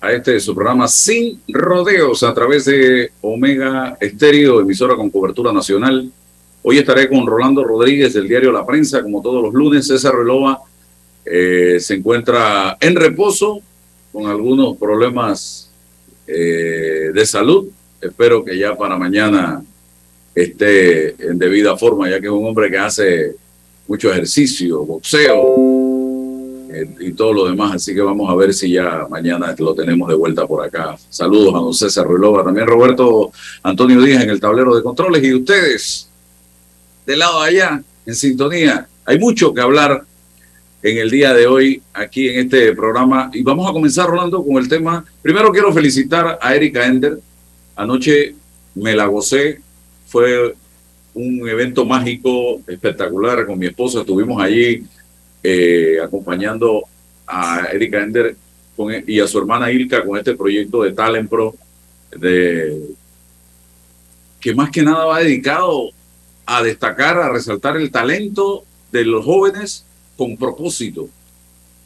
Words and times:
a 0.00 0.12
este 0.12 0.40
su 0.40 0.54
programa 0.54 0.88
Sin 0.88 1.40
Rodeos 1.48 2.22
a 2.22 2.32
través 2.32 2.64
de 2.64 3.12
Omega 3.20 3.96
Estéreo, 4.00 4.60
emisora 4.60 4.96
con 4.96 5.10
cobertura 5.10 5.52
nacional. 5.52 6.10
Hoy 6.62 6.78
estaré 6.78 7.08
con 7.08 7.26
Rolando 7.26 7.62
Rodríguez 7.64 8.14
del 8.14 8.26
diario 8.26 8.50
La 8.50 8.64
Prensa, 8.64 9.02
como 9.02 9.20
todos 9.20 9.42
los 9.42 9.52
lunes. 9.52 9.86
César 9.86 10.14
Relova 10.14 10.60
eh, 11.24 11.76
se 11.80 11.94
encuentra 11.94 12.78
en 12.80 12.96
reposo 12.96 13.60
con 14.12 14.26
algunos 14.26 14.76
problemas 14.78 15.70
eh, 16.26 17.10
de 17.12 17.26
salud. 17.26 17.68
Espero 18.00 18.42
que 18.42 18.56
ya 18.56 18.74
para 18.76 18.96
mañana 18.96 19.62
esté 20.34 21.10
en 21.22 21.38
debida 21.38 21.76
forma, 21.76 22.08
ya 22.08 22.20
que 22.20 22.26
es 22.26 22.32
un 22.32 22.46
hombre 22.46 22.70
que 22.70 22.78
hace 22.78 23.36
mucho 23.86 24.10
ejercicio, 24.10 24.84
boxeo, 24.84 25.42
y 27.00 27.12
todo 27.12 27.32
lo 27.32 27.48
demás. 27.48 27.74
Así 27.74 27.94
que 27.94 28.00
vamos 28.00 28.30
a 28.30 28.34
ver 28.34 28.52
si 28.54 28.70
ya 28.70 29.06
mañana 29.08 29.54
lo 29.58 29.74
tenemos 29.74 30.08
de 30.08 30.14
vuelta 30.14 30.46
por 30.46 30.64
acá. 30.64 30.96
Saludos 31.08 31.54
a 31.54 31.58
don 31.58 31.74
César 31.74 32.06
Ruilova, 32.06 32.44
también 32.44 32.66
Roberto 32.66 33.32
Antonio 33.62 34.00
Díaz 34.00 34.22
en 34.22 34.30
el 34.30 34.40
tablero 34.40 34.74
de 34.74 34.82
controles 34.82 35.22
y 35.22 35.34
ustedes 35.34 36.08
del 37.06 37.18
lado 37.18 37.42
de 37.42 37.48
allá 37.48 37.82
en 38.06 38.14
sintonía. 38.14 38.86
Hay 39.04 39.18
mucho 39.18 39.52
que 39.52 39.60
hablar 39.60 40.04
en 40.82 40.98
el 40.98 41.10
día 41.10 41.34
de 41.34 41.46
hoy 41.46 41.82
aquí 41.92 42.28
en 42.28 42.40
este 42.40 42.74
programa 42.74 43.30
y 43.32 43.42
vamos 43.42 43.68
a 43.68 43.72
comenzar, 43.72 44.08
Rolando, 44.08 44.44
con 44.44 44.56
el 44.56 44.68
tema. 44.68 45.04
Primero 45.20 45.50
quiero 45.52 45.72
felicitar 45.72 46.38
a 46.40 46.54
Erika 46.54 46.86
Ender. 46.86 47.18
Anoche 47.76 48.34
me 48.74 48.94
la 48.94 49.06
gocé, 49.06 49.60
fue 50.06 50.54
un 51.12 51.48
evento 51.48 51.84
mágico, 51.84 52.60
espectacular 52.66 53.46
con 53.46 53.58
mi 53.58 53.66
esposa. 53.66 54.00
Estuvimos 54.00 54.40
allí 54.40 54.84
eh, 55.42 55.98
acompañando 56.02 56.84
a 57.26 57.68
Erika 57.72 58.02
Ender 58.02 58.36
e, 58.90 59.04
y 59.06 59.20
a 59.20 59.26
su 59.26 59.38
hermana 59.38 59.70
Ilka 59.70 60.04
con 60.04 60.18
este 60.18 60.34
proyecto 60.34 60.82
de 60.82 60.92
Talent 60.92 61.28
Pro, 61.28 61.54
de, 62.16 62.90
que 64.40 64.54
más 64.54 64.70
que 64.70 64.82
nada 64.82 65.04
va 65.04 65.20
dedicado 65.20 65.90
a 66.46 66.62
destacar, 66.62 67.18
a 67.18 67.30
resaltar 67.30 67.76
el 67.76 67.90
talento 67.90 68.64
de 68.90 69.04
los 69.04 69.24
jóvenes 69.24 69.84
con 70.16 70.36
propósito. 70.36 71.08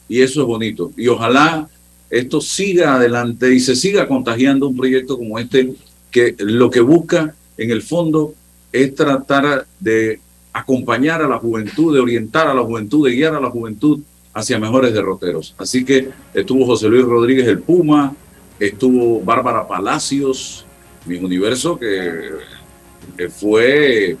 Y 0.07 0.21
eso 0.21 0.41
es 0.41 0.47
bonito. 0.47 0.91
Y 0.97 1.07
ojalá 1.07 1.67
esto 2.09 2.41
siga 2.41 2.95
adelante 2.95 3.53
y 3.53 3.59
se 3.59 3.75
siga 3.75 4.07
contagiando 4.07 4.67
un 4.67 4.77
proyecto 4.77 5.17
como 5.17 5.37
este, 5.37 5.73
que 6.11 6.35
lo 6.39 6.69
que 6.69 6.79
busca 6.79 7.35
en 7.57 7.71
el 7.71 7.81
fondo 7.81 8.33
es 8.71 8.95
tratar 8.95 9.65
de 9.79 10.19
acompañar 10.55 11.21
a 11.21 11.27
la 11.27 11.37
juventud, 11.37 11.93
de 11.93 11.99
orientar 11.99 12.47
a 12.47 12.53
la 12.53 12.63
juventud, 12.63 13.05
de 13.05 13.13
guiar 13.13 13.35
a 13.35 13.41
la 13.41 13.49
juventud 13.49 13.99
hacia 14.33 14.57
mejores 14.57 14.93
derroteros. 14.93 15.53
Así 15.57 15.83
que 15.83 16.11
estuvo 16.33 16.65
José 16.65 16.87
Luis 16.87 17.03
Rodríguez 17.03 17.45
el 17.45 17.59
Puma, 17.59 18.15
estuvo 18.57 19.19
Bárbara 19.19 19.67
Palacios, 19.67 20.65
mi 21.05 21.17
universo, 21.17 21.77
que, 21.77 22.55
fue 23.29 24.15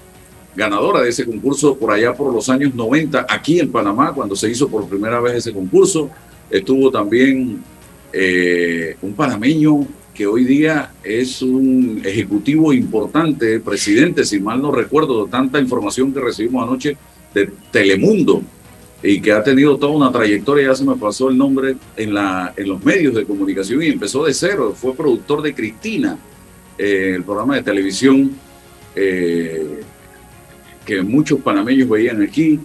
ganadora 0.55 1.01
de 1.01 1.09
ese 1.09 1.25
concurso 1.25 1.77
por 1.77 1.91
allá 1.91 2.13
por 2.13 2.33
los 2.33 2.49
años 2.49 2.75
90, 2.75 3.25
aquí 3.29 3.61
en 3.61 3.71
Panamá, 3.71 4.13
cuando 4.13 4.35
se 4.35 4.49
hizo 4.49 4.67
por 4.67 4.89
primera 4.89 5.21
vez 5.21 5.35
ese 5.35 5.53
concurso. 5.53 6.09
Estuvo 6.49 6.91
también 6.91 7.63
eh, 8.11 8.97
un 9.01 9.13
panameño 9.13 9.87
que 10.15 10.25
hoy 10.25 10.45
día 10.45 10.93
es 11.03 11.41
un 11.41 12.01
ejecutivo 12.03 12.73
importante, 12.73 13.59
presidente, 13.59 14.23
si 14.23 14.39
mal 14.39 14.61
no 14.61 14.71
recuerdo, 14.71 15.25
de 15.25 15.31
tanta 15.31 15.59
información 15.59 16.13
que 16.13 16.21
recibimos 16.21 16.63
anoche 16.63 16.97
de 17.33 17.51
Telemundo 17.69 18.41
y 19.03 19.19
que 19.19 19.33
ha 19.33 19.43
tenido 19.43 19.77
toda 19.77 19.91
una 19.91 20.11
trayectoria, 20.11 20.69
ya 20.69 20.75
se 20.75 20.85
me 20.85 20.95
pasó 20.95 21.29
el 21.29 21.37
nombre, 21.37 21.75
en, 21.97 22.13
la, 22.13 22.53
en 22.55 22.69
los 22.69 22.83
medios 22.83 23.13
de 23.13 23.25
comunicación 23.25 23.83
y 23.83 23.87
empezó 23.87 24.23
de 24.25 24.33
cero, 24.33 24.73
fue 24.75 24.95
productor 24.95 25.41
de 25.41 25.53
Cristina, 25.53 26.17
eh, 26.77 27.13
el 27.17 27.23
programa 27.23 27.55
de 27.55 27.63
televisión 27.63 28.31
eh, 28.95 29.81
que 30.85 31.01
muchos 31.01 31.41
panameños 31.41 31.89
veían 31.89 32.21
aquí. 32.21 32.59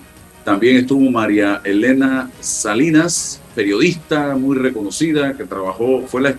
También 0.45 0.79
estuvo 0.79 1.11
María 1.11 1.61
Elena 1.65 2.31
Salinas, 2.41 3.41
periodista 3.55 4.35
muy 4.37 4.57
reconocida 4.57 5.35
que 5.35 5.45
trabajó, 5.45 6.07
fue 6.07 6.35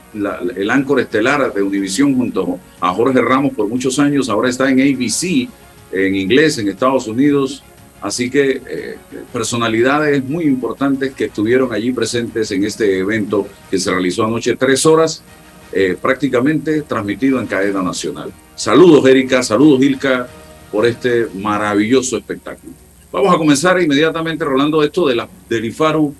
el 0.55 0.69
áncor 0.71 0.99
estelar 0.99 1.53
de 1.53 1.61
Univisión 1.61 2.15
junto 2.15 2.59
a 2.79 2.93
Jorge 2.93 3.21
Ramos 3.21 3.53
por 3.53 3.67
muchos 3.67 3.99
años, 3.99 4.29
ahora 4.29 4.49
está 4.49 4.69
en 4.69 4.79
ABC, 4.79 5.47
en 5.91 6.15
inglés, 6.15 6.57
en 6.57 6.69
Estados 6.69 7.07
Unidos. 7.07 7.63
Así 8.01 8.31
que 8.31 8.61
eh, 8.67 8.97
personalidades 9.31 10.23
muy 10.27 10.45
importantes 10.45 11.13
que 11.13 11.25
estuvieron 11.25 11.71
allí 11.71 11.93
presentes 11.93 12.49
en 12.51 12.63
este 12.63 12.97
evento 12.97 13.47
que 13.69 13.77
se 13.77 13.91
realizó 13.91 14.25
anoche, 14.25 14.55
tres 14.55 14.87
horas, 14.87 15.23
eh, 15.71 15.95
prácticamente 16.01 16.81
transmitido 16.81 17.39
en 17.39 17.45
cadena 17.45 17.83
nacional. 17.83 18.31
Saludos, 18.55 19.05
Erika, 19.07 19.43
saludos, 19.43 19.83
Ilka, 19.83 20.27
por 20.71 20.87
este 20.87 21.27
maravilloso 21.35 22.17
espectáculo. 22.17 22.73
Vamos 23.11 23.35
a 23.35 23.37
comenzar 23.37 23.81
inmediatamente, 23.81 24.45
Rolando, 24.45 24.81
esto 24.83 25.05
de 25.05 25.15
la, 25.15 25.27
del 25.49 25.65
IFARU 25.65 26.15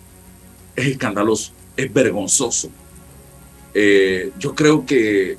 es 0.76 0.88
escandaloso, 0.88 1.54
es 1.78 1.92
vergonzoso. 1.94 2.70
Eh, 3.74 4.32
yo 4.38 4.54
creo 4.54 4.86
que 4.86 5.38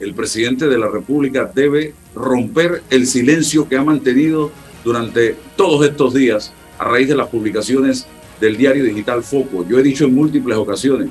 el 0.00 0.14
presidente 0.14 0.66
de 0.66 0.78
la 0.78 0.88
República 0.88 1.50
debe 1.54 1.92
romper 2.14 2.82
el 2.88 3.06
silencio 3.06 3.68
que 3.68 3.76
ha 3.76 3.84
mantenido 3.84 4.50
durante 4.82 5.36
todos 5.56 5.86
estos 5.86 6.14
días 6.14 6.52
a 6.78 6.84
raíz 6.84 7.08
de 7.08 7.16
las 7.16 7.28
publicaciones 7.28 8.06
del 8.40 8.56
diario 8.56 8.84
digital 8.84 9.22
Foco. 9.22 9.66
Yo 9.68 9.78
he 9.78 9.82
dicho 9.82 10.06
en 10.06 10.14
múltiples 10.14 10.56
ocasiones, 10.56 11.10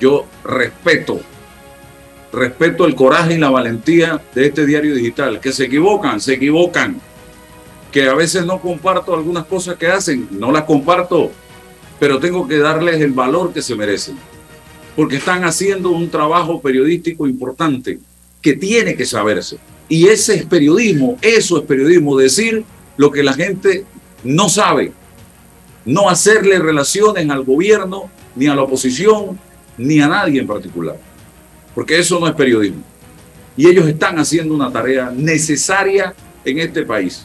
yo 0.00 0.26
respeto, 0.44 1.20
respeto 2.32 2.84
el 2.84 2.96
coraje 2.96 3.34
y 3.34 3.38
la 3.38 3.50
valentía 3.50 4.20
de 4.34 4.46
este 4.46 4.66
diario 4.66 4.94
digital, 4.94 5.38
que 5.38 5.52
se 5.52 5.66
equivocan, 5.66 6.20
se 6.20 6.34
equivocan, 6.34 7.00
que 7.96 8.06
a 8.06 8.14
veces 8.14 8.44
no 8.44 8.60
comparto 8.60 9.14
algunas 9.14 9.46
cosas 9.46 9.76
que 9.76 9.86
hacen, 9.86 10.28
no 10.30 10.52
las 10.52 10.64
comparto, 10.64 11.30
pero 11.98 12.18
tengo 12.18 12.46
que 12.46 12.58
darles 12.58 13.00
el 13.00 13.12
valor 13.12 13.54
que 13.54 13.62
se 13.62 13.74
merecen, 13.74 14.18
porque 14.94 15.16
están 15.16 15.44
haciendo 15.44 15.88
un 15.92 16.10
trabajo 16.10 16.60
periodístico 16.60 17.26
importante 17.26 17.98
que 18.42 18.52
tiene 18.52 18.96
que 18.96 19.06
saberse. 19.06 19.56
Y 19.88 20.08
ese 20.08 20.34
es 20.34 20.44
periodismo, 20.44 21.16
eso 21.22 21.56
es 21.56 21.64
periodismo, 21.64 22.18
decir 22.18 22.64
lo 22.98 23.10
que 23.10 23.22
la 23.22 23.32
gente 23.32 23.86
no 24.22 24.50
sabe, 24.50 24.92
no 25.86 26.10
hacerle 26.10 26.58
relaciones 26.58 27.30
al 27.30 27.44
gobierno, 27.44 28.10
ni 28.34 28.46
a 28.46 28.54
la 28.54 28.64
oposición, 28.64 29.40
ni 29.78 30.00
a 30.00 30.08
nadie 30.08 30.42
en 30.42 30.46
particular, 30.46 30.98
porque 31.74 31.98
eso 31.98 32.20
no 32.20 32.28
es 32.28 32.34
periodismo. 32.34 32.82
Y 33.56 33.68
ellos 33.68 33.88
están 33.88 34.18
haciendo 34.18 34.54
una 34.54 34.70
tarea 34.70 35.10
necesaria 35.16 36.14
en 36.44 36.58
este 36.58 36.82
país. 36.82 37.24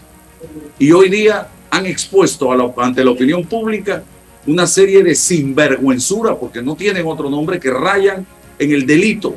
Y 0.80 0.92
hoy 0.92 1.10
día 1.10 1.50
han 1.70 1.86
expuesto 1.86 2.52
ante 2.82 3.04
la 3.04 3.12
opinión 3.12 3.46
pública 3.46 4.04
una 4.48 4.66
serie 4.66 5.04
de 5.04 5.16
sinvergüenzura, 5.16 6.38
porque 6.38 6.62
no 6.62 6.76
tienen 6.76 7.06
otro 7.06 7.30
nombre, 7.30 7.60
que 7.60 7.72
rayan 7.72 8.26
en 8.58 8.72
el 8.72 8.86
delito. 8.86 9.36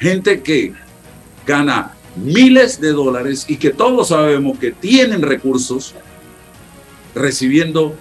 Gente 0.00 0.42
que 0.42 0.72
gana 1.46 1.94
miles 2.16 2.80
de 2.80 2.92
dólares 2.92 3.46
y 3.48 3.56
que 3.56 3.70
todos 3.70 4.08
sabemos 4.08 4.58
que 4.58 4.72
tienen 4.72 5.22
recursos 5.22 5.94
recibiendo 7.14 7.94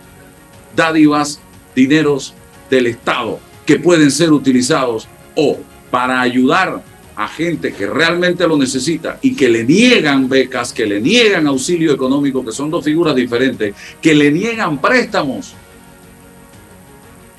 dádivas, 0.75 1.39
dineros 1.75 2.33
del 2.69 2.87
Estado 2.87 3.39
que 3.65 3.79
pueden 3.79 4.11
ser 4.11 4.31
utilizados 4.31 5.07
o 5.35 5.57
para 5.89 6.21
ayudar 6.21 6.83
a 7.23 7.27
gente 7.27 7.71
que 7.71 7.85
realmente 7.85 8.47
lo 8.47 8.57
necesita 8.57 9.19
y 9.21 9.35
que 9.35 9.47
le 9.47 9.63
niegan 9.63 10.27
becas, 10.27 10.73
que 10.73 10.87
le 10.87 10.99
niegan 10.99 11.45
auxilio 11.45 11.93
económico, 11.93 12.43
que 12.43 12.51
son 12.51 12.71
dos 12.71 12.83
figuras 12.83 13.15
diferentes, 13.15 13.75
que 14.01 14.15
le 14.15 14.31
niegan 14.31 14.81
préstamos 14.81 15.53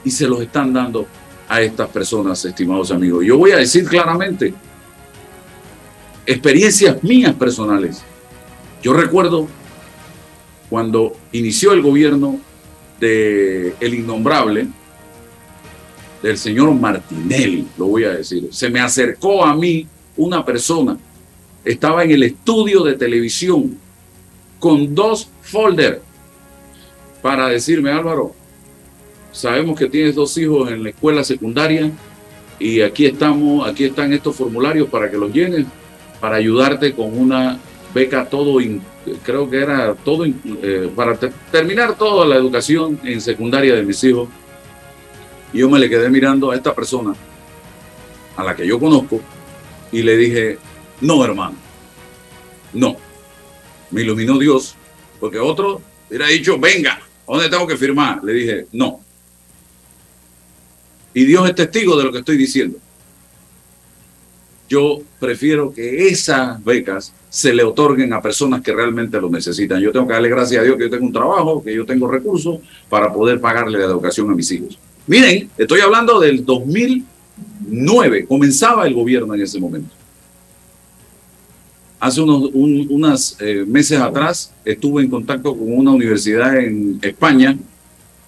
y 0.04 0.10
se 0.12 0.28
los 0.28 0.40
están 0.40 0.72
dando 0.72 1.04
a 1.48 1.60
estas 1.60 1.88
personas, 1.88 2.44
estimados 2.44 2.92
amigos. 2.92 3.24
Yo 3.24 3.36
voy 3.36 3.50
a 3.50 3.56
decir 3.56 3.84
claramente, 3.88 4.54
experiencias 6.26 7.02
mías 7.02 7.34
personales. 7.34 8.02
Yo 8.84 8.92
recuerdo 8.92 9.48
cuando 10.70 11.16
inició 11.32 11.72
el 11.72 11.82
gobierno 11.82 12.38
de 13.00 13.74
el 13.80 13.94
innombrable, 13.94 14.68
del 16.22 16.38
señor 16.38 16.72
Martinelli, 16.74 17.66
lo 17.76 17.86
voy 17.86 18.04
a 18.04 18.10
decir, 18.10 18.48
se 18.52 18.70
me 18.70 18.80
acercó 18.80 19.44
a 19.44 19.54
mí 19.54 19.86
una 20.16 20.44
persona, 20.44 20.96
estaba 21.64 22.04
en 22.04 22.12
el 22.12 22.22
estudio 22.22 22.82
de 22.82 22.94
televisión 22.94 23.76
con 24.58 24.94
dos 24.94 25.28
folders 25.42 25.98
para 27.20 27.48
decirme, 27.48 27.90
Álvaro, 27.90 28.34
Sabemos 29.32 29.78
que 29.78 29.88
tienes 29.88 30.14
dos 30.14 30.36
hijos 30.36 30.70
en 30.70 30.82
la 30.82 30.90
escuela 30.90 31.24
secundaria 31.24 31.90
y 32.58 32.82
aquí 32.82 33.06
estamos, 33.06 33.66
aquí 33.66 33.84
están 33.84 34.12
estos 34.12 34.36
formularios 34.36 34.88
para 34.90 35.10
que 35.10 35.16
los 35.16 35.32
llenes, 35.32 35.66
para 36.20 36.36
ayudarte 36.36 36.92
con 36.92 37.18
una 37.18 37.58
beca 37.94 38.26
todo, 38.26 38.58
creo 39.24 39.48
que 39.48 39.56
era 39.56 39.94
todo, 39.94 40.26
eh, 40.26 40.90
para 40.94 41.18
terminar 41.50 41.96
toda 41.96 42.26
la 42.26 42.36
educación 42.36 43.00
en 43.04 43.22
secundaria 43.22 43.74
de 43.74 43.82
mis 43.82 44.04
hijos. 44.04 44.28
Y 45.52 45.58
yo 45.58 45.70
me 45.70 45.78
le 45.78 45.88
quedé 45.88 46.08
mirando 46.08 46.50
a 46.50 46.56
esta 46.56 46.74
persona 46.74 47.14
a 48.36 48.44
la 48.44 48.56
que 48.56 48.66
yo 48.66 48.78
conozco 48.78 49.20
y 49.90 50.02
le 50.02 50.16
dije, 50.16 50.58
no, 51.00 51.24
hermano, 51.24 51.56
no. 52.72 52.96
Me 53.90 54.00
iluminó 54.02 54.38
Dios, 54.38 54.74
porque 55.20 55.38
otro 55.38 55.82
hubiera 56.08 56.28
dicho, 56.28 56.58
venga, 56.58 57.00
¿dónde 57.26 57.50
tengo 57.50 57.66
que 57.66 57.76
firmar? 57.76 58.24
Le 58.24 58.32
dije, 58.32 58.66
no. 58.72 59.00
Y 61.14 61.24
Dios 61.24 61.46
es 61.48 61.54
testigo 61.54 61.96
de 61.96 62.04
lo 62.04 62.12
que 62.12 62.18
estoy 62.18 62.38
diciendo. 62.38 62.78
Yo 64.68 65.02
prefiero 65.20 65.70
que 65.74 66.08
esas 66.08 66.64
becas 66.64 67.12
se 67.28 67.52
le 67.52 67.62
otorguen 67.62 68.14
a 68.14 68.22
personas 68.22 68.62
que 68.62 68.72
realmente 68.72 69.20
lo 69.20 69.28
necesitan. 69.28 69.80
Yo 69.80 69.92
tengo 69.92 70.06
que 70.06 70.14
darle 70.14 70.30
gracias 70.30 70.62
a 70.62 70.64
Dios 70.64 70.78
que 70.78 70.84
yo 70.84 70.90
tengo 70.90 71.04
un 71.04 71.12
trabajo, 71.12 71.62
que 71.62 71.74
yo 71.74 71.84
tengo 71.84 72.08
recursos 72.10 72.60
para 72.88 73.12
poder 73.12 73.38
pagarle 73.38 73.78
la 73.78 73.84
educación 73.84 74.30
a 74.30 74.34
mis 74.34 74.50
hijos. 74.50 74.78
Miren, 75.06 75.50
estoy 75.58 75.80
hablando 75.80 76.20
del 76.20 76.44
2009, 76.44 78.26
comenzaba 78.26 78.86
el 78.86 78.94
gobierno 78.94 79.34
en 79.34 79.40
ese 79.40 79.58
momento. 79.58 79.94
Hace 81.98 82.20
unos 82.20 83.36
eh, 83.40 83.64
meses 83.66 84.00
atrás 84.00 84.52
estuve 84.64 85.02
en 85.02 85.10
contacto 85.10 85.56
con 85.56 85.72
una 85.72 85.92
universidad 85.92 86.56
en 86.56 86.98
España 87.02 87.56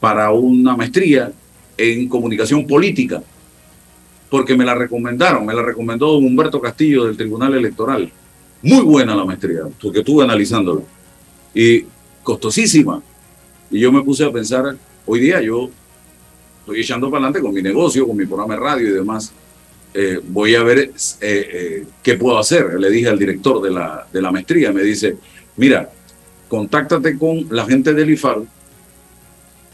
para 0.01 0.31
una 0.31 0.77
maestría 0.77 1.33
en 1.77 2.09
comunicación 2.09 2.67
política, 2.67 3.23
porque 4.31 4.57
me 4.57 4.65
la 4.65 4.75
recomendaron, 4.75 5.47
me 5.47 5.55
la 5.55 5.63
recomendó 5.63 6.17
Humberto 6.19 6.61
Castillo 6.61 7.07
del 7.07 7.17
Tribunal 7.17 7.55
Electoral. 7.55 8.11
Muy 8.63 8.83
buena 8.83 9.15
la 9.15 9.25
maestría, 9.25 9.63
porque 9.81 10.01
estuve 10.01 10.25
analizándola. 10.25 10.81
Y 11.55 11.85
costosísima. 12.23 13.03
Y 13.71 13.81
yo 13.81 13.93
me 13.93 14.03
puse 14.03 14.25
a 14.25 14.33
pensar, 14.33 14.77
hoy 15.07 15.21
día 15.21 15.41
yo 15.41 15.71
estoy 16.65 16.81
echando 16.81 17.11
para 17.11 17.27
adelante 17.27 17.43
con 17.43 17.53
mi 17.53 17.61
negocio, 17.61 18.07
con 18.07 18.17
mi 18.17 18.25
programa 18.25 18.55
de 18.55 18.61
radio 18.61 18.89
y 18.89 18.93
demás. 18.93 19.33
Eh, 19.93 20.19
voy 20.27 20.55
a 20.55 20.63
ver 20.63 20.79
eh, 20.79 20.91
eh, 21.21 21.87
qué 22.03 22.15
puedo 22.15 22.39
hacer. 22.39 22.81
Le 22.81 22.89
dije 22.89 23.09
al 23.09 23.19
director 23.19 23.61
de 23.61 23.71
la, 23.71 24.07
de 24.11 24.23
la 24.23 24.33
maestría, 24.33 24.73
me 24.73 24.83
dice, 24.83 25.17
mira, 25.59 25.93
contáctate 26.49 27.19
con 27.19 27.47
la 27.51 27.67
gente 27.67 27.93
del 27.93 28.11
IFAR, 28.11 28.43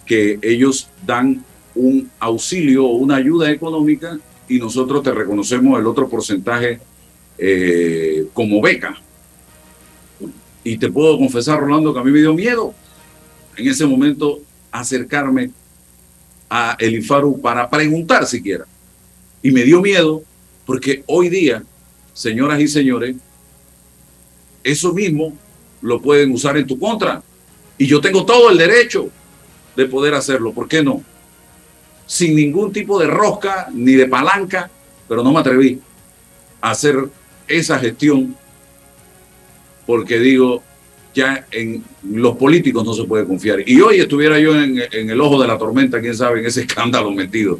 que 0.04 0.40
ellos 0.42 0.88
dan 1.06 1.44
un 1.76 2.10
auxilio 2.18 2.86
o 2.86 2.96
una 2.96 3.16
ayuda 3.16 3.52
económica 3.52 4.18
y 4.48 4.58
nosotros 4.58 5.04
te 5.04 5.12
reconocemos 5.12 5.78
el 5.78 5.86
otro 5.86 6.08
porcentaje 6.08 6.80
como 8.34 8.60
beca. 8.60 9.00
Y 10.64 10.76
te 10.76 10.90
puedo 10.90 11.16
confesar, 11.16 11.60
Rolando, 11.60 11.94
que 11.94 12.00
a 12.00 12.04
mí 12.04 12.10
me 12.10 12.18
dio 12.18 12.34
miedo 12.34 12.74
en 13.56 13.68
ese 13.68 13.86
momento 13.86 14.40
acercarme 14.72 15.50
a 16.50 16.76
Elifaru 16.78 17.40
para 17.40 17.70
preguntar 17.70 18.26
siquiera. 18.26 18.66
Y 19.42 19.52
me 19.52 19.62
dio 19.62 19.80
miedo 19.80 20.22
porque 20.66 21.04
hoy 21.06 21.28
día, 21.28 21.62
señoras 22.12 22.60
y 22.60 22.68
señores, 22.68 23.16
eso 24.62 24.92
mismo 24.92 25.32
lo 25.80 26.02
pueden 26.02 26.32
usar 26.32 26.56
en 26.56 26.66
tu 26.66 26.78
contra. 26.78 27.22
Y 27.78 27.86
yo 27.86 28.00
tengo 28.00 28.26
todo 28.26 28.50
el 28.50 28.58
derecho 28.58 29.08
de 29.76 29.86
poder 29.86 30.14
hacerlo. 30.14 30.52
¿Por 30.52 30.68
qué 30.68 30.82
no? 30.82 31.02
Sin 32.06 32.34
ningún 32.34 32.72
tipo 32.72 32.98
de 32.98 33.06
rosca 33.06 33.68
ni 33.72 33.92
de 33.92 34.08
palanca, 34.08 34.68
pero 35.08 35.22
no 35.22 35.32
me 35.32 35.40
atreví 35.40 35.80
a 36.60 36.72
hacer 36.72 37.08
esa 37.46 37.78
gestión 37.78 38.36
porque 39.86 40.18
digo, 40.18 40.62
ya 41.14 41.46
en 41.50 41.82
los 42.04 42.36
políticos 42.36 42.84
no 42.84 42.94
se 42.94 43.04
puede 43.04 43.24
confiar. 43.24 43.68
Y 43.68 43.80
hoy 43.80 44.00
estuviera 44.00 44.38
yo 44.38 44.60
en, 44.60 44.80
el 44.92 45.20
ojo 45.20 45.40
de 45.40 45.48
la 45.48 45.58
tormenta, 45.58 46.00
quién 46.00 46.14
sabe, 46.14 46.40
en 46.40 46.46
ese 46.46 46.60
escándalo 46.66 47.10
metido. 47.10 47.58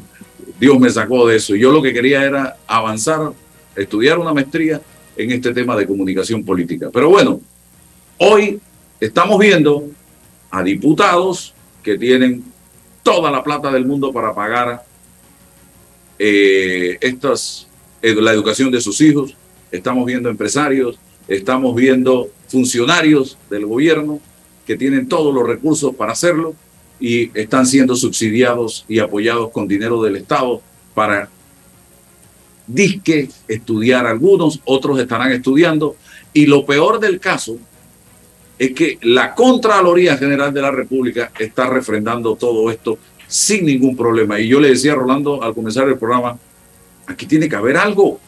Dios 0.59 0.79
me 0.79 0.91
sacó 0.91 1.27
de 1.27 1.37
eso. 1.37 1.55
Yo 1.57 1.73
lo 1.73 1.83
que 1.83 1.93
quería 1.93 2.25
era 2.25 2.57
avanzar, 2.67 3.33
estudiar 3.75 4.19
una 4.19 4.35
maestría 4.35 4.81
en 5.17 5.31
este 5.31 5.53
tema 5.53 5.77
de 5.77 5.87
comunicación 5.87 6.45
política. 6.45 6.91
Pero 6.93 7.11
bueno, 7.11 7.41
hoy 8.19 8.61
estamos 9.01 9.39
viendo 9.39 9.89
a 10.51 10.63
diputados 10.63 11.55
que 11.83 11.97
tienen 11.97 12.45
toda 13.03 13.31
la 13.31 13.43
plata 13.43 13.73
del 13.73 13.87
mundo 13.87 14.13
para 14.13 14.35
pagar 14.35 14.85
eh, 16.19 16.99
estas, 17.01 17.67
eh, 18.03 18.15
la 18.15 18.33
educación 18.33 18.71
de 18.71 18.81
sus 18.81 19.01
hijos. 19.01 19.35
Estamos 19.73 20.05
viendo 20.05 20.29
empresarios, 20.29 20.99
estamos 21.27 21.75
viendo 21.75 22.29
funcionarios 22.51 23.39
del 23.49 23.67
gobierno 23.67 24.21
que 24.67 24.77
tienen 24.77 25.09
todos 25.09 25.33
los 25.35 25.47
recursos 25.47 25.95
para 25.95 26.13
hacerlo 26.13 26.55
y 26.99 27.31
están 27.39 27.65
siendo 27.67 27.97
subsidiados 27.97 28.85
y 28.89 28.99
apoyados 28.99 29.51
con 29.51 29.67
dinero 29.67 30.03
del 30.03 30.17
Estado 30.17 30.61
para 30.95 31.31
disque 32.67 33.29
estudiar. 33.49 34.07
Algunos, 34.07 34.61
otros 34.65 34.99
estarán 35.01 35.33
estudiando. 35.33 35.97
Y 36.33 36.47
lo 36.47 36.67
peor 36.67 37.01
del 37.01 37.19
caso 37.19 37.57
es 38.59 38.73
que 38.73 38.99
la 39.03 39.35
Contraloría 39.35 40.19
General 40.19 40.53
de 40.53 40.63
la 40.63 40.71
República 40.71 41.33
está 41.39 41.67
refrendando 41.69 42.37
todo 42.37 42.71
esto 42.71 42.99
sin 43.27 43.65
ningún 43.65 43.97
problema. 43.97 44.39
Y 44.39 44.49
yo 44.49 44.61
le 44.61 44.69
decía 44.69 44.93
a 44.93 44.97
Rolando 44.97 45.43
al 45.43 45.55
comenzar 45.55 45.89
el 45.89 45.97
programa, 45.97 46.39
aquí 47.07 47.27
tiene 47.27 47.49
que 47.49 47.57
haber 47.57 47.77
algo, 47.77 48.21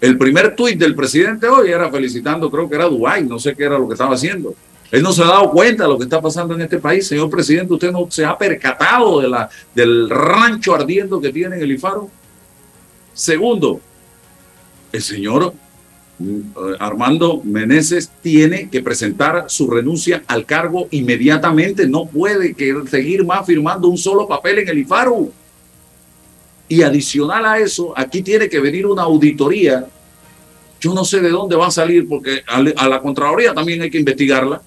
el 0.00 0.16
primer 0.16 0.56
tuit 0.56 0.78
del 0.78 0.94
presidente 0.94 1.46
hoy 1.46 1.70
era 1.70 1.90
felicitando, 1.90 2.50
creo 2.50 2.68
que 2.68 2.76
era 2.76 2.86
Dubái, 2.86 3.24
no 3.24 3.38
sé 3.38 3.54
qué 3.54 3.64
era 3.64 3.78
lo 3.78 3.86
que 3.86 3.94
estaba 3.94 4.14
haciendo. 4.14 4.54
Él 4.90 5.02
no 5.02 5.12
se 5.12 5.22
ha 5.22 5.26
dado 5.26 5.50
cuenta 5.50 5.84
de 5.84 5.88
lo 5.90 5.98
que 5.98 6.04
está 6.04 6.20
pasando 6.20 6.54
en 6.54 6.62
este 6.62 6.78
país. 6.78 7.06
Señor 7.06 7.30
presidente, 7.30 7.72
usted 7.72 7.92
no 7.92 8.08
se 8.10 8.24
ha 8.24 8.36
percatado 8.36 9.20
de 9.20 9.28
la, 9.28 9.48
del 9.74 10.10
rancho 10.10 10.74
ardiendo 10.74 11.20
que 11.20 11.32
tiene 11.32 11.56
en 11.56 11.62
el 11.62 11.72
IFARO. 11.72 12.10
Segundo, 13.12 13.80
el 14.90 15.02
señor 15.02 15.54
mm, 16.18 16.40
Armando 16.80 17.40
Meneses 17.44 18.10
tiene 18.20 18.68
que 18.68 18.82
presentar 18.82 19.44
su 19.48 19.70
renuncia 19.70 20.24
al 20.26 20.44
cargo 20.44 20.88
inmediatamente. 20.90 21.86
No 21.86 22.06
puede 22.06 22.56
seguir 22.88 23.24
más 23.24 23.46
firmando 23.46 23.86
un 23.86 23.98
solo 23.98 24.26
papel 24.26 24.60
en 24.60 24.68
el 24.70 24.78
IFARO. 24.78 25.30
Y 26.70 26.82
adicional 26.82 27.44
a 27.44 27.58
eso, 27.58 27.92
aquí 27.96 28.22
tiene 28.22 28.48
que 28.48 28.60
venir 28.60 28.86
una 28.86 29.02
auditoría. 29.02 29.88
Yo 30.80 30.94
no 30.94 31.04
sé 31.04 31.20
de 31.20 31.30
dónde 31.30 31.56
va 31.56 31.66
a 31.66 31.70
salir, 31.72 32.06
porque 32.08 32.42
a 32.46 32.88
la 32.88 33.02
Contraloría 33.02 33.52
también 33.52 33.82
hay 33.82 33.90
que 33.90 33.98
investigarla 33.98 34.62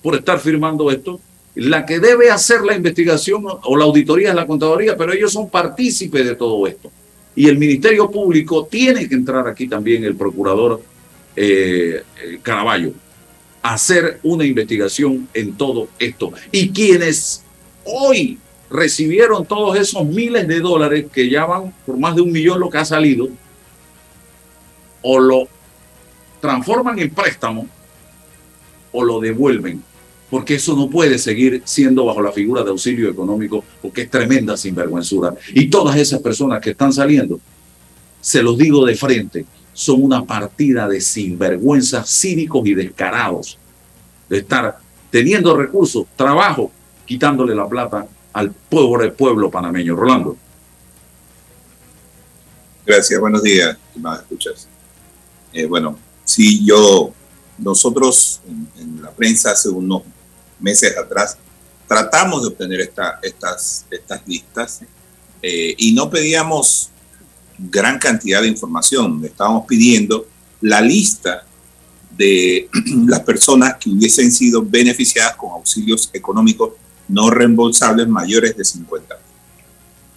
por 0.00 0.14
estar 0.14 0.38
firmando 0.38 0.88
esto. 0.88 1.20
La 1.56 1.84
que 1.84 1.98
debe 1.98 2.30
hacer 2.30 2.60
la 2.60 2.76
investigación 2.76 3.44
o 3.44 3.76
la 3.76 3.84
auditoría 3.86 4.28
es 4.28 4.36
la 4.36 4.46
Contraloría, 4.46 4.96
pero 4.96 5.12
ellos 5.12 5.32
son 5.32 5.50
partícipes 5.50 6.24
de 6.24 6.36
todo 6.36 6.64
esto. 6.64 6.92
Y 7.34 7.48
el 7.48 7.58
Ministerio 7.58 8.08
Público 8.08 8.68
tiene 8.70 9.08
que 9.08 9.16
entrar 9.16 9.48
aquí 9.48 9.66
también, 9.66 10.04
el 10.04 10.14
procurador 10.14 10.80
eh, 11.34 12.04
eh, 12.22 12.38
Caraballo, 12.40 12.92
a 13.62 13.74
hacer 13.74 14.20
una 14.22 14.44
investigación 14.44 15.28
en 15.34 15.56
todo 15.56 15.88
esto. 15.98 16.32
Y 16.52 16.68
quienes 16.68 17.42
hoy 17.82 18.38
recibieron 18.70 19.46
todos 19.46 19.76
esos 19.76 20.04
miles 20.06 20.46
de 20.46 20.60
dólares 20.60 21.06
que 21.12 21.28
ya 21.28 21.46
van 21.46 21.74
por 21.86 21.98
más 21.98 22.14
de 22.14 22.22
un 22.22 22.32
millón 22.32 22.60
lo 22.60 22.70
que 22.70 22.78
ha 22.78 22.84
salido, 22.84 23.28
o 25.02 25.18
lo 25.18 25.48
transforman 26.40 26.98
en 26.98 27.10
préstamo 27.10 27.66
o 28.92 29.04
lo 29.04 29.20
devuelven, 29.20 29.82
porque 30.30 30.56
eso 30.56 30.74
no 30.76 30.88
puede 30.88 31.18
seguir 31.18 31.62
siendo 31.64 32.04
bajo 32.04 32.22
la 32.22 32.32
figura 32.32 32.62
de 32.62 32.70
auxilio 32.70 33.08
económico, 33.10 33.64
porque 33.80 34.02
es 34.02 34.10
tremenda 34.10 34.56
sinvergüenzura. 34.56 35.34
Y 35.54 35.68
todas 35.68 35.96
esas 35.96 36.20
personas 36.20 36.60
que 36.60 36.70
están 36.70 36.92
saliendo, 36.92 37.40
se 38.20 38.42
los 38.42 38.58
digo 38.58 38.84
de 38.84 38.94
frente, 38.94 39.44
son 39.72 40.02
una 40.02 40.24
partida 40.24 40.88
de 40.88 41.00
sinvergüenzas 41.00 42.10
cínicos 42.10 42.66
y 42.66 42.74
descarados, 42.74 43.58
de 44.28 44.38
estar 44.38 44.78
teniendo 45.10 45.56
recursos, 45.56 46.06
trabajo, 46.16 46.70
quitándole 47.06 47.54
la 47.54 47.68
plata 47.68 48.06
al 48.38 48.52
pobre 48.52 49.10
pueblo 49.10 49.50
panameño. 49.50 49.96
Rolando. 49.96 50.36
Gracias, 52.86 53.18
buenos 53.18 53.42
días, 53.42 53.76
estimadas 53.88 54.20
escuchas. 54.22 54.68
Eh, 55.52 55.66
bueno, 55.66 55.98
sí, 56.24 56.64
yo, 56.64 57.12
nosotros 57.58 58.40
en, 58.78 59.02
la 59.02 59.10
prensa 59.10 59.50
hace 59.50 59.68
unos 59.68 60.02
meses 60.60 60.96
atrás 60.96 61.36
tratamos 61.88 62.42
de 62.42 62.48
obtener 62.48 62.80
esta, 62.80 63.18
estas, 63.22 63.84
estas 63.90 64.22
listas 64.28 64.82
eh, 65.42 65.74
y 65.76 65.92
no 65.92 66.08
pedíamos 66.08 66.90
gran 67.58 67.98
cantidad 67.98 68.40
de 68.40 68.48
información, 68.48 69.20
estábamos 69.24 69.66
pidiendo 69.66 70.28
la 70.60 70.80
lista 70.80 71.44
de 72.16 72.68
las 73.08 73.20
personas 73.20 73.78
que 73.78 73.90
hubiesen 73.90 74.30
sido 74.30 74.62
beneficiadas 74.62 75.34
con 75.34 75.50
auxilios 75.50 76.08
económicos 76.12 76.74
no 77.08 77.30
reembolsables 77.30 78.06
mayores 78.08 78.56
de 78.56 78.64
50. 78.64 79.18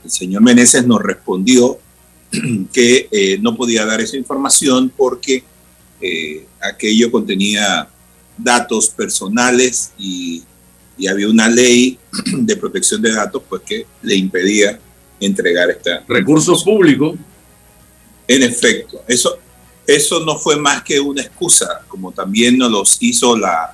El 0.03 0.11
señor 0.11 0.41
Meneses 0.41 0.85
nos 0.85 1.01
respondió 1.01 1.79
que 2.73 3.07
eh, 3.11 3.37
no 3.41 3.55
podía 3.55 3.85
dar 3.85 4.01
esa 4.01 4.17
información 4.17 4.91
porque 4.95 5.43
eh, 6.01 6.45
aquello 6.61 7.11
contenía 7.11 7.87
datos 8.37 8.89
personales 8.89 9.91
y, 9.97 10.43
había 11.09 11.27
una 11.27 11.49
ley 11.49 11.97
de 12.31 12.55
protección 12.55 13.01
de 13.01 13.11
datos 13.11 13.41
pues 13.49 13.63
que 13.63 13.87
le 14.03 14.15
impedía 14.15 14.79
entregar 15.19 15.71
esta 15.71 16.03
recursos 16.07 16.63
públicos 16.63 17.17
En 18.27 18.43
efecto, 18.43 19.03
eso, 19.07 19.39
eso 19.87 20.23
no 20.23 20.37
fue 20.37 20.57
más 20.57 20.83
que 20.83 20.99
una 20.99 21.23
excusa, 21.23 21.81
como 21.87 22.11
también 22.11 22.55
nos 22.55 22.71
los 22.71 22.97
hizo 23.01 23.35
la, 23.35 23.73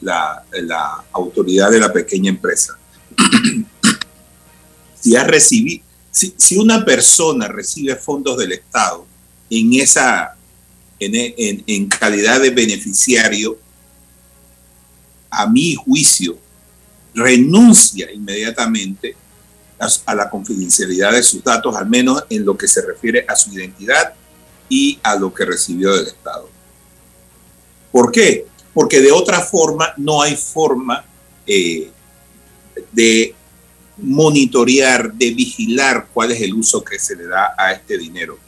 la, 0.00 0.44
autoridad 1.12 1.70
de 1.70 1.80
la 1.80 1.92
pequeña 1.92 2.30
empresa. 2.30 2.78
si, 5.00 5.16
ha 5.16 5.24
recibido, 5.24 5.84
si, 6.10 6.56
una 6.56 6.84
persona 6.84 7.48
recibe 7.48 7.96
fondos 7.96 8.38
del 8.38 8.52
Estado 8.52 9.06
en, 9.50 9.74
esa, 9.74 10.36
en 10.98 11.88
calidad 11.88 12.40
de 12.40 12.50
beneficiario, 12.50 13.58
a 15.30 15.46
mi 15.46 15.74
juicio, 15.74 16.38
renuncia 17.14 18.10
inmediatamente 18.12 19.16
a, 19.78 19.88
a, 20.06 20.14
la 20.14 20.30
confidencialidad 20.30 21.12
de 21.12 21.22
sus 21.22 21.42
datos, 21.42 21.76
al 21.76 21.88
menos 21.88 22.24
en 22.30 22.44
lo 22.44 22.56
que 22.56 22.68
se 22.68 22.82
refiere 22.82 23.24
a 23.28 23.36
su 23.36 23.52
identidad 23.52 24.14
y 24.68 24.98
a 25.02 25.16
lo 25.16 25.32
que 25.32 25.44
recibió 25.44 25.94
del 25.94 26.08
Estado. 26.08 26.48
¿Por 27.92 28.12
qué? 28.12 28.46
Porque 28.74 29.00
de 29.00 29.12
otra 29.12 29.40
forma 29.40 29.92
no 29.96 30.22
hay 30.22 30.36
forma 30.36 31.04
eh, 31.46 31.90
de 32.92 33.34
monitorear, 33.96 35.12
de 35.12 35.30
vigilar 35.30 36.08
cuál 36.12 36.32
es 36.32 36.40
el 36.40 36.54
uso 36.54 36.84
que 36.84 36.98
se 36.98 37.16
le 37.16 37.26
da 37.26 37.54
a 37.56 37.72
este 37.72 37.98
dinero. 37.98 38.38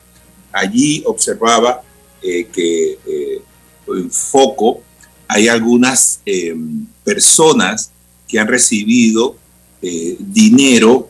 Allí 0.53 1.03
observaba 1.07 1.83
eh, 2.23 2.47
que 2.53 2.99
eh, 3.07 3.43
en 3.89 4.11
foco 4.11 4.83
hay 5.33 5.47
algunas 5.47 6.21
eh, 6.27 6.57
personas 7.05 7.93
que 8.27 8.39
han 8.39 8.49
recibido 8.49 9.37
eh, 9.81 10.17
dinero, 10.19 11.09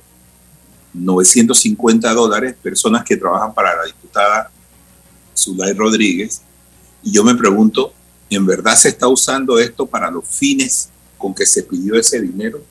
950 0.93 2.13
dólares, 2.13 2.55
personas 2.63 3.03
que 3.05 3.17
trabajan 3.17 3.55
para 3.55 3.77
la 3.77 3.85
diputada 3.87 4.51
Zulay 5.37 5.73
Rodríguez, 5.73 6.43
y 7.03 7.13
yo 7.13 7.25
me 7.25 7.35
pregunto, 7.35 7.95
¿en 8.31 8.47
verdad 8.47 8.77
se 8.77 8.89
está 8.89 9.09
usando 9.09 9.59
esto 9.59 9.85
para 9.85 10.11
los 10.11 10.27
fines 10.27 10.89
con 11.19 11.35
que 11.35 11.45
se 11.45 11.65
pidió 11.65 11.97
ese 11.97 12.21
dinero? 12.21 12.63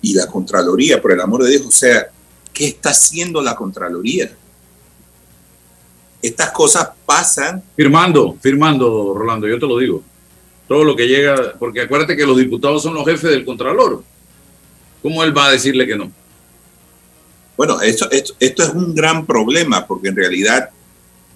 Y 0.00 0.14
la 0.14 0.26
Contraloría, 0.26 1.00
por 1.02 1.12
el 1.12 1.20
amor 1.20 1.42
de 1.42 1.50
Dios, 1.50 1.66
o 1.66 1.70
sea, 1.70 2.08
¿qué 2.52 2.68
está 2.68 2.90
haciendo 2.90 3.42
la 3.42 3.56
Contraloría? 3.56 4.30
Estas 6.20 6.50
cosas 6.50 6.90
pasan. 7.06 7.62
Firmando, 7.74 8.36
firmando, 8.40 9.14
Rolando, 9.14 9.48
yo 9.48 9.58
te 9.58 9.66
lo 9.66 9.78
digo. 9.78 10.02
Todo 10.68 10.84
lo 10.84 10.94
que 10.94 11.08
llega, 11.08 11.54
porque 11.58 11.80
acuérdate 11.80 12.16
que 12.16 12.26
los 12.26 12.36
diputados 12.36 12.82
son 12.82 12.94
los 12.94 13.04
jefes 13.04 13.30
del 13.30 13.44
Contralor. 13.44 14.04
¿Cómo 15.02 15.24
él 15.24 15.36
va 15.36 15.46
a 15.46 15.52
decirle 15.52 15.86
que 15.86 15.96
no? 15.96 16.12
Bueno, 17.56 17.80
esto, 17.80 18.08
esto, 18.10 18.34
esto 18.38 18.62
es 18.62 18.68
un 18.68 18.94
gran 18.94 19.26
problema, 19.26 19.86
porque 19.86 20.08
en 20.08 20.16
realidad, 20.16 20.70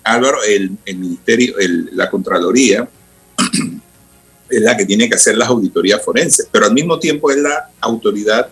Álvaro, 0.04 0.38
el, 0.42 0.76
ministerio, 0.86 1.54
la 1.92 2.10
Contraloría, 2.10 2.88
es 4.50 4.60
la 4.60 4.76
que 4.76 4.84
tiene 4.84 5.08
que 5.08 5.14
hacer 5.14 5.36
las 5.36 5.48
auditorías 5.48 6.04
forenses, 6.04 6.48
pero 6.50 6.66
al 6.66 6.74
mismo 6.74 6.98
tiempo 6.98 7.30
es 7.30 7.38
la 7.38 7.70
autoridad 7.80 8.48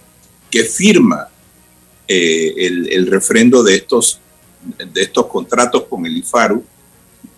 que 0.51 0.65
firma 0.65 1.29
eh, 2.09 2.55
el, 2.57 3.07
refrendo 3.07 3.63
de 3.63 3.77
estos, 3.77 4.21
de 4.93 5.03
estos 5.03 5.27
contratos 5.27 5.85
con 5.85 6.07
el 6.07 6.17
IFARU 6.17 6.65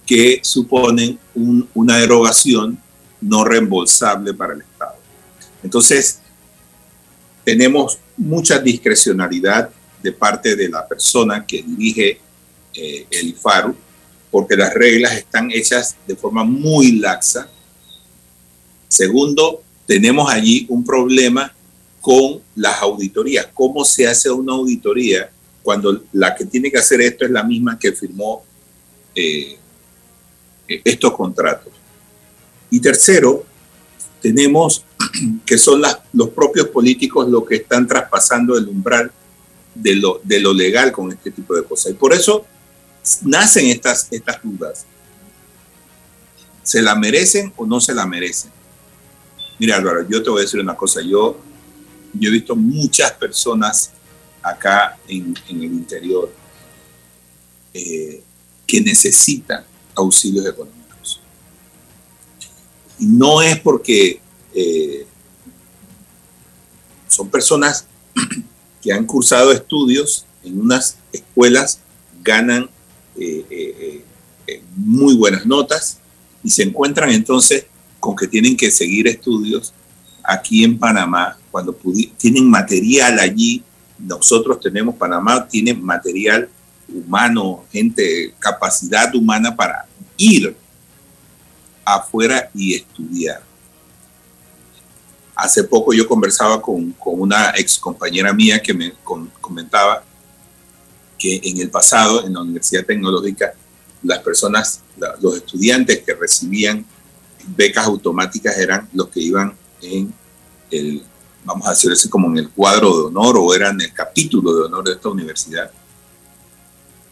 que 0.07 0.41
suponen 0.43 1.19
un, 1.35 1.69
una 1.75 1.99
derogación 1.99 2.79
no 3.21 3.45
reembolsable 3.45 4.35
para 4.35 4.55
el 4.55 4.63
Estado. 4.63 4.97
Entonces, 5.63 6.21
tenemos 7.45 7.99
mucha 8.17 8.59
discrecionalidad 8.59 9.71
de 10.03 10.13
parte 10.13 10.57
de 10.57 10.69
la 10.69 10.87
persona 10.87 11.47
que 11.47 11.63
dirige 11.63 12.21
eh, 12.75 13.07
el 13.11 13.29
IFARU, 13.29 13.77
porque 14.33 14.57
las 14.57 14.73
reglas 14.73 15.13
están 15.13 15.51
hechas 15.51 15.95
de 16.07 16.17
forma 16.17 16.43
muy 16.43 16.93
laxa. 16.93 17.51
Segundo, 18.89 19.63
tenemos 19.87 20.33
allí 20.33 20.65
un 20.71 20.83
problema 20.83 21.55
con 22.01 22.41
las 22.57 22.81
auditorías. 22.81 23.49
¿Cómo 23.53 23.85
se 23.85 24.09
hace 24.09 24.31
una 24.31 24.55
auditoría 24.55 25.31
cuando 25.63 26.03
la 26.13 26.35
que 26.35 26.47
tiene 26.47 26.71
que 26.71 26.79
hacer 26.79 27.03
esto 27.03 27.27
es 27.27 27.31
la 27.31 27.45
misma 27.45 27.79
que 27.79 27.93
firmó 27.93 28.43
eh, 29.15 29.59
estos 30.67 31.15
contratos? 31.15 31.73
Y 32.71 32.81
tercero, 32.81 33.45
tenemos 34.23 34.83
que 35.45 35.59
son 35.59 35.83
las, 35.83 35.99
los 36.15 36.31
propios 36.31 36.69
políticos 36.69 37.29
los 37.29 37.45
que 37.47 37.57
están 37.57 37.87
traspasando 37.87 38.57
el 38.57 38.67
umbral 38.67 39.13
de 39.75 39.95
lo, 39.97 40.23
de 40.25 40.41
lo 40.41 40.55
legal 40.55 40.91
con 40.91 41.13
este 41.13 41.31
tipo 41.33 41.55
de 41.55 41.65
cosas. 41.65 41.93
Y 41.93 41.97
por 41.97 42.15
eso 42.15 42.47
nacen 43.23 43.67
estas, 43.67 44.09
estas 44.11 44.43
dudas. 44.43 44.85
¿Se 46.63 46.81
la 46.81 46.95
merecen 46.95 47.53
o 47.57 47.67
no 47.67 47.81
se 47.81 47.95
la 47.95 48.07
merecen? 48.07 48.51
Mira, 49.59 49.77
Álvaro, 49.77 50.07
yo 50.09 50.23
te 50.23 50.31
voy 50.31 50.41
a 50.41 50.43
decir 50.43 50.61
una 50.61 50.77
cosa. 50.77 51.01
Yo, 51.03 51.39
yo 52.13 52.29
he 52.29 52.33
visto 52.33 52.55
muchas 52.55 53.13
personas 53.13 53.91
acá 54.43 54.99
en, 55.07 55.35
el 55.49 55.65
interior 55.65 56.33
eh, 57.75 58.23
que 58.67 58.81
necesitan 58.81 59.65
auxilios 59.95 60.47
económicos. 60.47 61.21
No 62.99 63.43
es 63.43 63.59
porque 63.61 64.21
eh, 64.55 65.07
son 67.09 67.29
personas 67.29 67.87
que 68.83 68.93
han 68.93 69.07
cursado 69.07 69.53
estudios 69.53 70.25
en 70.43 70.61
unas 70.61 70.97
escuelas, 71.13 71.81
ganan 72.23 72.69
eh, 73.17 73.47
eh, 73.51 74.05
eh, 74.47 74.63
muy 74.75 75.17
buenas 75.17 75.45
notas 75.47 75.99
y 76.43 76.51
se 76.51 76.63
encuentran 76.63 77.11
entonces 77.11 77.67
con 78.01 78.17
que 78.17 78.27
tienen 78.27 78.57
que 78.57 78.71
seguir 78.71 79.07
estudios 79.07 79.73
aquí 80.25 80.65
en 80.65 80.79
Panamá, 80.79 81.37
cuando 81.51 81.77
tienen 82.17 82.49
material 82.49 83.19
allí, 83.19 83.63
nosotros 83.99 84.61
tenemos, 84.61 84.95
Panamá 84.95 85.47
tiene 85.47 85.75
material 85.75 86.49
humano, 86.89 87.65
gente, 87.71 88.35
capacidad 88.39 89.15
humana 89.15 89.55
para 89.55 89.87
ir 90.17 90.57
afuera 91.85 92.51
y 92.55 92.75
estudiar. 92.75 93.43
Hace 95.35 95.65
poco 95.65 95.93
yo 95.93 96.07
conversaba 96.07 96.61
con, 96.61 96.93
con 96.93 97.21
una 97.21 97.53
ex 97.57 97.79
compañera 97.79 98.33
mía 98.33 98.61
que 98.61 98.75
me 98.75 98.93
comentaba 99.41 100.05
que 101.23 101.41
en 101.45 101.61
el 101.61 101.71
pasado, 101.71 102.27
en 102.27 102.33
la 102.33 102.41
Universidad 102.41 102.85
Tecnológica, 102.85 103.55
las 104.03 104.19
personas, 104.19 104.81
los 105.21 105.37
estudiantes 105.37 106.03
que 106.03 106.15
recibían 106.15 106.85
becas 107.47 107.87
automáticas 107.87 108.59
eran 108.59 108.89
los 108.93 109.09
que 109.09 109.21
iban 109.21 109.55
en 109.81 110.13
el, 110.73 111.05
vamos 111.45 111.65
a 111.69 111.71
decir 111.71 111.93
así, 111.93 112.09
como 112.09 112.29
en 112.29 112.39
el 112.39 112.51
cuadro 112.51 112.89
de 112.99 113.05
honor 113.05 113.37
o 113.39 113.55
eran 113.55 113.81
el 113.81 113.93
capítulo 113.93 114.53
de 114.53 114.65
honor 114.65 114.85
de 114.85 114.95
esta 114.95 115.09
universidad. 115.11 115.71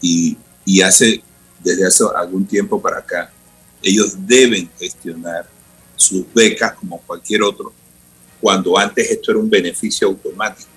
Y, 0.02 0.36
y 0.64 0.80
hace, 0.80 1.22
desde 1.62 1.86
hace 1.86 2.02
algún 2.16 2.44
tiempo 2.44 2.82
para 2.82 2.98
acá, 2.98 3.32
ellos 3.80 4.16
deben 4.26 4.68
gestionar 4.76 5.48
sus 5.94 6.24
becas 6.34 6.74
como 6.74 7.00
cualquier 7.02 7.42
otro, 7.42 7.72
cuando 8.40 8.76
antes 8.76 9.08
esto 9.08 9.30
era 9.30 9.38
un 9.38 9.48
beneficio 9.48 10.08
automático. 10.08 10.68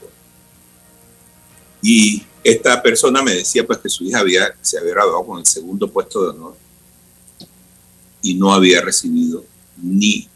Y 1.82 2.24
esta 2.44 2.82
persona 2.82 3.22
me 3.22 3.36
decía 3.36 3.66
pues 3.66 3.80
que 3.80 3.90
su 3.90 4.04
hija 4.04 4.20
había, 4.20 4.54
se 4.62 4.78
había 4.78 4.92
graduado 4.92 5.26
con 5.26 5.40
el 5.40 5.46
segundo 5.46 5.90
puesto 5.90 6.24
de 6.24 6.30
honor 6.30 6.56
y 8.22 8.36
no 8.36 8.54
había 8.54 8.82
recibido 8.82 9.46
ni 9.82 10.28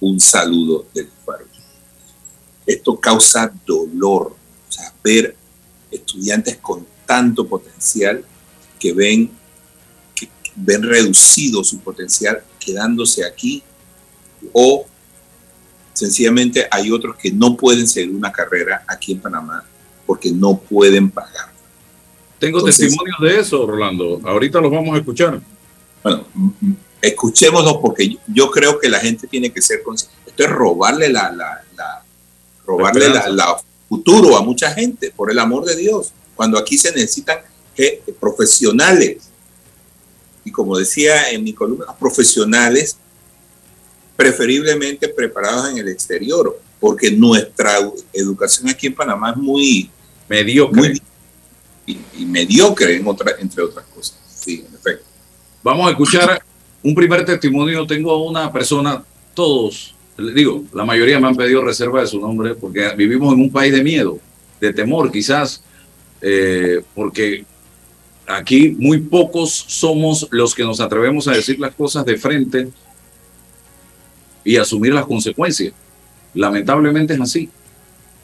un 0.00 0.18
saludo 0.18 0.86
del 0.92 1.08
paro. 1.24 1.46
Esto 2.66 2.98
causa 2.98 3.52
dolor, 3.66 4.34
o 4.34 4.92
ver 5.02 5.36
estudiantes 5.90 6.56
con 6.56 6.86
tanto 7.06 7.46
potencial 7.46 8.24
que 8.78 8.92
ven, 8.92 9.30
que 10.14 10.28
ven 10.56 10.82
reducido 10.82 11.62
su 11.62 11.78
potencial 11.80 12.42
quedándose 12.58 13.24
aquí 13.24 13.62
o 14.52 14.86
sencillamente 15.92 16.66
hay 16.70 16.90
otros 16.90 17.16
que 17.16 17.30
no 17.30 17.56
pueden 17.56 17.86
seguir 17.86 18.14
una 18.14 18.32
carrera 18.32 18.84
aquí 18.88 19.12
en 19.12 19.20
Panamá 19.20 19.64
porque 20.12 20.30
no 20.30 20.58
pueden 20.58 21.10
pagar. 21.10 21.50
Tengo 22.38 22.58
Entonces, 22.58 22.86
testimonios 22.86 23.16
de 23.18 23.40
eso, 23.40 23.66
Rolando. 23.66 24.20
Ahorita 24.24 24.60
los 24.60 24.70
vamos 24.70 24.94
a 24.94 24.98
escuchar. 24.98 25.40
Bueno, 26.02 26.26
escuchémoslos 27.00 27.78
porque 27.80 28.18
yo 28.26 28.50
creo 28.50 28.78
que 28.78 28.90
la 28.90 28.98
gente 28.98 29.26
tiene 29.26 29.50
que 29.50 29.62
ser 29.62 29.82
consciente. 29.82 30.14
Esto 30.26 30.44
es 30.44 30.50
robarle 30.50 31.08
la, 31.08 31.32
la, 31.32 31.64
la 31.74 32.04
robarle 32.66 33.08
la, 33.08 33.26
la, 33.30 33.56
futuro 33.88 34.36
a 34.36 34.42
mucha 34.42 34.70
gente, 34.74 35.10
por 35.16 35.30
el 35.30 35.38
amor 35.38 35.64
de 35.64 35.76
Dios. 35.76 36.12
Cuando 36.36 36.58
aquí 36.58 36.76
se 36.76 36.92
necesitan 36.92 37.38
eh, 37.78 38.02
profesionales. 38.20 39.30
Y 40.44 40.52
como 40.52 40.76
decía 40.76 41.30
en 41.30 41.42
mi 41.42 41.54
columna, 41.54 41.86
profesionales 41.98 42.98
preferiblemente 44.14 45.08
preparados 45.08 45.70
en 45.70 45.78
el 45.78 45.88
exterior, 45.88 46.60
porque 46.82 47.12
nuestra 47.12 47.78
educación 48.12 48.68
aquí 48.68 48.88
en 48.88 48.94
Panamá 48.96 49.30
es 49.30 49.36
muy, 49.36 49.88
mediocre. 50.32 50.94
Y, 51.84 52.24
mediocre 52.24 52.96
en 52.96 53.06
otra, 53.06 53.32
entre 53.38 53.62
otras 53.64 53.84
cosas. 53.94 54.18
Sí, 54.26 54.64
en 54.66 54.74
efecto. 54.74 55.04
Vamos 55.62 55.88
a 55.88 55.90
escuchar 55.90 56.42
un 56.82 56.94
primer 56.94 57.24
testimonio. 57.24 57.86
Tengo 57.86 58.24
una 58.24 58.50
persona, 58.50 59.04
todos, 59.34 59.94
digo, 60.34 60.64
la 60.72 60.84
mayoría 60.84 61.20
me 61.20 61.28
han 61.28 61.36
pedido 61.36 61.62
reserva 61.62 62.00
de 62.00 62.06
su 62.06 62.18
nombre 62.18 62.54
porque 62.54 62.94
vivimos 62.96 63.34
en 63.34 63.40
un 63.40 63.50
país 63.50 63.72
de 63.72 63.82
miedo, 63.82 64.18
de 64.60 64.72
temor 64.72 65.12
quizás, 65.12 65.62
eh, 66.22 66.82
porque 66.94 67.44
aquí 68.26 68.74
muy 68.78 68.98
pocos 68.98 69.52
somos 69.52 70.28
los 70.30 70.54
que 70.54 70.62
nos 70.62 70.80
atrevemos 70.80 71.28
a 71.28 71.32
decir 71.32 71.58
las 71.58 71.74
cosas 71.74 72.06
de 72.06 72.16
frente 72.16 72.68
y 74.44 74.56
asumir 74.56 74.94
las 74.94 75.04
consecuencias. 75.04 75.74
Lamentablemente 76.32 77.12
es 77.14 77.20
así, 77.20 77.50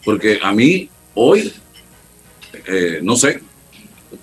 porque 0.04 0.38
a 0.42 0.52
mí 0.52 0.88
hoy, 1.14 1.52
eh, 2.68 3.00
no 3.02 3.16
sé, 3.16 3.40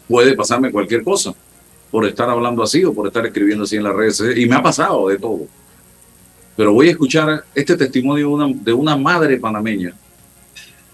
puede 0.07 0.35
pasarme 0.35 0.71
cualquier 0.71 1.03
cosa 1.03 1.33
por 1.91 2.05
estar 2.05 2.29
hablando 2.29 2.61
así 2.63 2.83
o 2.83 2.93
por 2.93 3.07
estar 3.07 3.25
escribiendo 3.25 3.63
así 3.63 3.75
en 3.75 3.83
las 3.83 3.95
redes. 3.95 4.23
Y 4.35 4.45
me 4.45 4.55
ha 4.55 4.63
pasado 4.63 5.07
de 5.07 5.17
todo. 5.17 5.47
Pero 6.55 6.73
voy 6.73 6.87
a 6.87 6.91
escuchar 6.91 7.43
este 7.53 7.75
testimonio 7.75 8.27
de 8.27 8.33
una, 8.33 8.53
de 8.61 8.73
una 8.73 8.97
madre 8.97 9.37
panameña 9.37 9.93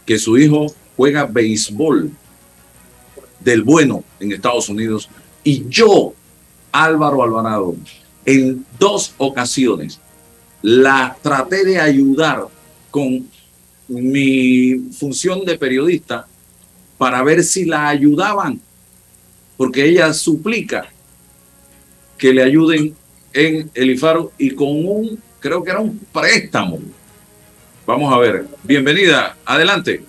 que 0.06 0.18
su 0.18 0.38
hijo 0.38 0.74
juega 0.98 1.26
béisbol 1.26 2.12
del 3.40 3.64
bueno 3.64 4.04
en 4.20 4.32
Estados 4.32 4.70
Unidos. 4.70 5.10
Y 5.44 5.66
yo, 5.68 6.14
Álvaro 6.72 7.24
Alvarado, 7.24 7.76
en 8.26 8.66
dos 8.80 9.14
ocasiones 9.18 10.00
la 10.62 11.18
traté 11.22 11.66
de 11.66 11.80
ayudar 11.80 12.48
con 12.92 13.28
mi 13.88 14.76
función 14.92 15.44
de 15.44 15.58
periodista 15.58 16.28
para 17.02 17.24
ver 17.24 17.42
si 17.42 17.66
la 17.66 17.88
ayudaban, 17.88 18.62
porque 19.58 19.86
ella 19.86 20.14
suplica 20.14 20.86
que 22.16 22.32
le 22.32 22.44
ayuden 22.44 22.96
en 23.34 23.72
el 23.74 23.90
IFARO 23.90 24.32
y 24.38 24.52
con 24.52 24.68
un, 24.68 25.20
creo 25.40 25.64
que 25.64 25.72
era 25.72 25.80
un 25.80 25.98
préstamo. 26.14 26.78
Vamos 27.88 28.14
a 28.14 28.20
ver, 28.20 28.46
bienvenida, 28.62 29.36
adelante. 29.48 30.04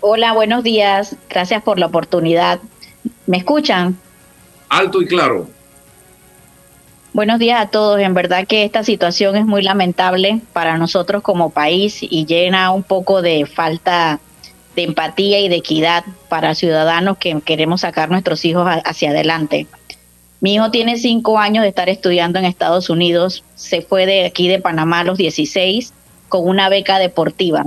Hola, 0.00 0.32
buenos 0.32 0.64
días. 0.64 1.14
Gracias 1.28 1.62
por 1.62 1.78
la 1.78 1.84
oportunidad. 1.84 2.58
¿Me 3.26 3.36
escuchan? 3.36 3.98
Alto 4.70 5.02
y 5.02 5.06
claro. 5.06 5.46
Buenos 7.12 7.38
días 7.38 7.60
a 7.60 7.68
todos. 7.68 8.00
En 8.00 8.14
verdad 8.14 8.46
que 8.46 8.64
esta 8.64 8.82
situación 8.82 9.36
es 9.36 9.44
muy 9.44 9.60
lamentable 9.60 10.40
para 10.54 10.78
nosotros 10.78 11.22
como 11.22 11.50
país 11.50 11.98
y 12.00 12.24
llena 12.24 12.70
un 12.70 12.82
poco 12.82 13.20
de 13.20 13.44
falta 13.44 14.20
de 14.32 14.33
empatía 14.82 15.40
y 15.40 15.48
de 15.48 15.56
equidad 15.56 16.04
para 16.28 16.54
ciudadanos 16.54 17.18
que 17.18 17.40
queremos 17.40 17.82
sacar 17.82 18.10
nuestros 18.10 18.44
hijos 18.44 18.68
hacia 18.84 19.10
adelante. 19.10 19.66
Mi 20.40 20.54
hijo 20.54 20.70
tiene 20.70 20.98
cinco 20.98 21.38
años 21.38 21.62
de 21.62 21.68
estar 21.68 21.88
estudiando 21.88 22.38
en 22.38 22.44
Estados 22.44 22.90
Unidos. 22.90 23.44
Se 23.54 23.80
fue 23.80 24.04
de 24.04 24.26
aquí 24.26 24.48
de 24.48 24.60
Panamá 24.60 25.00
a 25.00 25.04
los 25.04 25.16
16 25.16 25.92
con 26.28 26.46
una 26.48 26.68
beca 26.68 26.98
deportiva 26.98 27.64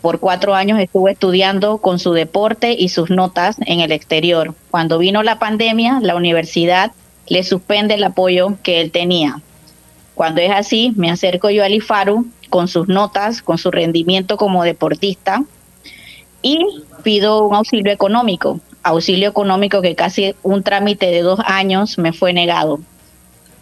por 0.00 0.20
cuatro 0.20 0.54
años 0.54 0.78
estuvo 0.78 1.08
estudiando 1.08 1.78
con 1.78 1.98
su 1.98 2.12
deporte 2.12 2.74
y 2.78 2.88
sus 2.88 3.10
notas 3.10 3.56
en 3.66 3.80
el 3.80 3.92
exterior. 3.92 4.54
Cuando 4.70 4.98
vino 4.98 5.22
la 5.22 5.38
pandemia, 5.38 6.00
la 6.00 6.16
universidad 6.16 6.92
le 7.28 7.44
suspende 7.44 7.94
el 7.94 8.04
apoyo 8.04 8.56
que 8.62 8.80
él 8.80 8.90
tenía. 8.90 9.40
Cuando 10.14 10.40
es 10.40 10.50
así, 10.50 10.92
me 10.96 11.10
acerco 11.10 11.50
yo 11.50 11.64
al 11.64 11.74
IFARU 11.74 12.26
con 12.50 12.68
sus 12.68 12.88
notas, 12.88 13.42
con 13.42 13.58
su 13.58 13.70
rendimiento 13.70 14.36
como 14.36 14.64
deportista 14.64 15.44
y 16.42 16.64
pido 17.02 17.46
un 17.46 17.54
auxilio 17.54 17.92
económico. 17.92 18.60
Auxilio 18.82 19.28
económico 19.28 19.82
que 19.82 19.94
casi 19.94 20.34
un 20.42 20.62
trámite 20.62 21.06
de 21.06 21.22
dos 21.22 21.40
años 21.44 21.98
me 21.98 22.12
fue 22.12 22.32
negado, 22.32 22.80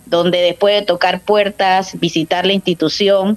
donde 0.06 0.38
después 0.38 0.74
de 0.74 0.86
tocar 0.86 1.20
puertas, 1.20 1.98
visitar 1.98 2.46
la 2.46 2.52
institución, 2.52 3.36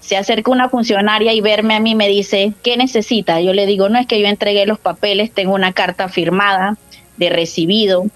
se 0.00 0.16
acerca 0.16 0.50
una 0.50 0.70
funcionaria 0.70 1.34
y 1.34 1.42
verme 1.42 1.74
a 1.74 1.80
mí 1.80 1.94
me 1.94 2.08
dice, 2.08 2.54
¿qué 2.62 2.78
necesita? 2.78 3.42
Yo 3.42 3.52
le 3.52 3.66
digo, 3.66 3.90
no 3.90 3.98
es 3.98 4.06
que 4.06 4.18
yo 4.18 4.26
entregué 4.26 4.64
los 4.64 4.78
papeles, 4.78 5.32
tengo 5.32 5.54
una 5.54 5.74
carta 5.74 6.08
firmada 6.08 6.78
de 7.18 7.28
recibido 7.28 8.06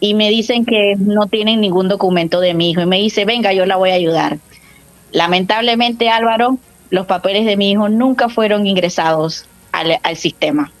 y 0.00 0.12
me 0.12 0.28
dicen 0.28 0.66
que 0.66 0.96
no 0.98 1.26
tienen 1.28 1.62
ningún 1.62 1.88
documento 1.88 2.40
de 2.40 2.52
mi 2.52 2.70
hijo 2.70 2.82
y 2.82 2.86
me 2.86 2.98
dice, 2.98 3.24
venga, 3.24 3.54
yo 3.54 3.64
la 3.64 3.76
voy 3.76 3.90
a 3.90 3.94
ayudar. 3.94 4.36
Lamentablemente, 5.12 6.10
Álvaro, 6.10 6.58
los 6.90 7.06
papeles 7.06 7.46
de 7.46 7.56
mi 7.56 7.70
hijo 7.70 7.88
nunca 7.88 8.28
fueron 8.28 8.66
ingresados 8.66 9.46
al, 10.02 10.16
sistema. 10.16 10.72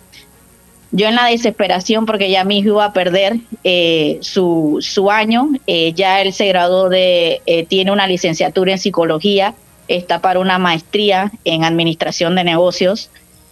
Yo 0.92 1.08
en 1.08 1.16
la 1.16 1.26
desesperación, 1.26 2.06
porque 2.06 2.30
ya 2.30 2.44
mi 2.44 2.58
hijo 2.58 2.68
iba 2.68 2.84
a 2.84 2.92
perder 2.92 3.38
eh, 3.64 4.18
su, 4.20 4.78
su, 4.80 5.10
año, 5.10 5.48
eh, 5.66 5.92
ya 5.92 6.20
él 6.22 6.32
se 6.32 6.46
graduó 6.46 6.88
de, 6.88 7.42
eh, 7.46 7.66
tiene 7.66 7.90
una 7.90 8.06
licenciatura 8.06 8.72
en 8.72 8.78
psicología, 8.78 9.54
está 9.88 10.20
para 10.20 10.38
una 10.38 10.58
maestría 10.58 11.32
en 11.44 11.64
administración 11.64 12.36
de 12.36 12.44
negocios. 12.44 13.10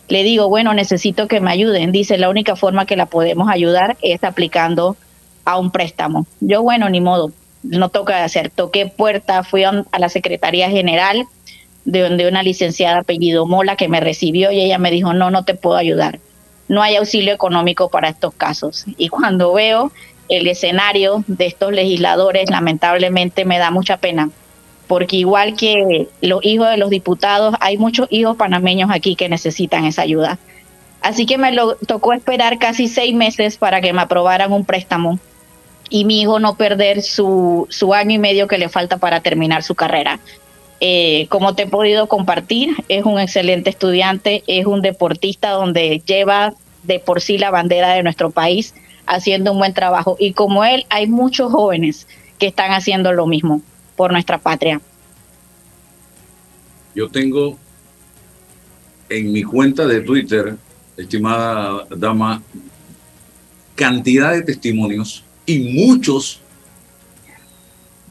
Le 0.09 0.23
digo, 0.23 0.49
bueno, 0.49 0.73
necesito 0.75 1.27
que 1.27 1.41
me 1.41 1.51
ayuden. 1.51 1.91
Dice, 1.91 2.17
la 2.19 2.29
única 2.29 2.55
forma 2.55 2.87
que 2.87 2.97
la 2.97 3.07
podemos 3.07 3.49
ayudar 3.49 3.97
es 4.03 4.23
aplicando 4.25 4.97
a 5.45 5.59
un 5.59 5.71
préstamo. 5.71 6.27
Yo, 6.41 6.63
bueno, 6.63 6.89
ni 6.89 7.01
modo, 7.01 7.33
no 7.63 7.89
toca 7.89 8.25
hacer. 8.25 8.51
Toqué 8.51 8.87
puerta, 8.87 9.43
fui 9.43 9.65
a, 9.65 9.85
la 9.99 10.09
Secretaría 10.09 10.71
General, 10.71 11.25
de 11.85 12.01
donde 12.01 12.29
una 12.29 12.43
licenciada 12.43 12.99
apellido 12.99 13.47
Mola 13.47 13.77
que 13.77 13.89
me 13.89 14.01
recibió 14.01 14.53
y 14.53 14.61
ella 14.61 14.79
me 14.79 14.91
dijo, 14.91 15.13
no, 15.15 15.31
no 15.31 15.45
te 15.45 15.55
puedo 15.55 15.77
ayudar. 15.77 16.21
No 16.69 16.83
hay 16.83 16.97
auxilio 16.97 17.35
económico 17.35 17.89
para 17.89 18.09
estos 18.09 18.35
casos. 18.35 18.85
Y 18.97 19.09
cuando 19.09 19.53
veo 19.53 19.93
el 20.29 20.47
escenario 20.47 21.25
de 21.27 21.47
estos 21.47 21.73
legisladores, 21.73 22.51
lamentablemente 22.51 23.45
me 23.45 23.59
da 23.59 23.71
mucha 23.71 23.97
pena 23.97 24.31
porque 24.93 25.17
igual 25.17 25.57
que 25.57 26.09
los 26.21 26.45
hijos 26.45 26.69
de 26.69 26.77
los 26.77 26.91
diputados, 26.91 27.55
hay 27.61 27.79
muchos 27.79 28.09
hijos 28.11 28.37
panameños 28.37 28.91
aquí 28.93 29.17
que 29.17 29.31
necesitan 29.31 29.87
esa 29.87 30.03
ayuda. 30.03 30.39
Así 31.01 31.25
que 31.25 31.39
me 31.39 31.51
lo 31.51 31.77
tocó 31.77 32.13
esperar 32.13 32.59
casi 32.59 32.89
seis 32.89 33.15
meses 33.15 33.57
para 33.57 33.81
que 33.81 33.95
me 33.95 34.03
aprobaran 34.03 34.53
un 34.53 34.67
préstamo 34.67 35.19
y 35.89 36.05
mi 36.05 36.21
hijo 36.21 36.41
no 36.41 36.57
perder 36.57 37.01
su, 37.01 37.67
su 37.71 37.95
año 37.95 38.17
y 38.17 38.19
medio 38.19 38.47
que 38.49 38.59
le 38.59 38.69
falta 38.69 38.99
para 38.99 39.21
terminar 39.21 39.63
su 39.63 39.75
carrera. 39.75 40.21
Eh, 40.85 41.29
como 41.29 41.55
te 41.55 41.63
he 41.63 41.67
podido 41.69 42.09
compartir, 42.09 42.75
es 42.89 43.05
un 43.05 43.21
excelente 43.21 43.71
estudiante, 43.71 44.43
es 44.49 44.67
un 44.67 44.83
deportista 44.83 45.51
donde 45.51 46.03
lleva 46.05 46.55
de 46.83 46.99
por 46.99 47.21
sí 47.21 47.39
la 47.39 47.53
bandera 47.53 47.95
de 47.95 48.03
nuestro 48.03 48.33
país 48.33 48.75
haciendo 49.07 49.53
un 49.53 49.59
buen 49.59 49.75
trabajo. 49.75 50.17
Y 50.19 50.33
como 50.33 50.65
él, 50.65 50.85
hay 50.89 51.07
muchos 51.07 51.53
jóvenes 51.53 52.09
que 52.37 52.49
están 52.49 52.73
haciendo 52.73 53.13
lo 53.13 53.29
mismo 53.29 53.63
por 53.95 54.11
nuestra 54.11 54.39
patria. 54.39 54.81
Yo 56.97 57.09
tengo 57.09 57.57
en 59.09 59.31
mi 59.31 59.45
cuenta 59.45 59.87
de 59.87 60.01
Twitter, 60.01 60.57
estimada 60.97 61.87
dama, 61.97 62.43
cantidad 63.77 64.33
de 64.33 64.43
testimonios 64.43 65.23
y 65.47 65.61
muchos 65.61 66.42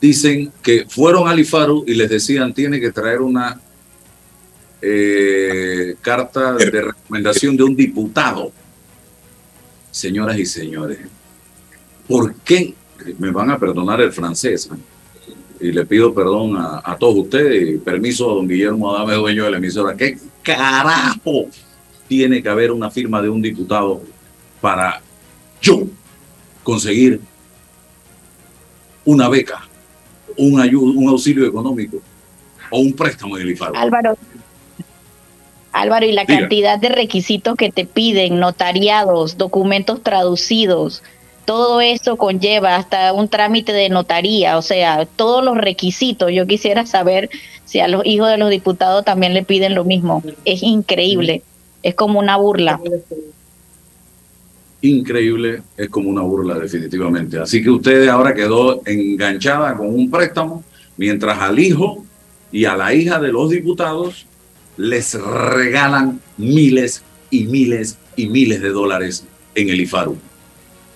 dicen 0.01 0.51
que 0.61 0.85
fueron 0.89 1.27
al 1.27 1.39
IFARU 1.39 1.85
y 1.87 1.93
les 1.93 2.09
decían 2.09 2.53
tiene 2.53 2.79
que 2.79 2.91
traer 2.91 3.21
una 3.21 3.61
eh, 4.81 5.95
carta 6.01 6.53
de 6.53 6.81
recomendación 6.81 7.55
de 7.55 7.63
un 7.63 7.75
diputado. 7.75 8.51
Señoras 9.91 10.37
y 10.37 10.45
señores, 10.45 10.99
¿por 12.07 12.35
qué? 12.35 12.73
Me 13.19 13.31
van 13.31 13.51
a 13.51 13.59
perdonar 13.59 14.01
el 14.01 14.11
francés. 14.11 14.69
¿eh? 14.73 14.77
y 15.61 15.71
le 15.71 15.85
pido 15.85 16.13
perdón 16.13 16.57
a, 16.57 16.97
todos 16.99 17.15
ustedes 17.17 17.75
y 17.75 17.77
permiso 17.77 18.31
a 18.31 18.33
don 18.33 18.47
Guillermo 18.47 18.93
Adame, 18.93 19.13
dueño 19.13 19.45
de 19.45 19.51
la 19.51 19.57
emisora. 19.57 19.95
¿Qué 19.95 20.17
carajo 20.41 21.45
tiene 22.07 22.41
que 22.41 22.49
haber 22.49 22.71
una 22.71 22.89
firma 22.89 23.21
de 23.21 23.29
un 23.29 23.41
diputado 23.41 24.01
para 24.59 25.01
yo 25.61 25.83
conseguir 26.63 27.21
una 29.05 29.29
beca, 29.29 29.67
un, 30.37 30.59
ayudo, 30.59 30.91
un 30.99 31.09
auxilio 31.09 31.45
económico 31.45 31.97
o 32.69 32.79
un 32.79 32.93
préstamo 32.93 33.37
del 33.37 33.51
IFARO? 33.51 33.75
Álvaro, 33.75 34.17
Álvaro, 35.71 36.05
y 36.05 36.11
la 36.11 36.25
cantidad 36.25 36.77
de 36.79 36.89
requisitos 36.89 37.55
que 37.55 37.71
te 37.71 37.85
piden, 37.85 38.39
notariados, 38.39 39.37
documentos 39.37 40.03
traducidos, 40.03 41.01
todo 41.45 41.81
eso 41.81 42.17
conlleva 42.17 42.75
hasta 42.75 43.13
un 43.13 43.27
trámite 43.27 43.73
de 43.73 43.89
notaría, 43.89 44.57
o 44.57 44.61
sea, 44.61 45.05
todos 45.05 45.43
los 45.43 45.57
requisitos. 45.57 46.31
Yo 46.31 46.45
quisiera 46.45 46.85
saber 46.85 47.29
si 47.65 47.79
a 47.79 47.87
los 47.87 48.05
hijos 48.05 48.29
de 48.29 48.37
los 48.37 48.49
diputados 48.49 49.03
también 49.05 49.33
le 49.33 49.43
piden 49.43 49.75
lo 49.75 49.83
mismo. 49.83 50.23
Es 50.45 50.61
increíble, 50.61 51.41
es 51.83 51.95
como 51.95 52.19
una 52.19 52.37
burla. 52.37 52.79
Increíble, 54.81 55.61
es 55.77 55.89
como 55.89 56.09
una 56.09 56.21
burla 56.21 56.57
definitivamente. 56.57 57.37
Así 57.39 57.61
que 57.61 57.69
usted 57.69 58.07
ahora 58.07 58.33
quedó 58.33 58.81
enganchada 58.85 59.75
con 59.75 59.87
un 59.87 60.09
préstamo, 60.09 60.63
mientras 60.97 61.39
al 61.39 61.59
hijo 61.59 62.03
y 62.51 62.65
a 62.65 62.75
la 62.75 62.93
hija 62.93 63.19
de 63.19 63.31
los 63.31 63.49
diputados 63.51 64.25
les 64.77 65.13
regalan 65.13 66.19
miles 66.37 67.03
y 67.29 67.45
miles 67.45 67.97
y 68.15 68.27
miles 68.27 68.61
de 68.61 68.69
dólares 68.69 69.25
en 69.55 69.69
el 69.69 69.81
IFARU. 69.81 70.17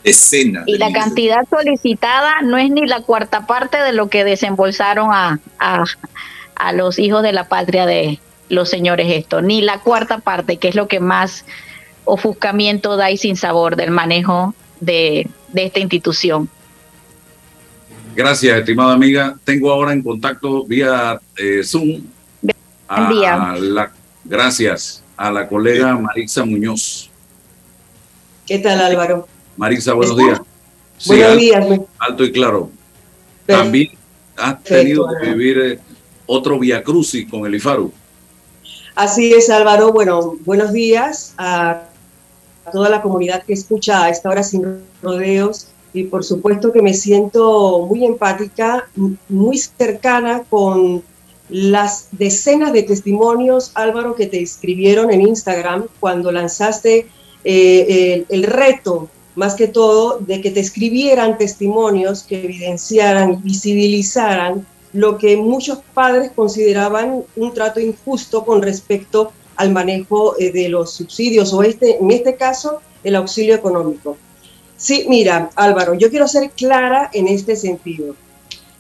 Decenas. 0.04 0.64
Y 0.68 0.78
la 0.78 0.92
cantidad 0.92 1.48
solicitada 1.50 2.42
no 2.44 2.58
es 2.58 2.70
ni 2.70 2.86
la 2.86 3.02
cuarta 3.02 3.48
parte 3.48 3.78
de 3.78 3.94
lo 3.94 4.10
que 4.10 4.24
desembolsaron 4.24 5.10
a, 5.12 5.40
a, 5.58 6.74
los 6.74 7.00
hijos 7.00 7.24
de 7.24 7.34
la 7.34 7.48
patria 7.48 7.86
de 7.86 8.20
los 8.50 8.70
señores 8.70 9.08
esto, 9.10 9.42
ni 9.42 9.62
la 9.62 9.80
cuarta 9.80 10.20
parte, 10.20 10.58
que 10.58 10.68
es 10.68 10.76
lo 10.76 10.88
que 10.88 11.00
más 11.00 11.46
ofuscamiento 12.06 12.96
da 12.98 13.12
y 13.12 13.18
sin 13.18 13.36
sabor 13.36 13.76
del 13.76 13.92
manejo 13.92 14.54
de, 14.80 15.28
de 15.50 15.66
esta 15.66 15.80
institución. 15.80 16.50
Gracias, 18.16 18.60
estimada 18.60 18.94
amiga. 18.94 19.36
Tengo 19.44 19.72
ahora 19.72 19.92
en 19.92 20.02
contacto 20.02 20.64
vía 20.66 21.20
eh, 21.38 21.62
Zoom 21.64 22.02
a, 22.88 23.58
la, 23.60 23.92
gracias 24.24 25.04
a 25.18 25.32
la 25.32 25.48
colega 25.48 25.98
Marisa 25.98 26.46
Muñoz. 26.46 27.10
¿Qué 28.48 28.60
tal, 28.60 28.80
Álvaro? 28.80 29.28
Marisa, 29.58 29.94
buenos 29.94 30.16
días. 30.16 30.40
buenos 31.08 31.38
días. 31.38 31.66
Alto 31.98 32.24
y 32.24 32.32
claro. 32.32 32.70
También 33.46 33.90
has 34.38 34.64
tenido 34.64 35.08
que 35.20 35.30
vivir 35.30 35.58
eh, 35.60 35.80
otro 36.26 36.58
Via 36.60 36.84
Crucis 36.84 37.30
con 37.30 37.46
el 37.46 37.56
IFARU. 37.56 37.92
Así 38.96 39.34
es, 39.34 39.50
Álvaro. 39.50 39.92
Bueno, 39.92 40.36
buenos 40.46 40.72
días 40.72 41.34
a 41.38 41.84
toda 42.72 42.90
la 42.90 43.02
comunidad 43.02 43.44
que 43.44 43.54
escucha 43.54 44.04
a 44.04 44.10
esta 44.10 44.30
hora 44.30 44.44
sin 44.44 44.64
rodeos. 45.02 45.68
Y 45.94 46.04
por 46.04 46.24
supuesto 46.24 46.74
que 46.74 46.82
me 46.82 46.94
siento 46.94 47.86
muy 47.88 48.06
empática, 48.06 48.90
muy 49.30 49.58
cercana 49.58 50.44
con 50.50 51.04
las 51.50 52.10
decenas 52.12 52.74
de 52.74 52.84
testimonios, 52.84 53.72
Álvaro, 53.76 54.16
que 54.16 54.28
te 54.28 54.42
escribieron 54.42 55.12
en 55.12 55.22
Instagram 55.22 55.86
cuando 56.00 56.32
lanzaste 56.32 57.08
eh, 57.44 58.26
el, 58.28 58.44
reto, 58.44 59.10
más 59.36 59.54
que 59.56 59.68
todo, 59.68 60.18
de 60.20 60.42
que 60.42 60.52
te 60.52 60.60
escribieran 60.60 61.38
testimonios 61.38 62.24
que 62.24 62.44
evidenciaran 62.44 63.34
y 63.34 63.36
visibilizaran 63.38 64.66
lo 64.94 65.18
que 65.18 65.38
muchos 65.38 65.80
padres 65.94 66.32
consideraban 66.34 67.24
un 67.36 67.54
trato 67.54 67.80
injusto 67.80 68.46
con 68.46 68.62
respecto 68.62 69.32
al 69.56 69.72
manejo 69.72 70.36
eh, 70.40 70.52
de 70.52 70.70
los 70.70 70.92
subsidios 70.92 71.54
o 71.54 71.64
este, 71.64 71.98
en 71.98 72.12
este 72.12 72.36
caso, 72.36 72.82
el 73.04 73.16
auxilio 73.16 73.56
económico. 73.56 74.18
Sí, 74.78 75.06
mira, 75.08 75.50
Álvaro, 75.56 75.94
yo 75.94 76.10
quiero 76.10 76.28
ser 76.28 76.52
clara 76.52 77.10
en 77.14 77.28
este 77.28 77.56
sentido. 77.56 78.16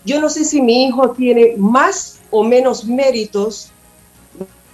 Yo 0.04 0.20
no 0.20 0.30
sé 0.30 0.46
si 0.46 0.62
mi 0.62 0.86
hijo 0.86 1.12
tiene 1.12 1.56
más 1.58 2.20
o 2.32 2.44
menos 2.44 2.86
méritos 2.86 3.72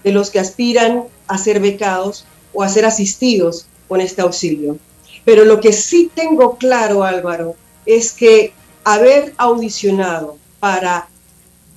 de 0.03 0.11
los 0.11 0.29
que 0.29 0.39
aspiran 0.39 1.05
a 1.27 1.37
ser 1.37 1.59
becados 1.59 2.25
o 2.53 2.63
a 2.63 2.69
ser 2.69 2.85
asistidos 2.85 3.67
con 3.87 4.01
este 4.01 4.21
auxilio. 4.21 4.77
Pero 5.23 5.45
lo 5.45 5.59
que 5.59 5.73
sí 5.73 6.09
tengo 6.13 6.57
claro, 6.57 7.03
Álvaro, 7.03 7.55
es 7.85 8.11
que 8.11 8.53
haber 8.83 9.33
audicionado 9.37 10.37
para 10.59 11.07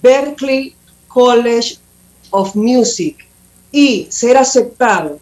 Berkeley 0.02 0.74
College 1.08 1.76
of 2.30 2.54
Music 2.54 3.26
y 3.74 4.06
ser 4.08 4.36
aceptado 4.36 5.18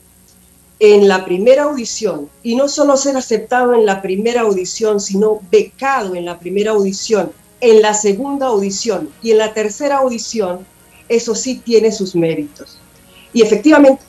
en 0.78 1.08
la 1.08 1.24
primera 1.24 1.62
audición, 1.62 2.28
y 2.42 2.54
no 2.54 2.68
solo 2.68 2.98
ser 2.98 3.16
aceptado 3.16 3.72
en 3.72 3.86
la 3.86 4.02
primera 4.02 4.42
audición, 4.42 5.00
sino 5.00 5.40
becado 5.50 6.14
en 6.16 6.26
la 6.26 6.38
primera 6.38 6.72
audición, 6.72 7.32
en 7.62 7.80
la 7.80 7.94
segunda 7.94 8.48
audición 8.48 9.08
y 9.22 9.30
en 9.30 9.38
la 9.38 9.54
tercera 9.54 10.00
audición, 10.00 10.66
eso 11.08 11.34
sí 11.34 11.62
tiene 11.64 11.92
sus 11.92 12.14
méritos. 12.14 12.76
Y 13.32 13.40
efectivamente, 13.40 14.02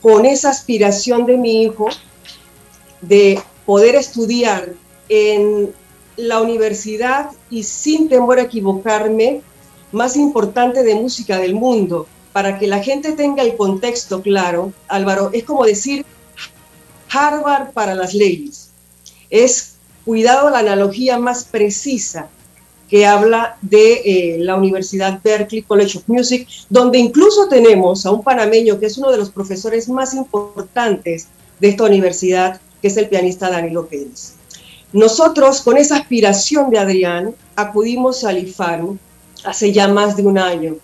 con 0.00 0.26
esa 0.26 0.50
aspiración 0.50 1.26
de 1.26 1.36
mi 1.36 1.64
hijo 1.64 1.88
de 3.00 3.40
poder 3.64 3.96
estudiar 3.96 4.74
en 5.08 5.72
la 6.16 6.40
universidad 6.40 7.30
y 7.50 7.64
sin 7.64 8.08
temor 8.08 8.38
a 8.38 8.42
equivocarme, 8.42 9.40
más 9.90 10.16
importante 10.16 10.84
de 10.84 10.94
música 10.94 11.38
del 11.38 11.56
mundo, 11.56 12.06
para 12.36 12.58
que 12.58 12.66
la 12.66 12.82
gente 12.82 13.12
tenga 13.12 13.42
el 13.42 13.56
contexto 13.56 14.20
claro, 14.20 14.70
Álvaro, 14.88 15.30
es 15.32 15.44
como 15.44 15.64
decir 15.64 16.04
Harvard 17.10 17.70
para 17.72 17.94
las 17.94 18.12
leyes. 18.12 18.68
Es, 19.30 19.76
cuidado, 20.04 20.50
la 20.50 20.58
analogía 20.58 21.18
más 21.18 21.44
precisa 21.44 22.28
que 22.90 23.06
habla 23.06 23.56
de 23.62 24.02
eh, 24.04 24.36
la 24.38 24.54
Universidad 24.54 25.18
Berkeley 25.24 25.62
College 25.62 25.96
of 25.96 26.08
Music, 26.08 26.46
donde 26.68 26.98
incluso 26.98 27.48
tenemos 27.48 28.04
a 28.04 28.10
un 28.10 28.22
panameño 28.22 28.78
que 28.78 28.84
es 28.84 28.98
uno 28.98 29.10
de 29.10 29.16
los 29.16 29.30
profesores 29.30 29.88
más 29.88 30.12
importantes 30.12 31.28
de 31.58 31.68
esta 31.68 31.84
universidad, 31.84 32.60
que 32.82 32.88
es 32.88 32.98
el 32.98 33.08
pianista 33.08 33.48
Danilo 33.48 33.86
Pérez. 33.86 34.34
Nosotros, 34.92 35.62
con 35.62 35.78
esa 35.78 35.96
aspiración 35.96 36.68
de 36.68 36.80
Adrián, 36.80 37.34
acudimos 37.54 38.24
al 38.24 38.36
IFARU 38.36 38.98
hace 39.42 39.72
ya 39.72 39.88
más 39.88 40.18
de 40.18 40.26
un 40.26 40.36
año 40.36 40.76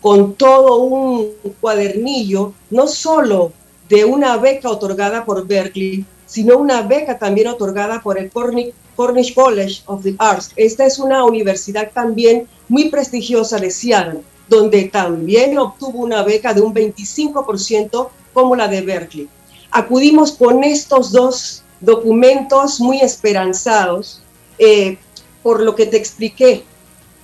con 0.00 0.34
todo 0.34 0.76
un 0.76 1.32
cuadernillo, 1.60 2.52
no 2.70 2.86
solo 2.86 3.52
de 3.88 4.04
una 4.04 4.36
beca 4.36 4.70
otorgada 4.70 5.24
por 5.24 5.46
Berkeley, 5.46 6.04
sino 6.26 6.58
una 6.58 6.82
beca 6.82 7.18
también 7.18 7.48
otorgada 7.48 8.00
por 8.02 8.18
el 8.18 8.30
Cornish, 8.30 9.34
College 9.34 9.82
of 9.86 10.02
the 10.02 10.14
Arts. 10.18 10.50
Esta 10.56 10.84
es 10.84 10.98
una 10.98 11.24
universidad 11.24 11.90
también 11.92 12.46
muy 12.68 12.90
prestigiosa 12.90 13.58
de 13.58 13.70
Seattle, 13.70 14.20
donde 14.48 14.84
también 14.84 15.58
obtuvo 15.58 16.00
una 16.00 16.22
beca 16.22 16.52
de 16.52 16.60
un 16.60 16.74
25% 16.74 18.08
como 18.32 18.56
la 18.56 18.68
de 18.68 18.82
Berkeley. 18.82 19.28
Acudimos 19.70 20.32
con 20.32 20.64
estos 20.64 21.12
dos 21.12 21.62
documentos 21.80 22.80
muy 22.80 23.00
esperanzados 23.00 24.22
eh, 24.58 24.98
por 25.42 25.62
lo 25.62 25.74
que 25.74 25.86
te 25.86 25.96
expliqué, 25.96 26.64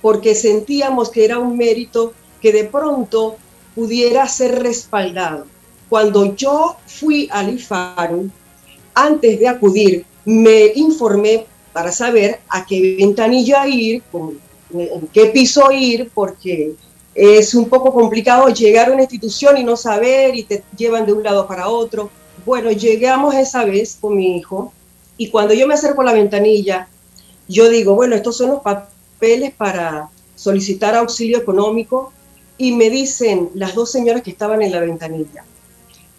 porque 0.01 0.33
sentíamos 0.33 1.09
que 1.09 1.25
era 1.25 1.37
un 1.37 1.57
mérito 1.57 2.13
que 2.45 2.53
de 2.53 2.65
pronto 2.65 3.37
pudiera 3.73 4.27
ser 4.27 4.61
respaldado. 4.61 5.47
Cuando 5.89 6.35
yo 6.35 6.75
fui 6.85 7.27
al 7.31 7.55
IFARU, 7.55 8.29
antes 8.93 9.39
de 9.39 9.47
acudir, 9.47 10.05
me 10.25 10.67
informé 10.75 11.47
para 11.73 11.91
saber 11.91 12.41
a 12.47 12.63
qué 12.63 12.97
ventanilla 12.99 13.67
ir, 13.67 14.03
en 14.71 15.07
qué 15.11 15.25
piso 15.33 15.71
ir, 15.71 16.11
porque 16.13 16.75
es 17.15 17.55
un 17.55 17.67
poco 17.67 17.91
complicado 17.91 18.47
llegar 18.49 18.89
a 18.89 18.91
una 18.91 19.01
institución 19.01 19.57
y 19.57 19.63
no 19.63 19.75
saber 19.75 20.35
y 20.35 20.43
te 20.43 20.63
llevan 20.77 21.07
de 21.07 21.13
un 21.13 21.23
lado 21.23 21.47
para 21.47 21.67
otro. 21.67 22.11
Bueno, 22.45 22.69
llegamos 22.71 23.33
esa 23.33 23.65
vez 23.65 23.97
con 23.99 24.17
mi 24.17 24.37
hijo 24.37 24.71
y 25.17 25.31
cuando 25.31 25.55
yo 25.55 25.65
me 25.65 25.73
acerco 25.73 26.03
a 26.03 26.05
la 26.05 26.13
ventanilla, 26.13 26.89
yo 27.47 27.69
digo, 27.69 27.95
bueno, 27.95 28.15
estos 28.15 28.37
son 28.37 28.51
los 28.51 28.61
papeles 28.61 29.51
para 29.51 30.11
solicitar 30.35 30.93
auxilio 30.93 31.39
económico 31.39 32.13
y 32.57 32.71
me 32.71 32.89
dicen 32.89 33.49
las 33.53 33.75
dos 33.75 33.91
señoras 33.91 34.21
que 34.21 34.31
estaban 34.31 34.61
en 34.61 34.71
la 34.71 34.79
ventanilla, 34.79 35.43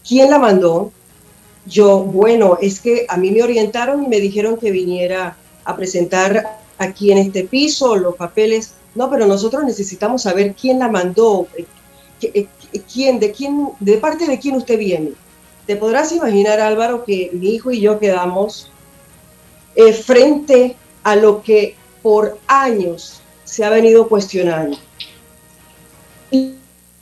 ¿quién 0.07 0.31
la 0.31 0.39
mandó? 0.39 0.93
Yo, 1.67 2.01
bueno, 2.01 2.59
es 2.61 2.81
que 2.81 3.07
a 3.09 3.17
mí 3.17 3.31
me 3.31 3.43
orientaron 3.43 4.05
y 4.05 4.09
me 4.09 4.21
dijeron 4.21 4.57
que 4.57 4.71
viniera 4.71 5.37
a 5.65 5.77
presentar 5.77 6.61
aquí 6.79 7.11
en 7.11 7.19
este 7.19 7.45
piso 7.45 7.97
los 7.97 8.15
papeles. 8.15 8.75
No, 8.95 9.11
pero 9.11 9.27
nosotros 9.27 9.65
necesitamos 9.65 10.23
saber 10.23 10.55
quién 10.55 10.79
la 10.79 10.89
mandó, 10.89 11.49
eh, 11.59 11.67
eh, 12.23 12.47
quién, 12.93 13.19
de 13.19 13.33
quién, 13.33 13.71
de 13.81 13.99
parte 13.99 14.27
de 14.27 14.39
quién 14.39 14.57
usted 14.57 14.79
viene. 14.79 15.13
Te 15.67 15.77
podrás 15.77 16.13
imaginar, 16.13 16.61
Álvaro, 16.61 17.05
que 17.05 17.31
mi 17.33 17.55
hijo 17.55 17.73
y 17.73 17.81
yo 17.81 17.99
quedamos 17.99 18.71
eh, 19.75 19.93
frente 19.93 20.77
a 21.03 21.17
lo 21.17 21.43
que 21.43 21.75
por 22.03 22.39
años 22.47 23.21
se 23.45 23.65
ha 23.65 23.71
venido 23.71 24.09
cuestionando 24.09 24.79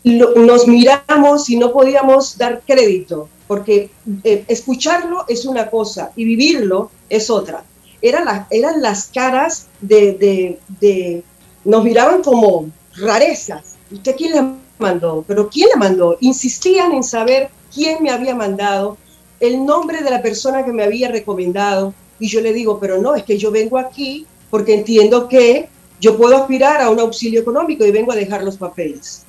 nos 0.04 0.68
miramos 0.68 1.48
y 1.48 1.56
no 1.56 1.72
podíamos 1.72 2.36
dar 2.36 2.62
crédito, 2.66 3.28
porque 3.46 3.90
eh, 4.22 4.44
escucharlo 4.48 5.24
es 5.28 5.46
una 5.46 5.70
cosa 5.70 6.12
y 6.16 6.24
vivirlo 6.24 6.90
es 7.08 7.30
otra. 7.30 7.64
Eran, 8.02 8.46
eran 8.50 8.82
las 8.82 9.06
caras 9.06 9.68
de, 9.80 10.58
de, 10.80 11.22
nos 11.64 11.84
miraban 11.84 12.22
como 12.22 12.70
rarezas. 12.96 13.76
¿Usted 13.90 14.14
quién 14.16 14.32
le 14.32 14.42
mandó? 14.78 15.24
¿Pero 15.26 15.48
quién 15.48 15.68
le 15.72 15.76
mandó? 15.76 16.18
Insistían 16.20 16.92
en 16.92 17.02
saber 17.02 17.48
quién 17.74 18.02
me 18.02 18.10
había 18.10 18.34
mandado, 18.34 18.98
el 19.40 19.64
nombre 19.64 20.02
de 20.02 20.10
la 20.10 20.20
persona 20.20 20.64
que 20.64 20.72
me 20.72 20.84
había 20.84 21.08
recomendado. 21.08 21.94
Y 22.18 22.28
yo 22.28 22.40
le 22.42 22.52
digo, 22.52 22.78
pero 22.78 23.00
no, 23.00 23.14
es 23.14 23.24
que 23.24 23.38
yo 23.38 23.50
vengo 23.50 23.78
aquí 23.78 24.26
porque 24.50 24.74
entiendo 24.74 25.28
que 25.28 25.68
yo 26.04 26.18
puedo 26.18 26.36
aspirar 26.36 26.82
a 26.82 26.90
un 26.90 27.00
auxilio 27.00 27.40
económico 27.40 27.84
y 27.86 27.90
vengo 27.90 28.12
a 28.12 28.16
dejar 28.16 28.44
los 28.44 28.58
papeles. 28.58 29.24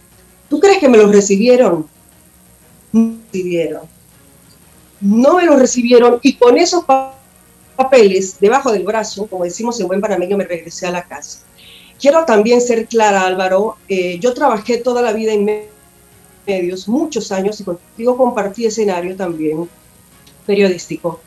¿Tú 0.50 0.60
crees 0.60 0.80
que 0.80 0.90
me 0.90 0.98
los 0.98 1.10
recibieron? 1.10 1.88
No 2.92 3.02
me 3.02 3.18
recibieron. 3.32 3.82
No 5.00 5.36
me 5.36 5.46
los 5.46 5.58
recibieron 5.58 6.20
y 6.22 6.36
con 6.36 6.58
esos 6.58 6.84
papeles 7.78 8.40
debajo 8.42 8.74
del 8.74 8.84
brazo, 8.84 9.26
como 9.28 9.46
decimos 9.46 9.80
en 9.80 9.88
buen 9.88 10.02
panameño, 10.02 10.36
me 10.36 10.44
regresé 10.44 10.86
a 10.86 10.92
la 10.92 11.06
casa. 11.06 11.40
Quiero 11.98 12.26
también 12.26 12.60
ser 12.60 12.88
clara, 12.88 13.26
Álvaro. 13.26 13.78
Eh, 13.88 14.20
yo 14.20 14.34
trabajé 14.34 14.78
toda 14.78 15.02
la 15.02 15.14
vida 15.14 15.32
en 15.32 15.70
medios, 16.46 16.90
muchos 16.90 17.32
años, 17.32 17.58
y 17.62 17.64
contigo 17.64 18.18
compartí 18.18 18.66
escenario 18.66 19.16
también. 19.16 19.70
periodístico. 20.46 21.22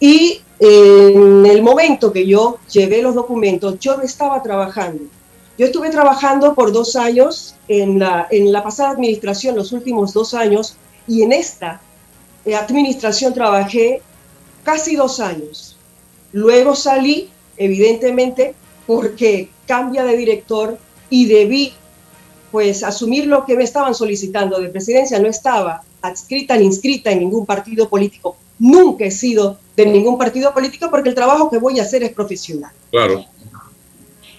Y 0.00 0.40
en 0.58 1.46
el 1.46 1.62
momento 1.62 2.12
que 2.12 2.26
yo 2.26 2.58
llevé 2.70 3.02
los 3.02 3.14
documentos, 3.14 3.78
yo 3.78 3.96
no 3.96 4.02
estaba 4.02 4.42
trabajando. 4.42 5.04
Yo 5.58 5.66
estuve 5.66 5.90
trabajando 5.90 6.54
por 6.54 6.72
dos 6.72 6.96
años 6.96 7.54
en 7.68 7.98
la, 7.98 8.26
en 8.30 8.52
la 8.52 8.62
pasada 8.62 8.90
administración, 8.90 9.56
los 9.56 9.72
últimos 9.72 10.12
dos 10.12 10.34
años, 10.34 10.76
y 11.08 11.22
en 11.22 11.32
esta 11.32 11.80
eh, 12.44 12.54
administración 12.54 13.32
trabajé 13.32 14.02
casi 14.64 14.96
dos 14.96 15.20
años. 15.20 15.76
Luego 16.32 16.74
salí, 16.74 17.30
evidentemente, 17.56 18.54
porque 18.86 19.48
cambia 19.66 20.04
de 20.04 20.16
director 20.16 20.78
y 21.08 21.26
debí 21.26 21.72
pues 22.50 22.82
asumir 22.82 23.26
lo 23.26 23.44
que 23.44 23.56
me 23.56 23.64
estaban 23.64 23.94
solicitando 23.94 24.60
de 24.60 24.68
presidencia. 24.68 25.18
No 25.18 25.28
estaba 25.28 25.82
adscrita 26.02 26.56
ni 26.56 26.64
inscrita 26.66 27.10
en 27.10 27.20
ningún 27.20 27.46
partido 27.46 27.88
político. 27.88 28.36
Nunca 28.58 29.04
he 29.04 29.10
sido 29.10 29.58
de 29.76 29.86
ningún 29.86 30.16
partido 30.16 30.52
político 30.52 30.88
porque 30.90 31.10
el 31.10 31.14
trabajo 31.14 31.50
que 31.50 31.58
voy 31.58 31.78
a 31.78 31.82
hacer 31.82 32.02
es 32.02 32.12
profesional. 32.12 32.72
Claro. 32.90 33.24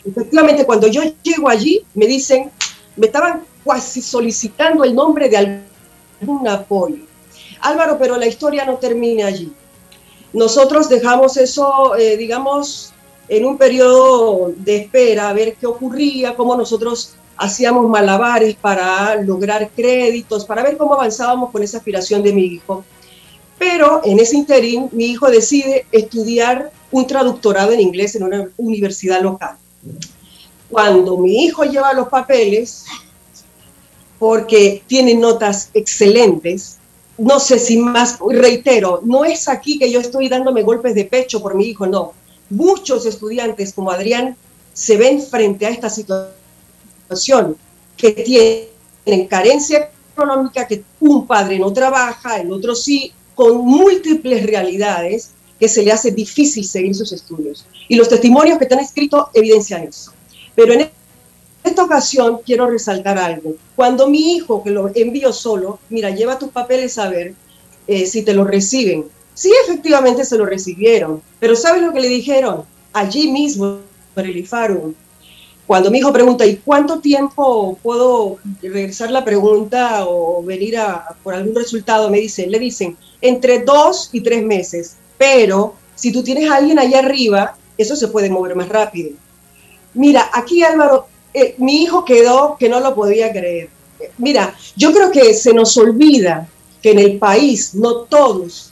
Efectivamente, 0.03 0.65
cuando 0.65 0.87
yo 0.87 1.01
llego 1.21 1.49
allí, 1.49 1.83
me 1.93 2.07
dicen, 2.07 2.49
me 2.95 3.07
estaban 3.07 3.43
casi 3.65 4.01
solicitando 4.01 4.83
el 4.83 4.95
nombre 4.95 5.29
de 5.29 5.63
algún 6.21 6.47
apoyo. 6.47 7.03
Álvaro, 7.61 7.97
pero 7.99 8.17
la 8.17 8.25
historia 8.25 8.65
no 8.65 8.75
termina 8.77 9.27
allí. 9.27 9.51
Nosotros 10.33 10.89
dejamos 10.89 11.37
eso, 11.37 11.95
eh, 11.95 12.17
digamos, 12.17 12.93
en 13.27 13.45
un 13.45 13.57
periodo 13.57 14.53
de 14.55 14.77
espera, 14.77 15.29
a 15.29 15.33
ver 15.33 15.55
qué 15.55 15.67
ocurría, 15.67 16.35
cómo 16.35 16.55
nosotros 16.55 17.15
hacíamos 17.35 17.89
malabares 17.89 18.55
para 18.55 19.15
lograr 19.21 19.69
créditos, 19.75 20.45
para 20.45 20.63
ver 20.63 20.77
cómo 20.77 20.93
avanzábamos 20.93 21.51
con 21.51 21.61
esa 21.61 21.77
aspiración 21.77 22.23
de 22.23 22.33
mi 22.33 22.43
hijo. 22.43 22.83
Pero 23.57 24.01
en 24.03 24.19
ese 24.19 24.37
interín, 24.37 24.89
mi 24.91 25.05
hijo 25.05 25.29
decide 25.29 25.85
estudiar 25.91 26.71
un 26.91 27.07
traductorado 27.07 27.71
en 27.71 27.79
inglés 27.79 28.15
en 28.15 28.23
una 28.23 28.49
universidad 28.57 29.21
local. 29.21 29.57
Cuando 30.69 31.17
mi 31.17 31.45
hijo 31.45 31.63
lleva 31.63 31.93
los 31.93 32.09
papeles, 32.09 32.85
porque 34.19 34.83
tiene 34.87 35.13
notas 35.15 35.69
excelentes, 35.73 36.77
no 37.17 37.39
sé 37.39 37.57
si 37.57 37.77
más, 37.77 38.19
reitero, 38.29 39.01
no 39.03 39.25
es 39.25 39.47
aquí 39.47 39.79
que 39.79 39.91
yo 39.91 39.99
estoy 39.99 40.29
dándome 40.29 40.63
golpes 40.63 40.93
de 40.93 41.05
pecho 41.05 41.41
por 41.41 41.55
mi 41.55 41.65
hijo, 41.65 41.87
no. 41.87 42.13
Muchos 42.49 43.05
estudiantes 43.05 43.73
como 43.73 43.91
Adrián 43.91 44.35
se 44.73 44.97
ven 44.97 45.21
frente 45.21 45.65
a 45.65 45.69
esta 45.69 45.89
situación, 45.89 47.57
que 47.95 48.11
tienen 48.11 49.27
carencia 49.27 49.89
económica, 50.13 50.67
que 50.67 50.83
un 50.99 51.25
padre 51.25 51.57
no 51.57 51.73
trabaja, 51.73 52.39
el 52.39 52.51
otro 52.51 52.75
sí, 52.75 53.11
con 53.37 53.59
múltiples 53.59 54.47
realidades 54.47 55.29
que 55.59 55.69
se 55.69 55.83
le 55.83 55.91
hace 55.91 56.09
difícil 56.09 56.65
seguir 56.65 56.95
sus 56.95 57.11
estudios. 57.11 57.65
Y 57.87 57.95
los 57.95 58.09
testimonios 58.09 58.57
que 58.57 58.65
te 58.65 58.73
han 58.73 58.79
escrito 58.79 59.29
evidencian 59.31 59.83
eso. 59.83 60.11
Pero 60.55 60.73
en 60.73 60.89
esta 61.63 61.83
ocasión 61.83 62.39
quiero 62.43 62.67
resaltar 62.67 63.19
algo. 63.19 63.53
Cuando 63.75 64.07
mi 64.07 64.35
hijo, 64.35 64.63
que 64.63 64.71
lo 64.71 64.89
envío 64.93 65.31
solo, 65.31 65.79
mira, 65.89 66.09
lleva 66.09 66.39
tus 66.39 66.49
papeles 66.49 66.97
a 66.97 67.09
ver 67.09 67.35
eh, 67.85 68.07
si 68.07 68.23
te 68.23 68.33
lo 68.33 68.43
reciben. 68.43 69.05
Sí, 69.35 69.53
efectivamente 69.65 70.25
se 70.25 70.35
lo 70.35 70.47
recibieron, 70.47 71.21
pero 71.39 71.55
¿sabes 71.55 71.83
lo 71.83 71.93
que 71.93 72.01
le 72.01 72.09
dijeron? 72.09 72.63
Allí 72.91 73.31
mismo, 73.31 73.81
por 74.15 74.25
el 74.25 74.35
IFARU. 74.35 74.95
Cuando 75.67 75.91
mi 75.91 75.99
hijo 75.99 76.13
pregunta, 76.13 76.45
¿y 76.45 76.55
cuánto 76.55 77.01
tiempo 77.01 77.77
puedo 77.83 78.37
regresar 78.61 79.11
la 79.11 79.25
pregunta 79.25 80.05
o 80.07 80.41
venir 80.41 80.77
a, 80.77 81.15
por 81.21 81.33
algún 81.33 81.53
resultado? 81.55 82.09
Me 82.09 82.19
dicen, 82.19 82.49
le 82.49 82.57
dicen, 82.57 82.95
entre 83.19 83.59
dos 83.59 84.09
y 84.13 84.21
tres 84.21 84.43
meses. 84.43 84.95
Pero 85.17 85.75
si 85.93 86.13
tú 86.13 86.23
tienes 86.23 86.49
a 86.49 86.55
alguien 86.55 86.79
allá 86.79 86.99
arriba, 86.99 87.57
eso 87.77 87.97
se 87.97 88.07
puede 88.07 88.29
mover 88.29 88.55
más 88.55 88.69
rápido. 88.69 89.11
Mira, 89.93 90.29
aquí 90.33 90.63
Álvaro, 90.63 91.07
eh, 91.33 91.55
mi 91.57 91.83
hijo 91.83 92.05
quedó 92.05 92.55
que 92.57 92.69
no 92.69 92.79
lo 92.79 92.95
podía 92.95 93.31
creer. 93.33 93.69
Mira, 94.17 94.55
yo 94.77 94.93
creo 94.93 95.11
que 95.11 95.33
se 95.33 95.53
nos 95.53 95.75
olvida 95.75 96.47
que 96.81 96.91
en 96.91 96.99
el 96.99 97.17
país 97.17 97.75
no 97.75 98.03
todos 98.03 98.71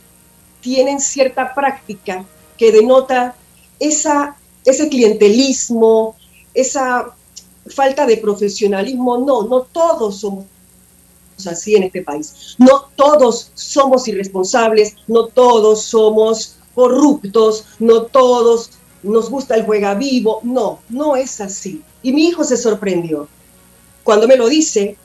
tienen 0.62 1.02
cierta 1.02 1.54
práctica 1.54 2.24
que 2.58 2.72
denota 2.72 3.36
esa, 3.80 4.38
ese 4.64 4.88
clientelismo, 4.88 6.16
esa 6.56 7.14
falta 7.68 8.06
de 8.06 8.18
profesionalismo. 8.18 9.18
No, 9.20 9.44
no 9.44 9.62
todos 9.62 10.20
somos 10.20 10.46
así 11.46 11.76
en 11.76 11.84
este 11.84 12.02
país. 12.02 12.56
No 12.58 12.90
todos 12.96 13.52
somos 13.54 14.08
irresponsables, 14.08 14.96
no 15.08 15.28
todos 15.28 15.84
somos 15.84 16.56
corruptos, 16.74 17.66
no 17.80 18.04
todos 18.04 18.72
nos 19.04 19.30
gusta 19.30 19.56
el 19.56 19.66
juega 19.66 19.94
vivo. 19.94 20.40
No, 20.44 20.80
no 20.90 21.16
es 21.16 21.42
así. 21.42 21.84
Y 22.02 22.12
mi 22.14 22.28
hijo 22.28 22.44
se 22.44 22.58
sorprendió. 22.58 23.28
Cuando 24.04 24.28
me 24.28 24.38
lo 24.38 24.48
dice, 24.48 24.98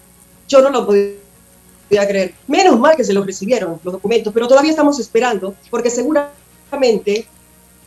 yo 0.49 0.63
no 0.63 0.71
lo 0.71 0.87
podía 0.87 2.09
creer. 2.09 2.35
Menos 2.47 2.79
mal 2.79 2.97
que 2.97 3.05
se 3.05 3.13
los 3.13 3.27
recibieron 3.27 3.81
los 3.83 3.93
documentos, 3.93 4.33
pero 4.33 4.47
todavía 4.47 4.71
estamos 4.71 4.99
esperando, 5.01 5.55
porque 5.71 5.91
seguramente 5.91 7.27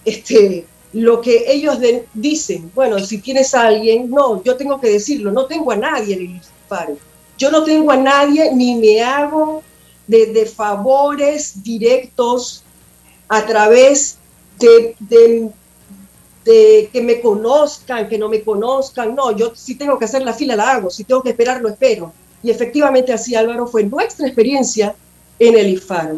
este, 0.05 0.65
lo 0.93 1.21
que 1.21 1.51
ellos 1.51 1.79
dicen, 2.13 2.71
bueno, 2.75 2.99
si 2.99 3.17
tienes 3.17 3.53
a 3.55 3.63
alguien, 3.63 4.09
no, 4.11 4.43
yo 4.43 4.55
tengo 4.55 4.79
que 4.79 4.89
decirlo, 4.89 5.31
no 5.31 5.45
tengo 5.45 5.71
a 5.71 5.75
nadie 5.75 6.13
en 6.15 6.21
el 6.21 6.33
disparo. 6.33 6.97
Yo 7.37 7.49
no 7.49 7.63
tengo 7.63 7.91
a 7.91 7.97
nadie 7.97 8.53
ni 8.53 8.75
me 8.75 9.01
hago 9.01 9.63
de, 10.07 10.45
favores 10.45 11.63
directos 11.63 12.63
a 13.27 13.45
través 13.45 14.17
de, 14.59 14.95
de, 14.99 16.89
que 16.91 17.01
me 17.01 17.21
conozcan, 17.21 18.07
que 18.07 18.19
no 18.19 18.29
me 18.29 18.41
conozcan. 18.43 19.15
No, 19.15 19.35
yo 19.35 19.53
si 19.55 19.75
tengo 19.75 19.97
que 19.97 20.05
hacer 20.05 20.21
la 20.21 20.33
fila 20.33 20.55
la 20.55 20.73
hago, 20.73 20.89
si 20.91 21.03
tengo 21.03 21.23
que 21.23 21.31
esperar 21.31 21.59
lo 21.61 21.69
espero. 21.69 22.13
Y 22.43 22.51
efectivamente 22.51 23.13
así, 23.13 23.33
Álvaro, 23.35 23.65
fue 23.65 23.83
nuestra 23.83 24.27
experiencia 24.27 24.95
en 25.39 25.57
el 25.57 25.69
IFAR. 25.69 26.17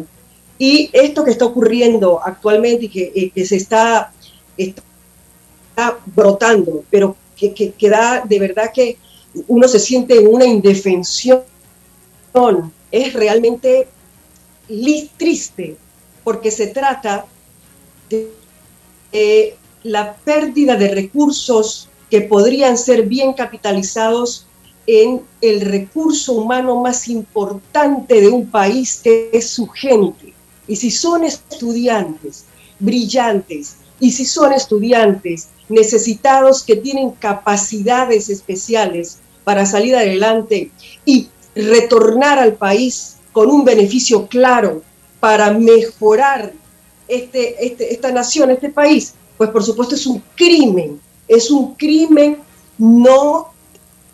Y 0.58 0.90
esto 0.92 1.24
que 1.24 1.30
está 1.30 1.44
ocurriendo 1.44 2.20
actualmente 2.22 2.86
y 2.86 2.88
que, 2.88 3.12
eh, 3.14 3.30
que 3.34 3.46
se 3.46 3.56
está, 3.56 4.12
está 4.56 5.98
brotando, 6.06 6.84
pero 6.90 7.16
que, 7.36 7.52
que, 7.52 7.72
que 7.72 7.90
da 7.90 8.22
de 8.24 8.38
verdad 8.38 8.72
que 8.72 8.96
uno 9.48 9.68
se 9.68 9.78
siente 9.78 10.18
en 10.18 10.26
una 10.26 10.46
indefensión. 10.46 11.42
Es 12.90 13.14
realmente 13.14 13.88
triste 15.16 15.76
porque 16.22 16.50
se 16.50 16.66
trata 16.68 17.26
de 18.10 19.56
la 19.82 20.16
pérdida 20.16 20.76
de 20.76 20.88
recursos 20.88 21.88
que 22.10 22.22
podrían 22.22 22.76
ser 22.76 23.06
bien 23.06 23.32
capitalizados 23.32 24.46
en 24.86 25.22
el 25.40 25.60
recurso 25.62 26.34
humano 26.34 26.80
más 26.80 27.08
importante 27.08 28.20
de 28.20 28.28
un 28.28 28.48
país, 28.50 29.00
que 29.02 29.30
es 29.32 29.50
su 29.50 29.66
gente. 29.66 30.32
Y 30.68 30.76
si 30.76 30.90
son 30.90 31.24
estudiantes 31.24 32.44
brillantes, 32.78 33.76
y 34.00 34.12
si 34.12 34.24
son 34.24 34.52
estudiantes 34.52 35.48
necesitados 35.68 36.62
que 36.62 36.76
tienen 36.76 37.10
capacidades 37.12 38.28
especiales 38.28 39.18
para 39.44 39.66
salir 39.66 39.96
adelante 39.96 40.70
y 41.04 41.28
retornar 41.54 42.38
al 42.38 42.54
país 42.54 43.16
con 43.32 43.50
un 43.50 43.64
beneficio 43.64 44.26
claro 44.26 44.82
para 45.20 45.52
mejorar 45.52 46.52
este, 47.08 47.64
este, 47.64 47.92
esta 47.92 48.12
nación, 48.12 48.50
este 48.50 48.68
país, 48.68 49.14
pues 49.38 49.50
por 49.50 49.62
supuesto 49.62 49.94
es 49.94 50.06
un 50.06 50.22
crimen, 50.34 51.00
es 51.28 51.50
un 51.50 51.74
crimen 51.74 52.38
no, 52.78 53.48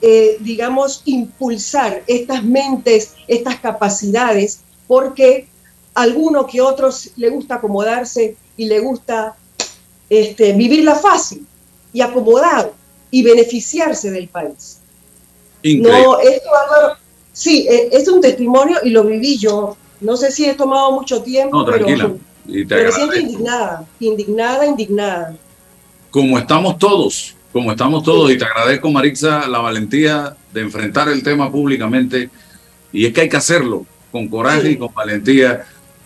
eh, 0.01 0.37
digamos, 0.41 1.03
impulsar 1.05 2.03
estas 2.07 2.45
mentes, 2.45 3.15
estas 3.27 3.59
capacidades, 3.61 4.61
porque 4.87 5.49
a 5.95 6.03
alguno 6.03 6.47
que 6.47 6.61
otros 6.61 7.11
le 7.17 7.29
gusta 7.31 7.57
acomodarse 7.57 8.37
y 8.57 8.67
le 8.67 8.81
gusta 8.81 9.37
este, 10.13 10.53
vivirla 10.53 10.95
fácil 10.95 11.47
y 11.91 12.03
acomodado 12.03 12.75
y 13.11 13.23
beneficiarse 13.23 14.11
del 14.11 14.29
país. 14.29 14.79
No, 15.63 16.19
esto, 16.19 16.51
sí, 17.33 17.67
e, 17.67 17.89
es 17.93 18.07
un 18.09 18.21
testimonio 18.21 18.77
y 18.85 18.91
lo 18.91 19.05
viví 19.05 19.39
yo. 19.39 19.75
No 20.03 20.19
sé 20.19 20.31
si 20.31 20.45
he 20.45 20.53
tomado 20.53 20.93
mucho 20.93 21.23
tiempo, 21.23 21.65
pero, 21.65 21.87
me 22.45 22.93
siento 22.93 23.17
indignada, 23.19 23.87
indignada, 24.01 24.67
indignada. 24.67 25.37
Como 26.11 26.39
estamos 26.39 26.77
todos, 26.79 27.35
como 27.51 27.71
estamos 27.71 28.03
todos, 28.03 28.31
y 28.31 28.37
te 28.37 28.45
agradezco, 28.45 28.91
Marixa, 28.91 29.49
la 29.49 29.61
valentía 29.61 30.37
de 30.53 30.61
enfrentar 30.61 31.09
el 31.09 31.23
tema 31.23 31.51
públicamente. 31.51 32.29
Y 32.93 33.07
es 33.07 33.15
que 33.15 33.23
hay 33.23 33.29
que 33.31 33.39
hacerlo 33.39 33.87
con 34.11 34.29
coraje 34.29 34.73
y 34.73 34.77
con 34.77 34.93
valentía, 34.93 35.65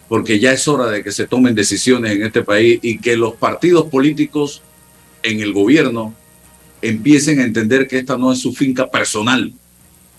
porque 0.09 0.39
ya 0.39 0.53
es 0.53 0.67
hora 0.69 0.87
de 0.87 1.03
que 1.03 1.13
se 1.13 1.27
tomen 1.27 1.55
decisiones 1.55 2.13
en 2.13 2.25
este 2.25 2.43
país 2.43 2.79
y 2.83 2.99
que 2.99 3.17
los 3.17 3.35
partidos 3.35 3.87
políticos 3.87 4.63
en 5.23 5.41
el 5.41 5.53
gobierno 5.53 6.15
empiecen 6.83 7.41
a 7.41 7.45
entender 7.45 7.89
que 7.89 7.99
esta 7.99 8.17
no 8.17 8.33
es 8.33 8.39
su 8.39 8.53
finca 8.53 8.89
personal. 8.89 9.53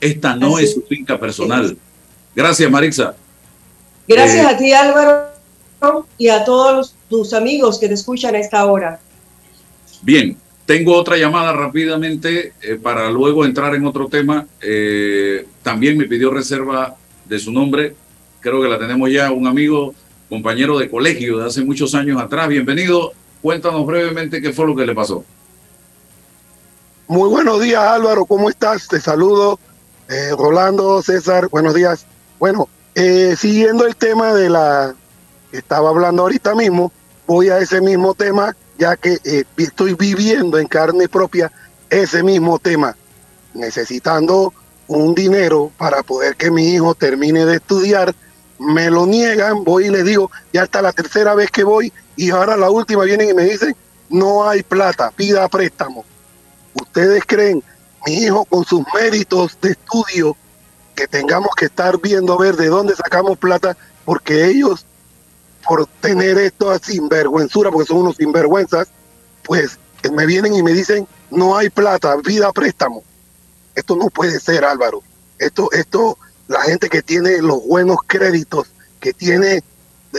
Esta 0.01 0.35
no 0.35 0.59
es 0.59 0.73
su 0.73 0.81
finca 0.81 1.19
personal. 1.19 1.77
Gracias, 2.35 2.69
Marixa. 2.69 3.15
Gracias 4.07 4.45
eh, 4.45 4.49
a 4.49 4.57
ti, 4.57 4.73
Álvaro. 4.73 6.07
y 6.17 6.27
a 6.29 6.43
todos 6.43 6.95
tus 7.09 7.33
amigos 7.33 7.79
que 7.79 7.87
te 7.87 7.93
escuchan 7.93 8.35
a 8.35 8.39
esta 8.39 8.65
hora. 8.65 8.99
Bien, 10.01 10.37
tengo 10.65 10.95
otra 10.95 11.17
llamada 11.17 11.53
rápidamente 11.53 12.53
eh, 12.61 12.75
para 12.75 13.09
luego 13.09 13.45
entrar 13.45 13.73
en 13.73 13.85
otro 13.85 14.07
tema. 14.07 14.45
Eh, 14.61 15.47
también 15.63 15.97
me 15.97 16.05
pidió 16.05 16.29
reserva 16.29 16.95
de 17.25 17.39
su 17.39 17.51
nombre. 17.51 17.95
Creo 18.39 18.61
que 18.61 18.67
la 18.67 18.79
tenemos 18.79 19.11
ya, 19.11 19.31
un 19.31 19.47
amigo, 19.47 19.93
compañero 20.29 20.77
de 20.77 20.89
colegio 20.89 21.39
de 21.39 21.47
hace 21.47 21.63
muchos 21.63 21.95
años 21.95 22.21
atrás. 22.21 22.47
Bienvenido. 22.47 23.13
Cuéntanos 23.41 23.85
brevemente 23.85 24.41
qué 24.41 24.51
fue 24.51 24.67
lo 24.67 24.75
que 24.75 24.85
le 24.85 24.95
pasó. 24.95 25.23
Muy 27.07 27.29
buenos 27.29 27.61
días 27.61 27.81
Álvaro, 27.81 28.25
¿cómo 28.25 28.49
estás? 28.49 28.87
Te 28.87 28.99
saludo. 28.99 29.59
Eh, 30.09 30.31
Rolando, 30.37 31.01
César, 31.01 31.47
buenos 31.49 31.73
días. 31.73 32.05
Bueno, 32.39 32.67
siguiendo 33.37 33.85
el 33.85 33.95
tema 33.95 34.33
de 34.33 34.49
la 34.49 34.95
que 35.51 35.57
estaba 35.57 35.89
hablando 35.89 36.23
ahorita 36.23 36.55
mismo, 36.55 36.91
voy 37.25 37.49
a 37.49 37.59
ese 37.59 37.81
mismo 37.81 38.13
tema 38.13 38.55
ya 38.77 38.95
que 38.95 39.17
eh, 39.23 39.43
estoy 39.57 39.93
viviendo 39.93 40.57
en 40.57 40.67
carne 40.67 41.07
propia 41.07 41.51
ese 41.89 42.23
mismo 42.23 42.59
tema, 42.59 42.95
necesitando 43.53 44.53
un 44.87 45.15
dinero 45.15 45.71
para 45.77 46.03
poder 46.03 46.35
que 46.35 46.51
mi 46.51 46.73
hijo 46.73 46.95
termine 46.95 47.45
de 47.45 47.55
estudiar, 47.55 48.15
me 48.59 48.89
lo 48.89 49.05
niegan, 49.05 49.63
voy 49.63 49.85
y 49.85 49.89
le 49.89 50.03
digo, 50.03 50.31
ya 50.53 50.63
está 50.63 50.81
la 50.81 50.91
tercera 50.91 51.35
vez 51.35 51.51
que 51.51 51.63
voy 51.63 51.91
y 52.15 52.31
ahora 52.31 52.57
la 52.57 52.69
última 52.69 53.03
vienen 53.03 53.29
y 53.29 53.33
me 53.33 53.43
dicen, 53.43 53.75
no 54.09 54.47
hay 54.47 54.63
plata, 54.63 55.11
pida 55.11 55.47
préstamo. 55.47 56.05
¿Ustedes 56.73 57.23
creen, 57.25 57.63
mi 58.05 58.13
hijo 58.13 58.45
con 58.45 58.65
sus 58.65 58.83
méritos 58.93 59.57
de 59.61 59.71
estudio, 59.71 60.35
que 60.95 61.07
tengamos 61.07 61.49
que 61.55 61.65
estar 61.65 61.99
viendo 61.99 62.33
a 62.33 62.37
ver 62.37 62.55
de 62.55 62.67
dónde 62.67 62.95
sacamos 62.95 63.37
plata? 63.37 63.77
Porque 64.05 64.45
ellos 64.45 64.85
por 65.67 65.85
tener 65.85 66.37
esto 66.37 66.71
a 66.71 66.79
sinvergüenzura, 66.79 67.71
porque 67.71 67.87
son 67.87 67.97
unos 67.97 68.15
sinvergüenzas, 68.15 68.87
pues 69.43 69.77
me 70.11 70.25
vienen 70.25 70.53
y 70.53 70.63
me 70.63 70.71
dicen, 70.71 71.07
no 71.29 71.57
hay 71.57 71.69
plata, 71.69 72.15
vida 72.17 72.51
préstamo. 72.53 73.03
Esto 73.75 73.95
no 73.95 74.09
puede 74.09 74.39
ser, 74.39 74.63
Álvaro. 74.63 75.03
Esto, 75.37 75.69
esto, 75.71 76.17
la 76.47 76.61
gente 76.61 76.89
que 76.89 77.01
tiene 77.01 77.41
los 77.41 77.65
buenos 77.65 77.97
créditos, 78.05 78.67
que 78.99 79.13
tiene, 79.13 79.63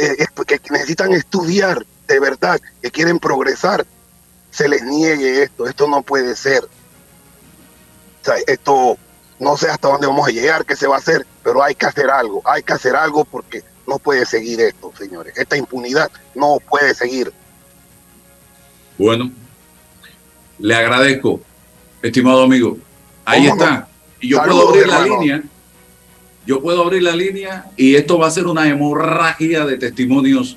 eh, 0.00 0.26
que 0.46 0.60
necesitan 0.70 1.12
estudiar 1.12 1.84
de 2.06 2.20
verdad, 2.20 2.60
que 2.82 2.90
quieren 2.90 3.18
progresar, 3.18 3.86
se 4.50 4.68
les 4.68 4.82
niegue 4.82 5.42
esto. 5.42 5.66
Esto 5.66 5.86
no 5.86 6.02
puede 6.02 6.34
ser. 6.34 6.64
O 6.64 8.24
sea, 8.24 8.34
esto, 8.46 8.98
no 9.38 9.56
sé 9.56 9.68
hasta 9.68 9.88
dónde 9.88 10.06
vamos 10.06 10.26
a 10.26 10.32
llegar, 10.32 10.64
qué 10.64 10.74
se 10.74 10.86
va 10.86 10.96
a 10.96 10.98
hacer, 10.98 11.26
pero 11.44 11.62
hay 11.62 11.74
que 11.74 11.86
hacer 11.86 12.10
algo, 12.10 12.42
hay 12.44 12.62
que 12.62 12.72
hacer 12.72 12.96
algo 12.96 13.24
porque 13.24 13.62
no 13.86 13.98
puede 13.98 14.26
seguir 14.26 14.60
esto, 14.60 14.92
señores. 14.96 15.36
Esta 15.36 15.56
impunidad 15.56 16.10
no 16.34 16.58
puede 16.68 16.94
seguir. 16.94 17.32
Bueno, 18.98 19.30
le 20.58 20.74
agradezco, 20.74 21.40
estimado 22.02 22.42
amigo. 22.42 22.78
Ahí 23.24 23.46
está. 23.46 23.86
Y 24.20 24.30
yo 24.30 24.42
puedo 24.42 24.68
abrir 24.70 24.86
la 24.88 25.02
línea. 25.04 25.42
Yo 26.48 26.62
puedo 26.62 26.82
abrir 26.82 27.02
la 27.02 27.14
línea 27.14 27.66
y 27.76 27.94
esto 27.94 28.16
va 28.16 28.26
a 28.26 28.30
ser 28.30 28.46
una 28.46 28.66
hemorragia 28.66 29.66
de 29.66 29.76
testimonios 29.76 30.56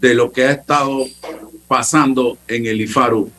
de 0.00 0.12
lo 0.12 0.32
que 0.32 0.42
ha 0.42 0.50
estado 0.50 1.06
pasando 1.68 2.36
en 2.48 2.66
el 2.66 2.80
IFARU 2.80 3.30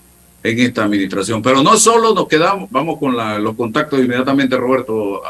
en 0.41 0.59
esta 0.59 0.85
administración. 0.85 1.41
Pero 1.41 1.61
no 1.61 1.75
solo 1.75 2.13
nos 2.13 2.29
quedamos, 2.29 2.71
vamos 2.71 2.97
con 2.97 3.13
los 3.43 3.55
contactos 3.57 3.99
inmediatamente, 3.99 4.55
Roberto, 4.55 5.21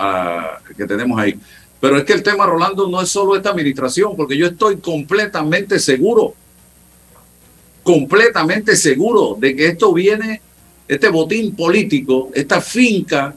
que 0.77 0.85
tenemos 0.85 1.19
ahí. 1.19 1.33
Pero 1.81 1.97
es 1.97 2.03
que 2.03 2.13
el 2.13 2.21
tema, 2.21 2.45
Rolando, 2.45 2.87
no 2.87 3.01
es 3.01 3.09
solo 3.09 3.35
esta 3.35 3.49
administración, 3.49 4.15
porque 4.15 4.37
yo 4.37 4.45
estoy 4.45 4.77
completamente 4.77 5.79
seguro, 5.79 6.35
completamente 7.81 8.75
seguro 8.75 9.35
de 9.39 9.55
que 9.55 9.65
esto 9.65 9.91
viene, 9.93 10.43
este 10.87 11.09
botín 11.09 11.55
político, 11.55 12.29
esta 12.35 12.61
finca. 12.61 13.35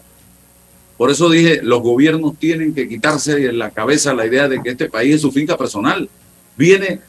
Por 1.03 1.11
eso 1.11 1.29
dije, 1.29 1.59
los 1.65 1.83
gobiernos 1.83 2.39
tienen 2.39 2.73
que 2.73 2.89
quitarse 2.89 3.35
de 3.35 3.53
la 3.53 3.73
cabeza 3.73 4.15
la 4.15 4.25
idea 4.25 4.49
de 4.49 4.63
que 4.63 4.71
este 4.71 4.89
país 4.89 5.17
es 5.17 5.21
su 5.23 5.33
finca 5.33 5.59
personal. 5.59 6.09
Viene, 6.57 7.01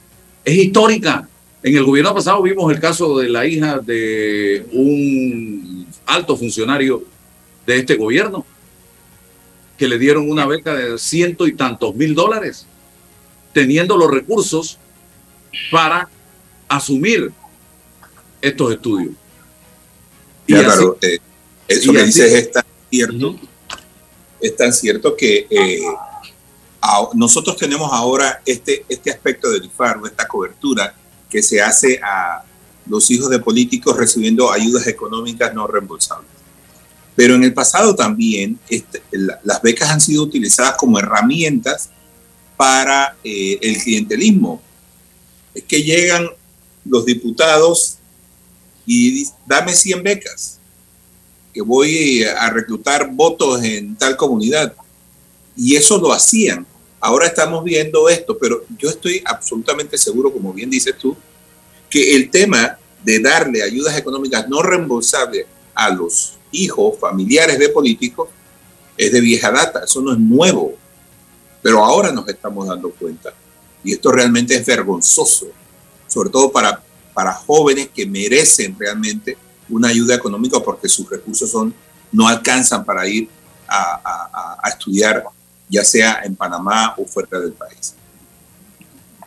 es 0.43 0.55
histórica. 0.55 1.29
En 1.61 1.77
el 1.77 1.83
gobierno 1.83 2.11
pasado 2.11 2.41
vimos 2.41 2.73
el 2.73 2.79
caso 2.79 3.19
de 3.19 3.29
la 3.29 3.45
hija 3.45 3.77
de 3.77 4.65
un 4.71 5.85
alto 6.07 6.35
funcionario 6.35 7.03
de 7.67 7.77
este 7.77 7.95
gobierno 7.95 8.43
que 9.77 9.87
le 9.87 9.99
dieron 9.99 10.27
una 10.27 10.47
beca 10.47 10.73
de 10.73 10.97
ciento 10.97 11.45
y 11.45 11.53
tantos 11.53 11.93
mil 11.93 12.15
dólares, 12.15 12.65
teniendo 13.53 13.95
los 13.95 14.09
recursos 14.09 14.79
para 15.69 16.09
asumir 16.67 17.31
estos 18.41 18.73
estudios. 18.73 19.13
Y 20.47 20.53
claro, 20.55 20.97
eh, 20.99 21.19
eso 21.67 21.93
que 21.93 22.03
dices 22.05 22.33
es 22.33 22.51
tan 22.51 22.63
cierto, 22.89 23.39
es 24.43 24.57
tan 24.57 24.73
cierto 24.73 25.15
que 25.15 25.47
eh, 25.49 25.79
nosotros 27.13 27.55
tenemos 27.55 27.89
ahora 27.93 28.41
este, 28.45 28.85
este 28.89 29.09
aspecto 29.09 29.49
del 29.49 29.63
IFAR, 29.63 30.01
esta 30.05 30.27
cobertura 30.27 30.93
que 31.29 31.41
se 31.41 31.61
hace 31.61 32.01
a 32.03 32.43
los 32.85 33.09
hijos 33.09 33.29
de 33.29 33.39
políticos 33.39 33.95
recibiendo 33.95 34.51
ayudas 34.51 34.85
económicas 34.87 35.53
no 35.53 35.65
reembolsables. 35.65 36.29
Pero 37.15 37.35
en 37.35 37.45
el 37.45 37.53
pasado 37.53 37.95
también 37.95 38.59
este, 38.67 39.01
las 39.43 39.61
becas 39.61 39.89
han 39.89 40.01
sido 40.01 40.23
utilizadas 40.23 40.75
como 40.75 40.99
herramientas 40.99 41.89
para 42.57 43.15
eh, 43.23 43.57
el 43.61 43.77
clientelismo. 43.77 44.61
Es 45.53 45.63
que 45.63 45.81
llegan 45.81 46.27
los 46.83 47.05
diputados 47.05 47.97
y 48.85 49.25
dame 49.45 49.73
100 49.73 50.03
becas, 50.03 50.59
que 51.53 51.61
voy 51.61 52.23
a 52.23 52.49
reclutar 52.49 53.11
votos 53.11 53.63
en 53.63 53.95
tal 53.95 54.17
comunidad. 54.17 54.73
Y 55.55 55.75
eso 55.75 55.97
lo 55.99 56.11
hacían. 56.11 56.65
Ahora 56.99 57.27
estamos 57.27 57.63
viendo 57.63 58.09
esto, 58.09 58.37
pero 58.37 58.65
yo 58.77 58.89
estoy 58.89 59.21
absolutamente 59.25 59.97
seguro, 59.97 60.31
como 60.33 60.51
bien 60.53 60.69
dices 60.69 60.97
tú, 60.97 61.15
que 61.89 62.15
el 62.15 62.31
tema 62.31 62.77
de 63.03 63.19
darle 63.19 63.61
ayudas 63.61 63.97
económicas 63.97 64.47
no 64.47 64.61
reembolsables 64.61 65.45
a 65.75 65.89
los 65.89 66.33
hijos, 66.51 66.97
familiares 66.99 67.59
de 67.59 67.69
políticos, 67.69 68.29
es 68.97 69.11
de 69.11 69.21
vieja 69.21 69.51
data, 69.51 69.83
eso 69.83 70.01
no 70.01 70.13
es 70.13 70.19
nuevo, 70.19 70.75
pero 71.61 71.83
ahora 71.83 72.11
nos 72.11 72.27
estamos 72.27 72.67
dando 72.67 72.89
cuenta. 72.91 73.33
Y 73.83 73.93
esto 73.93 74.11
realmente 74.11 74.55
es 74.55 74.65
vergonzoso, 74.65 75.47
sobre 76.07 76.29
todo 76.29 76.51
para, 76.51 76.81
para 77.13 77.33
jóvenes 77.33 77.89
que 77.93 78.05
merecen 78.05 78.75
realmente 78.79 79.37
una 79.73 79.89
ayuda 79.89 80.15
económica 80.15 80.59
porque 80.59 80.87
sus 80.87 81.09
recursos 81.09 81.49
son, 81.49 81.73
no 82.11 82.27
alcanzan 82.27 82.85
para 82.85 83.07
ir 83.07 83.27
a, 83.67 84.59
a 84.61 84.69
estudiar, 84.69 85.23
ya 85.67 85.83
sea 85.83 86.21
en 86.23 86.35
Panamá 86.35 86.93
o 86.97 87.05
fuera 87.05 87.39
del 87.39 87.53
país. 87.53 87.95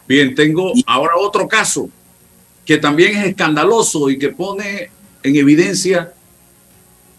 Bien, 0.07 0.35
tengo 0.35 0.73
ahora 0.87 1.17
otro 1.17 1.49
caso 1.49 1.91
que 2.65 2.79
también 2.79 3.17
es 3.17 3.27
escandaloso 3.27 4.09
y 4.11 4.19
que 4.19 4.29
pone 4.29 4.91
en 5.23 5.37
evidencia 5.37 6.13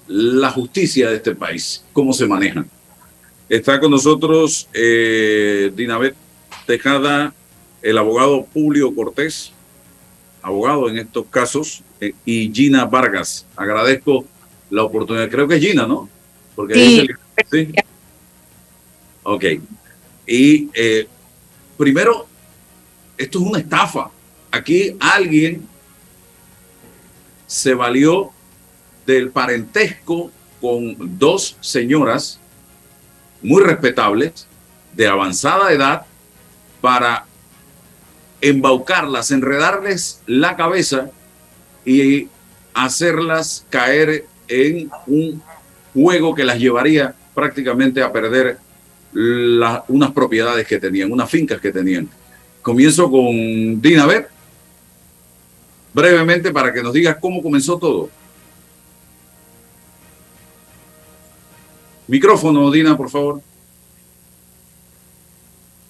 la 0.07 0.51
justicia 0.51 1.09
de 1.09 1.17
este 1.17 1.35
país, 1.35 1.83
cómo 1.91 2.13
se 2.13 2.27
maneja. 2.27 2.65
Está 3.49 3.79
con 3.79 3.91
nosotros 3.91 4.67
eh, 4.73 5.71
Dinabet 5.75 6.15
Tejada, 6.65 7.33
el 7.81 7.97
abogado 7.97 8.45
Publio 8.45 8.93
Cortés, 8.93 9.51
abogado 10.41 10.89
en 10.89 10.97
estos 10.97 11.25
casos, 11.27 11.81
y 12.25 12.51
Gina 12.53 12.85
Vargas. 12.85 13.45
Agradezco 13.55 14.25
la 14.69 14.83
oportunidad. 14.83 15.29
Creo 15.29 15.47
que 15.47 15.55
es 15.55 15.61
Gina, 15.61 15.85
¿no? 15.85 16.09
Porque 16.55 16.73
sí. 16.73 17.07
¿sí? 17.51 17.73
Ok. 19.23 19.43
Y 20.25 20.69
eh, 20.73 21.07
primero, 21.77 22.27
esto 23.17 23.39
es 23.39 23.45
una 23.45 23.59
estafa. 23.59 24.09
Aquí 24.51 24.95
alguien 24.99 25.67
se 27.45 27.73
valió 27.73 28.31
del 29.05 29.29
parentesco 29.31 30.31
con 30.59 30.95
dos 31.17 31.57
señoras 31.61 32.39
muy 33.41 33.63
respetables, 33.63 34.47
de 34.93 35.07
avanzada 35.07 35.71
edad, 35.71 36.05
para 36.81 37.25
embaucarlas, 38.41 39.31
enredarles 39.31 40.21
la 40.25 40.55
cabeza 40.55 41.11
y 41.87 42.27
hacerlas 42.73 43.65
caer 43.69 44.25
en 44.49 44.91
un 45.07 45.41
juego 45.93 46.35
que 46.35 46.43
las 46.43 46.59
llevaría 46.59 47.15
prácticamente 47.33 48.03
a 48.03 48.11
perder 48.11 48.57
unas 49.87 50.11
propiedades 50.11 50.67
que 50.67 50.77
tenían, 50.79 51.11
unas 51.11 51.29
fincas 51.29 51.61
que 51.61 51.71
tenían. 51.71 52.09
Comienzo 52.61 53.09
con 53.09 53.81
Dina 53.81 54.05
ver 54.05 54.27
brevemente 55.93 56.51
para 56.51 56.73
que 56.73 56.83
nos 56.83 56.91
digas 56.91 57.17
cómo 57.21 57.41
comenzó 57.41 57.77
todo. 57.79 58.09
Micrófono, 62.07 62.69
Dina, 62.69 62.97
por 62.97 63.09
favor. 63.09 63.41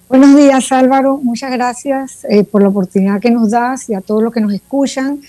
Buenos 0.09 0.37
días 0.37 0.71
Álvaro, 0.71 1.17
muchas 1.17 1.51
gracias 1.51 2.23
eh, 2.29 2.43
por 2.43 2.61
la 2.61 2.69
oportunidad 2.69 3.19
que 3.19 3.31
nos 3.31 3.49
das 3.49 3.89
y 3.89 3.95
a 3.95 3.99
todos 3.99 4.23
los 4.23 4.31
que 4.31 4.39
nos 4.39 4.53
escuchan 4.53 5.21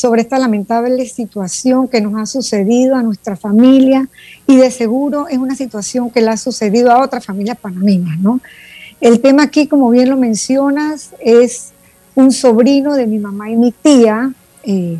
sobre 0.00 0.22
esta 0.22 0.38
lamentable 0.38 1.04
situación 1.04 1.86
que 1.86 2.00
nos 2.00 2.18
ha 2.18 2.24
sucedido 2.24 2.96
a 2.96 3.02
nuestra 3.02 3.36
familia 3.36 4.08
y 4.46 4.56
de 4.56 4.70
seguro 4.70 5.28
es 5.28 5.36
una 5.36 5.54
situación 5.54 6.10
que 6.10 6.22
le 6.22 6.30
ha 6.30 6.38
sucedido 6.38 6.90
a 6.90 7.02
otras 7.02 7.26
familias 7.26 7.58
panameñas, 7.58 8.18
¿no? 8.18 8.40
El 9.02 9.20
tema 9.20 9.42
aquí, 9.42 9.66
como 9.66 9.90
bien 9.90 10.08
lo 10.08 10.16
mencionas, 10.16 11.10
es 11.20 11.72
un 12.14 12.32
sobrino 12.32 12.94
de 12.94 13.06
mi 13.06 13.18
mamá 13.18 13.50
y 13.50 13.56
mi 13.56 13.72
tía 13.72 14.32
eh, 14.62 14.98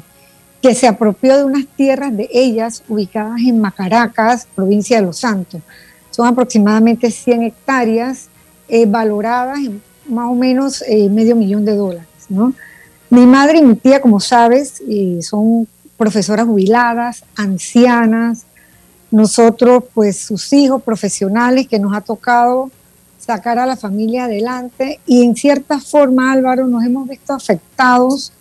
que 0.61 0.75
se 0.75 0.87
apropió 0.87 1.35
de 1.39 1.45
unas 1.45 1.67
tierras 1.67 2.15
de 2.15 2.29
ellas 2.31 2.83
ubicadas 2.87 3.41
en 3.41 3.59
Macaracas, 3.59 4.47
provincia 4.55 5.01
de 5.01 5.07
Los 5.07 5.17
Santos. 5.17 5.63
Son 6.11 6.27
aproximadamente 6.27 7.11
100 7.11 7.45
hectáreas 7.45 8.29
eh, 8.69 8.85
valoradas 8.85 9.61
en 9.61 9.81
más 10.11 10.29
o 10.29 10.35
menos 10.35 10.85
eh, 10.87 11.09
medio 11.09 11.37
millón 11.37 11.65
de 11.65 11.75
dólares, 11.75 12.07
¿no? 12.29 12.53
Mi 13.11 13.27
madre 13.27 13.59
y 13.59 13.63
mi 13.63 13.75
tía, 13.75 14.01
como 14.01 14.21
sabes, 14.21 14.81
son 15.23 15.67
profesoras 15.97 16.47
jubiladas, 16.47 17.25
ancianas, 17.37 18.45
nosotros, 19.11 19.85
pues 19.93 20.17
sus 20.19 20.53
hijos 20.53 20.83
profesionales 20.83 21.67
que 21.67 21.81
nos 21.81 21.93
ha 21.95 22.01
tocado 22.01 22.71
sacar 23.19 23.59
a 23.59 23.67
la 23.67 23.77
familia 23.77 24.25
adelante 24.25 25.01
y 25.07 25.25
en 25.25 25.35
cierta 25.35 25.81
forma, 25.81 26.33
Álvaro, 26.33 26.69
nos 26.69 26.85
hemos 26.85 27.09
visto 27.09 27.33
afectados 27.33 28.33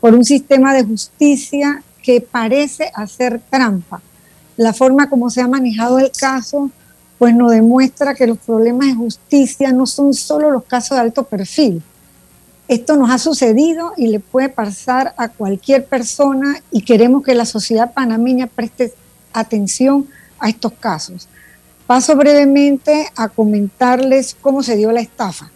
por 0.00 0.14
un 0.14 0.24
sistema 0.24 0.74
de 0.74 0.84
justicia 0.84 1.82
que 2.02 2.20
parece 2.20 2.90
hacer 2.94 3.40
trampa. 3.48 4.02
La 4.56 4.72
forma 4.72 5.08
como 5.08 5.30
se 5.30 5.40
ha 5.40 5.48
manejado 5.48 6.00
el 6.00 6.10
caso, 6.10 6.70
pues 7.18 7.34
nos 7.34 7.52
demuestra 7.52 8.14
que 8.14 8.26
los 8.26 8.38
problemas 8.38 8.88
de 8.88 8.94
justicia 8.94 9.72
no 9.72 9.86
son 9.86 10.12
solo 10.12 10.50
los 10.50 10.64
casos 10.64 10.96
de 10.96 11.02
alto 11.02 11.22
perfil, 11.22 11.82
esto 12.68 12.96
nos 12.96 13.10
ha 13.10 13.18
sucedido 13.18 13.94
y 13.96 14.08
le 14.08 14.20
puede 14.20 14.50
pasar 14.50 15.14
a 15.16 15.28
cualquier 15.28 15.86
persona 15.86 16.62
y 16.70 16.82
queremos 16.82 17.24
que 17.24 17.34
la 17.34 17.46
sociedad 17.46 17.94
panameña 17.94 18.46
preste 18.46 18.92
atención 19.32 20.06
a 20.38 20.50
estos 20.50 20.72
casos. 20.72 21.28
Paso 21.86 22.14
brevemente 22.14 23.08
a 23.16 23.30
comentarles 23.30 24.36
cómo 24.38 24.62
se 24.62 24.76
dio 24.76 24.92
la 24.92 25.00
estafa. 25.00 25.50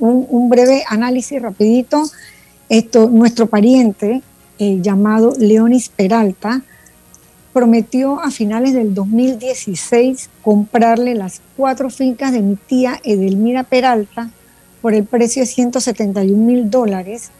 Un, 0.00 0.48
breve 0.48 0.82
análisis 0.88 1.40
rapidito. 1.40 2.02
Esto, 2.68 3.08
nuestro 3.08 3.46
pariente 3.46 4.22
llamado 4.58 5.32
Leonis 5.38 5.90
Peralta 5.90 6.62
prometió 7.52 8.20
a 8.20 8.30
finales 8.30 8.74
del 8.74 8.94
2016 8.94 10.28
comprarle 10.42 11.14
las 11.14 11.40
cuatro 11.56 11.90
fincas 11.90 12.32
de 12.32 12.40
mi 12.40 12.56
tía 12.56 13.00
Edelmira 13.04 13.62
Peralta 13.62 14.30
por 14.80 14.94
el 14.94 15.04
precio 15.04 15.42
de 15.42 15.46
171 15.46 16.36
mil 16.36 16.70
dólares 16.70 17.30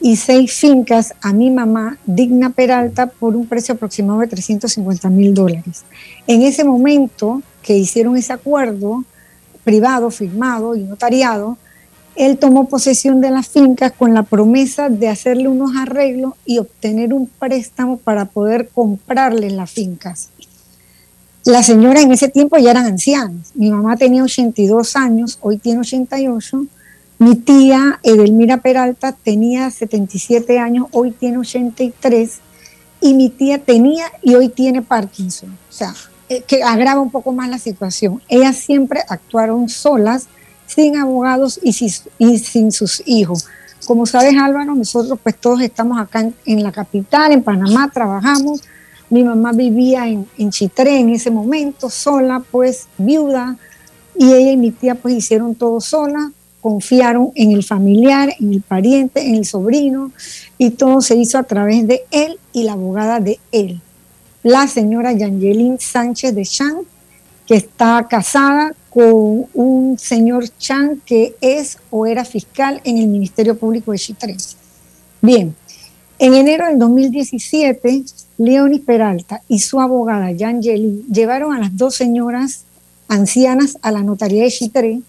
y 0.00 0.16
seis 0.16 0.52
fincas 0.54 1.14
a 1.20 1.32
mi 1.32 1.50
mamá, 1.50 1.98
Digna 2.06 2.50
Peralta, 2.50 3.06
por 3.06 3.36
un 3.36 3.46
precio 3.46 3.74
aproximado 3.74 4.20
de 4.20 4.28
350 4.28 5.10
mil 5.10 5.34
dólares. 5.34 5.84
En 6.26 6.42
ese 6.42 6.64
momento 6.64 7.42
que 7.62 7.76
hicieron 7.76 8.16
ese 8.16 8.32
acuerdo 8.32 9.04
privado, 9.62 10.10
firmado 10.10 10.74
y 10.74 10.84
notariado, 10.84 11.58
él 12.16 12.38
tomó 12.38 12.68
posesión 12.68 13.20
de 13.20 13.30
las 13.30 13.48
fincas 13.48 13.92
con 13.92 14.14
la 14.14 14.22
promesa 14.22 14.88
de 14.88 15.08
hacerle 15.08 15.48
unos 15.48 15.72
arreglos 15.76 16.34
y 16.44 16.58
obtener 16.58 17.12
un 17.12 17.26
préstamo 17.26 17.98
para 17.98 18.24
poder 18.24 18.68
comprarle 18.68 19.50
las 19.50 19.70
fincas. 19.70 20.30
Las 21.44 21.66
señoras 21.66 22.04
en 22.04 22.12
ese 22.12 22.28
tiempo 22.28 22.58
ya 22.58 22.72
eran 22.72 22.86
ancianas. 22.86 23.52
Mi 23.54 23.70
mamá 23.70 23.96
tenía 23.96 24.22
82 24.22 24.96
años, 24.96 25.38
hoy 25.40 25.58
tiene 25.58 25.80
88 25.80 26.66
mi 27.20 27.36
tía 27.36 28.00
Edelmira 28.02 28.62
Peralta 28.62 29.12
tenía 29.12 29.70
77 29.70 30.58
años, 30.58 30.86
hoy 30.90 31.10
tiene 31.10 31.36
83, 31.36 32.38
y 33.02 33.12
mi 33.12 33.28
tía 33.28 33.58
tenía 33.58 34.06
y 34.22 34.36
hoy 34.36 34.48
tiene 34.48 34.80
Parkinson. 34.80 35.50
O 35.50 35.72
sea, 35.72 35.94
eh, 36.30 36.42
que 36.46 36.62
agrava 36.62 36.98
un 36.98 37.10
poco 37.10 37.32
más 37.32 37.50
la 37.50 37.58
situación. 37.58 38.22
Ellas 38.26 38.56
siempre 38.56 39.02
actuaron 39.06 39.68
solas, 39.68 40.28
sin 40.66 40.96
abogados 40.96 41.60
y, 41.62 41.74
sin 41.74 42.72
sus 42.72 43.02
hijos. 43.04 43.46
Como 43.86 44.06
sabes, 44.06 44.34
Álvaro, 44.40 44.74
nosotros 44.74 45.18
pues 45.22 45.36
todos 45.36 45.60
estamos 45.60 46.00
acá 46.00 46.26
en, 46.46 46.62
la 46.62 46.72
capital, 46.72 47.32
en 47.32 47.42
Panamá, 47.42 47.90
trabajamos. 47.92 48.62
Mi 49.10 49.24
mamá 49.24 49.52
vivía 49.52 50.08
en, 50.08 50.26
en 50.38 50.50
Chitré 50.50 51.00
en 51.00 51.10
ese 51.10 51.30
momento, 51.30 51.90
sola, 51.90 52.42
pues 52.50 52.88
viuda, 52.96 53.58
y 54.16 54.32
ella 54.32 54.52
y 54.52 54.56
mi 54.56 54.70
tía 54.70 54.94
pues 54.94 55.14
hicieron 55.14 55.54
todo 55.54 55.82
sola, 55.82 56.32
confiaron 56.60 57.32
en 57.34 57.52
el 57.52 57.64
familiar, 57.64 58.34
en 58.38 58.52
el 58.52 58.60
pariente, 58.60 59.26
en 59.26 59.34
el 59.36 59.44
sobrino, 59.44 60.12
y 60.58 60.70
todo 60.70 61.00
se 61.00 61.16
hizo 61.16 61.38
a 61.38 61.42
través 61.42 61.86
de 61.86 62.02
él 62.10 62.38
y 62.52 62.64
la 62.64 62.72
abogada 62.72 63.20
de 63.20 63.38
él, 63.52 63.80
la 64.42 64.66
señora 64.66 65.12
Yangelin 65.12 65.78
Sánchez 65.78 66.34
de 66.34 66.44
Chan, 66.44 66.76
que 67.46 67.56
está 67.56 68.06
casada 68.08 68.72
con 68.90 69.46
un 69.54 69.98
señor 69.98 70.44
Chan 70.58 71.02
que 71.04 71.34
es 71.40 71.78
o 71.90 72.06
era 72.06 72.24
fiscal 72.24 72.80
en 72.84 72.98
el 72.98 73.08
Ministerio 73.08 73.56
Público 73.56 73.92
de 73.92 73.98
Chitré. 73.98 74.36
Bien, 75.20 75.54
en 76.18 76.34
enero 76.34 76.66
del 76.66 76.78
2017, 76.78 78.04
Leonis 78.38 78.80
Peralta 78.80 79.42
y 79.48 79.58
su 79.58 79.80
abogada 79.80 80.30
Yangelin 80.30 81.04
llevaron 81.06 81.52
a 81.52 81.58
las 81.58 81.76
dos 81.76 81.94
señoras 81.94 82.64
ancianas 83.08 83.78
a 83.82 83.90
la 83.90 84.02
notaría 84.02 84.44
de 84.44 84.50
Chitré 84.50 85.00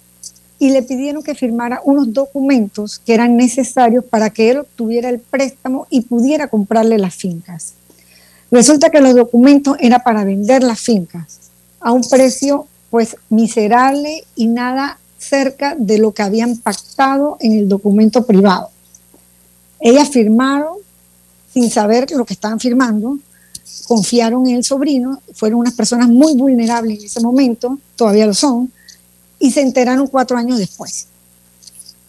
y 0.61 0.69
le 0.69 0.83
pidieron 0.83 1.23
que 1.23 1.33
firmara 1.33 1.81
unos 1.83 2.13
documentos 2.13 2.99
que 3.03 3.15
eran 3.15 3.35
necesarios 3.35 4.05
para 4.05 4.29
que 4.29 4.51
él 4.51 4.59
obtuviera 4.59 5.09
el 5.09 5.17
préstamo 5.17 5.87
y 5.89 6.01
pudiera 6.01 6.49
comprarle 6.49 6.99
las 6.99 7.15
fincas. 7.15 7.73
Resulta 8.51 8.91
que 8.91 9.01
los 9.01 9.15
documentos 9.15 9.75
eran 9.79 10.01
para 10.05 10.23
vender 10.23 10.61
las 10.61 10.79
fincas 10.79 11.49
a 11.79 11.91
un 11.91 12.03
precio 12.07 12.67
pues 12.91 13.17
miserable 13.31 14.23
y 14.35 14.45
nada 14.45 14.99
cerca 15.17 15.73
de 15.75 15.97
lo 15.97 16.11
que 16.11 16.21
habían 16.21 16.55
pactado 16.57 17.37
en 17.39 17.53
el 17.53 17.67
documento 17.67 18.23
privado. 18.23 18.69
Ellas 19.79 20.09
firmaron 20.09 20.75
sin 21.51 21.71
saber 21.71 22.11
lo 22.11 22.23
que 22.23 22.35
estaban 22.35 22.59
firmando, 22.59 23.17
confiaron 23.87 24.47
en 24.47 24.57
el 24.57 24.63
sobrino, 24.63 25.23
fueron 25.33 25.61
unas 25.61 25.73
personas 25.73 26.07
muy 26.07 26.35
vulnerables 26.35 26.99
en 26.99 27.05
ese 27.05 27.19
momento, 27.19 27.79
todavía 27.95 28.27
lo 28.27 28.35
son, 28.35 28.71
y 29.41 29.51
se 29.51 29.61
enteraron 29.61 30.07
cuatro 30.07 30.37
años 30.37 30.59
después. 30.59 31.07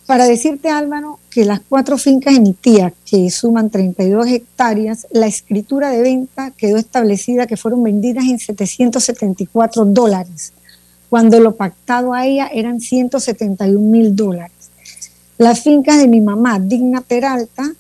Para 0.07 0.27
decirte, 0.27 0.69
Álvaro, 0.69 1.19
que 1.31 1.45
las 1.47 1.61
cuatro 1.61 1.97
fincas 1.97 2.35
de 2.35 2.41
mi 2.41 2.53
tía, 2.53 2.93
que 3.07 3.31
suman 3.31 3.71
32 3.71 4.27
hectáreas, 4.29 5.07
la 5.11 5.27
escritura 5.27 5.91
de 5.91 6.03
venta 6.03 6.51
quedó 6.51 6.77
establecida 6.77 7.47
que 7.47 7.57
fueron 7.57 7.83
vendidas 7.83 8.25
en 8.25 8.39
774 8.39 9.87
dólares, 9.87 10.53
cuando 11.09 11.41
lo 11.41 11.57
pactado 11.57 12.13
a 12.13 12.27
ella 12.27 12.51
eran 12.53 12.81
171 12.81 13.81
mil 13.81 14.15
dólares. 14.15 14.53
Las 15.39 15.63
fincas 15.63 15.99
de 15.99 16.09
mi 16.09 16.21
mamá, 16.21 16.59
Digna 16.59 17.01
Peralta, 17.01 17.73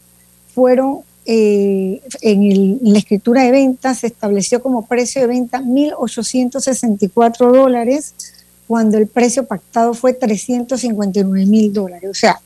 fueron 0.55 1.00
eh, 1.26 2.00
en, 2.22 2.78
la 2.82 2.98
escritura 2.98 3.42
de 3.42 3.50
venta, 3.50 3.94
se 3.94 4.07
estableció 4.07 4.62
como 4.62 4.86
precio 4.86 5.20
de 5.20 5.28
venta 5.28 5.61
1.864 5.61 7.53
dólares 7.53 8.14
cuando 8.66 8.98
el 8.98 9.06
precio 9.06 9.44
pactado 9.44 9.94
fue 9.94 10.12
359 10.12 11.46
mil 11.46 11.72
dólares. 11.72 12.10
O 12.10 12.14
sea, 12.14 12.40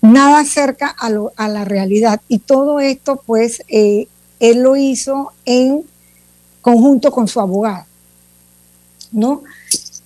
nada 0.00 0.44
cerca 0.44 0.88
a, 0.88 1.48
la 1.48 1.64
realidad. 1.64 2.20
Y 2.28 2.38
todo 2.38 2.80
esto, 2.80 3.22
pues, 3.24 3.62
eh, 3.68 4.08
él 4.40 4.62
lo 4.62 4.76
hizo 4.76 5.32
en 5.44 5.84
conjunto 6.60 7.10
con 7.10 7.28
su 7.28 7.40
abogado. 7.40 7.86
¿no? 9.14 9.42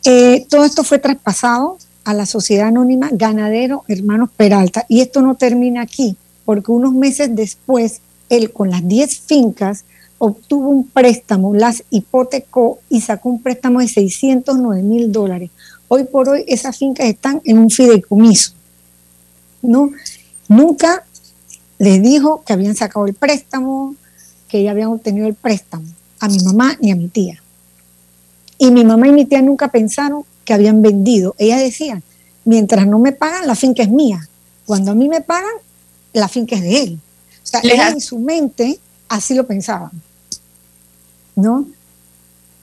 Eh, 0.05 0.47
todo 0.49 0.65
esto 0.65 0.85
fue 0.85 0.99
traspasado 0.99 1.79
a 2.05 2.15
la 2.15 2.27
sociedad 2.27 2.69
anónima 2.69 3.09
Ganadero 3.11 3.85
Hermanos 3.89 4.31
Peralta. 4.37 4.85
Y 4.89 5.01
esto 5.01 5.21
no 5.23 5.35
termina 5.35 5.83
aquí, 5.83 6.17
porque 6.45 6.71
unos 6.71 6.93
meses 6.93 7.35
después, 7.35 8.01
él 8.29 8.53
con 8.53 8.71
las 8.71 8.87
10 8.87 9.19
fincas 9.21 9.85
obtuvo 10.19 10.69
un 10.69 10.89
préstamo, 10.89 11.55
las 11.55 11.85
hipotecó 11.91 12.81
y 12.89 13.01
sacó 13.01 13.29
un 13.31 13.43
préstamo 13.43 13.81
de 13.81 13.89
609 13.89 14.83
mil 14.83 15.13
dólares. 15.13 15.51
Hoy 15.89 16.05
por 16.05 16.29
hoy 16.29 16.45
esas 16.47 16.77
fincas 16.77 17.07
están 17.07 17.41
en 17.45 17.59
un 17.59 17.71
fideicomiso. 17.71 18.53
¿no? 19.63 19.91
Nunca 20.49 21.05
les 21.79 22.03
dijo 22.03 22.43
que 22.45 22.53
habían 22.53 22.75
sacado 22.75 23.07
el 23.07 23.15
préstamo, 23.15 23.95
que 24.49 24.63
ya 24.63 24.71
habían 24.71 24.89
obtenido 24.89 25.27
el 25.27 25.35
préstamo 25.35 25.87
a 26.21 26.29
mi 26.29 26.39
mamá 26.41 26.77
ni 26.81 26.91
a 26.91 26.97
mi 26.97 27.09
tía. 27.09 27.41
Y 28.59 28.71
mi 28.71 28.85
mamá 28.85 29.09
y 29.09 29.13
mi 29.13 29.25
tía 29.25 29.41
nunca 29.41 29.69
pensaron 29.69 30.25
que 30.45 30.53
habían 30.53 30.83
vendido. 30.83 31.35
Ellas 31.39 31.61
decían, 31.61 32.03
mientras 32.45 32.87
no 32.87 32.99
me 32.99 33.13
pagan, 33.13 33.47
la 33.47 33.55
finca 33.55 33.83
es 33.83 33.91
mía. 33.91 34.29
Cuando 34.67 34.91
a 34.91 34.95
mí 34.95 35.09
me 35.09 35.21
pagan, 35.21 35.55
la 36.13 36.29
finca 36.29 36.57
es 36.57 36.63
de 36.63 36.83
él. 36.83 36.99
O 37.45 37.47
sea, 37.47 37.61
en 37.63 38.01
su 38.01 38.19
mente 38.19 38.79
así 39.09 39.35
lo 39.35 39.47
pensaban. 39.47 39.91
¿No? 41.39 41.67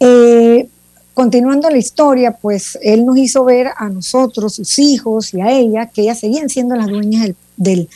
Eh, 0.01 0.67
continuando 1.13 1.69
la 1.69 1.77
historia, 1.77 2.31
pues 2.31 2.77
él 2.81 3.05
nos 3.05 3.17
hizo 3.17 3.45
ver 3.45 3.69
a 3.75 3.87
nosotros, 3.89 4.55
sus 4.55 4.77
hijos 4.79 5.33
y 5.33 5.39
a 5.41 5.49
ella, 5.49 5.87
que 5.87 6.01
ellas 6.01 6.19
seguían 6.19 6.49
siendo 6.49 6.75
las 6.75 6.87
dueñas 6.87 7.31
del, 7.55 7.87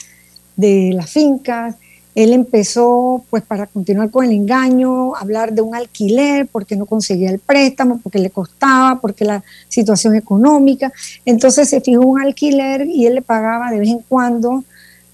de 0.56 0.92
las 0.94 1.10
fincas. 1.10 1.76
Él 2.14 2.32
empezó, 2.32 3.22
pues 3.28 3.42
para 3.42 3.66
continuar 3.66 4.10
con 4.10 4.24
el 4.24 4.32
engaño, 4.32 5.14
hablar 5.14 5.52
de 5.52 5.60
un 5.60 5.74
alquiler 5.74 6.48
porque 6.48 6.76
no 6.76 6.86
conseguía 6.86 7.30
el 7.30 7.38
préstamo, 7.38 8.00
porque 8.02 8.18
le 8.18 8.30
costaba, 8.30 9.00
porque 9.00 9.26
la 9.26 9.44
situación 9.68 10.16
económica. 10.16 10.92
Entonces 11.26 11.68
se 11.68 11.82
fijó 11.82 12.00
un 12.00 12.20
alquiler 12.20 12.86
y 12.86 13.06
él 13.06 13.16
le 13.16 13.22
pagaba 13.22 13.70
de 13.70 13.80
vez 13.80 13.90
en 13.90 14.00
cuando 14.00 14.64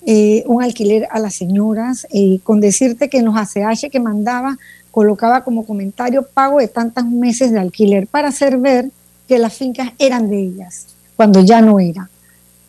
eh, 0.08 0.44
un 0.46 0.62
alquiler 0.62 1.08
a 1.10 1.18
las 1.18 1.34
señoras, 1.34 2.06
con 2.44 2.60
decirte 2.60 3.08
que 3.08 3.18
en 3.18 3.24
los 3.24 3.36
ACH 3.36 3.90
que 3.90 3.98
mandaba 3.98 4.56
colocaba 4.96 5.44
como 5.44 5.66
comentario 5.66 6.22
pago 6.22 6.58
de 6.58 6.68
tantos 6.68 7.04
meses 7.04 7.52
de 7.52 7.58
alquiler 7.58 8.06
para 8.06 8.28
hacer 8.28 8.56
ver 8.56 8.90
que 9.28 9.38
las 9.38 9.52
fincas 9.52 9.90
eran 9.98 10.30
de 10.30 10.40
ellas, 10.40 10.86
cuando 11.16 11.42
ya 11.42 11.60
no 11.60 11.78
era, 11.78 12.08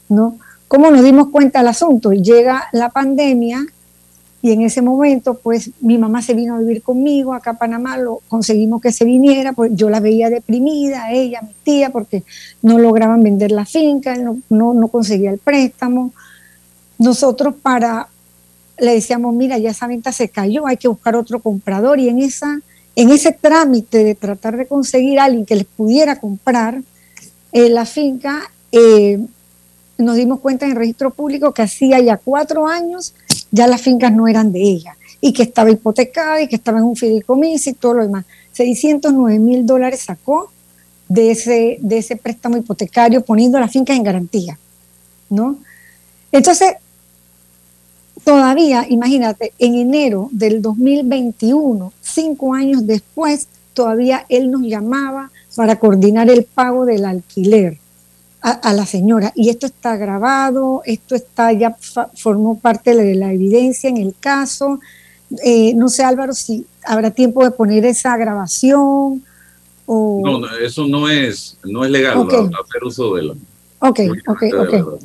¿no? 0.09 0.37
¿Cómo 0.67 0.91
nos 0.91 1.05
dimos 1.05 1.29
cuenta 1.29 1.59
del 1.59 1.69
asunto? 1.69 2.11
Llega 2.11 2.65
la 2.73 2.89
pandemia 2.89 3.65
y 4.41 4.51
en 4.51 4.61
ese 4.61 4.81
momento, 4.81 5.35
pues 5.35 5.71
mi 5.79 5.97
mamá 5.97 6.21
se 6.21 6.33
vino 6.33 6.55
a 6.55 6.59
vivir 6.59 6.81
conmigo 6.81 7.33
acá 7.33 7.51
a 7.51 7.57
Panamá, 7.57 7.97
lo 7.97 8.19
conseguimos 8.27 8.81
que 8.81 8.91
se 8.91 9.05
viniera, 9.05 9.53
pues 9.53 9.71
yo 9.73 9.89
la 9.89 10.01
veía 10.01 10.29
deprimida, 10.29 11.13
ella, 11.13 11.39
mi 11.41 11.53
tía, 11.63 11.91
porque 11.91 12.23
no 12.61 12.77
lograban 12.77 13.23
vender 13.23 13.51
la 13.51 13.63
finca, 13.63 14.17
no, 14.17 14.37
no, 14.49 14.73
no 14.73 14.89
conseguía 14.89 15.31
el 15.31 15.37
préstamo. 15.37 16.11
Nosotros 16.97 17.55
para 17.61 18.09
le 18.79 18.93
decíamos, 18.93 19.33
mira, 19.33 19.57
ya 19.57 19.71
esa 19.71 19.87
venta 19.87 20.11
se 20.11 20.29
cayó, 20.29 20.67
hay 20.67 20.77
que 20.77 20.87
buscar 20.87 21.15
otro 21.15 21.39
comprador 21.41 21.99
y 21.99 22.09
en, 22.09 22.19
esa, 22.19 22.59
en 22.95 23.09
ese 23.09 23.31
trámite 23.31 24.03
de 24.03 24.15
tratar 24.15 24.57
de 24.57 24.67
conseguir 24.67 25.19
a 25.19 25.25
alguien 25.25 25.45
que 25.45 25.55
les 25.55 25.65
pudiera 25.65 26.19
comprar 26.19 26.81
eh, 27.51 27.69
la 27.69 27.85
finca, 27.85 28.51
eh, 28.71 29.19
nos 29.97 30.15
dimos 30.15 30.39
cuenta 30.39 30.65
en 30.65 30.71
el 30.71 30.77
registro 30.77 31.11
público 31.11 31.53
que 31.53 31.63
hacía 31.63 31.99
ya 31.99 32.17
cuatro 32.17 32.67
años 32.67 33.13
ya 33.51 33.67
las 33.67 33.81
fincas 33.81 34.11
no 34.11 34.27
eran 34.27 34.51
de 34.51 34.61
ella 34.61 34.95
y 35.21 35.33
que 35.33 35.43
estaba 35.43 35.71
hipotecada 35.71 36.41
y 36.41 36.47
que 36.47 36.57
estaba 36.57 36.77
en 36.77 36.85
un 36.85 36.95
fideicomiso 36.95 37.69
y 37.69 37.73
todo 37.73 37.95
lo 37.95 38.03
demás. 38.03 38.25
609 38.51 39.39
mil 39.39 39.65
dólares 39.65 40.01
sacó 40.01 40.51
de 41.07 41.31
ese, 41.31 41.77
de 41.81 41.97
ese 41.99 42.15
préstamo 42.15 42.57
hipotecario 42.57 43.21
poniendo 43.21 43.59
las 43.59 43.71
fincas 43.71 43.97
en 43.97 44.03
garantía, 44.03 44.59
¿no? 45.29 45.57
Entonces, 46.31 46.75
todavía, 48.27 48.85
imagínate, 48.89 49.53
en 49.57 49.75
enero 49.75 50.27
del 50.33 50.61
2021, 50.61 51.93
cinco 52.01 52.53
años 52.53 52.85
después, 52.85 53.47
todavía 53.73 54.25
él 54.27 54.51
nos 54.51 54.63
llamaba 54.63 55.31
para 55.55 55.79
coordinar 55.79 56.29
el 56.29 56.43
pago 56.43 56.83
del 56.83 57.05
alquiler 57.05 57.77
a, 58.41 58.73
la 58.73 58.85
señora. 58.85 59.31
Y 59.33 59.47
esto 59.47 59.65
está 59.65 59.95
grabado, 59.95 60.81
esto 60.85 61.15
está 61.15 61.53
ya 61.53 61.77
formó 62.15 62.59
parte 62.59 62.93
de 62.97 63.15
la 63.15 63.31
evidencia 63.31 63.89
en 63.89 63.95
el 63.95 64.13
caso. 64.19 64.81
Eh, 65.45 65.73
no 65.75 65.87
sé, 65.87 66.03
Álvaro, 66.03 66.33
si 66.33 66.65
habrá 66.83 67.11
tiempo 67.11 67.45
de 67.45 67.51
poner 67.51 67.85
esa 67.85 68.17
grabación. 68.17 69.23
O... 69.85 70.21
No, 70.21 70.57
eso 70.57 70.85
no 70.85 71.07
es, 71.07 71.57
no 71.63 71.85
es 71.85 71.91
legal 71.91 72.27
hacer 72.27 72.83
uso 72.83 73.15
de 73.15 73.23
la. 73.23 73.33
Ok, 73.79 74.01
ok, 74.27 74.43
ok. 74.59 74.99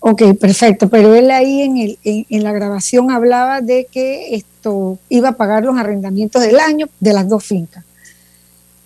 Ok, 0.00 0.22
perfecto, 0.38 0.88
pero 0.88 1.14
él 1.14 1.30
ahí 1.30 1.62
en, 1.62 1.78
el, 1.78 1.98
en, 2.04 2.44
la 2.44 2.52
grabación 2.52 3.10
hablaba 3.10 3.60
de 3.60 3.86
que 3.90 4.36
esto 4.36 4.98
iba 5.08 5.30
a 5.30 5.36
pagar 5.36 5.64
los 5.64 5.76
arrendamientos 5.76 6.42
del 6.42 6.60
año 6.60 6.88
de 7.00 7.12
las 7.12 7.28
dos 7.28 7.44
fincas. 7.44 7.84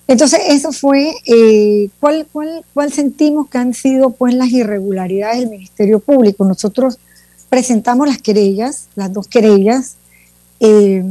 Entonces, 0.07 0.41
eso 0.49 0.73
fue, 0.73 1.15
eh, 1.27 1.89
¿cuál, 2.01 2.27
cuál, 2.33 2.65
cuál 2.75 2.93
sentimos 2.93 3.49
que 3.49 3.59
han 3.59 3.75
sido 3.75 4.11
pues 4.11 4.35
las 4.35 4.49
irregularidades 4.51 5.41
del 5.41 5.51
Ministerio 5.51 6.01
Público? 6.01 6.45
Nosotros 6.45 6.99
presentamos 7.49 8.09
las 8.09 8.19
querellas, 8.21 8.89
las 8.95 9.13
dos 9.13 9.29
querellas, 9.29 9.97
eh, 10.59 11.05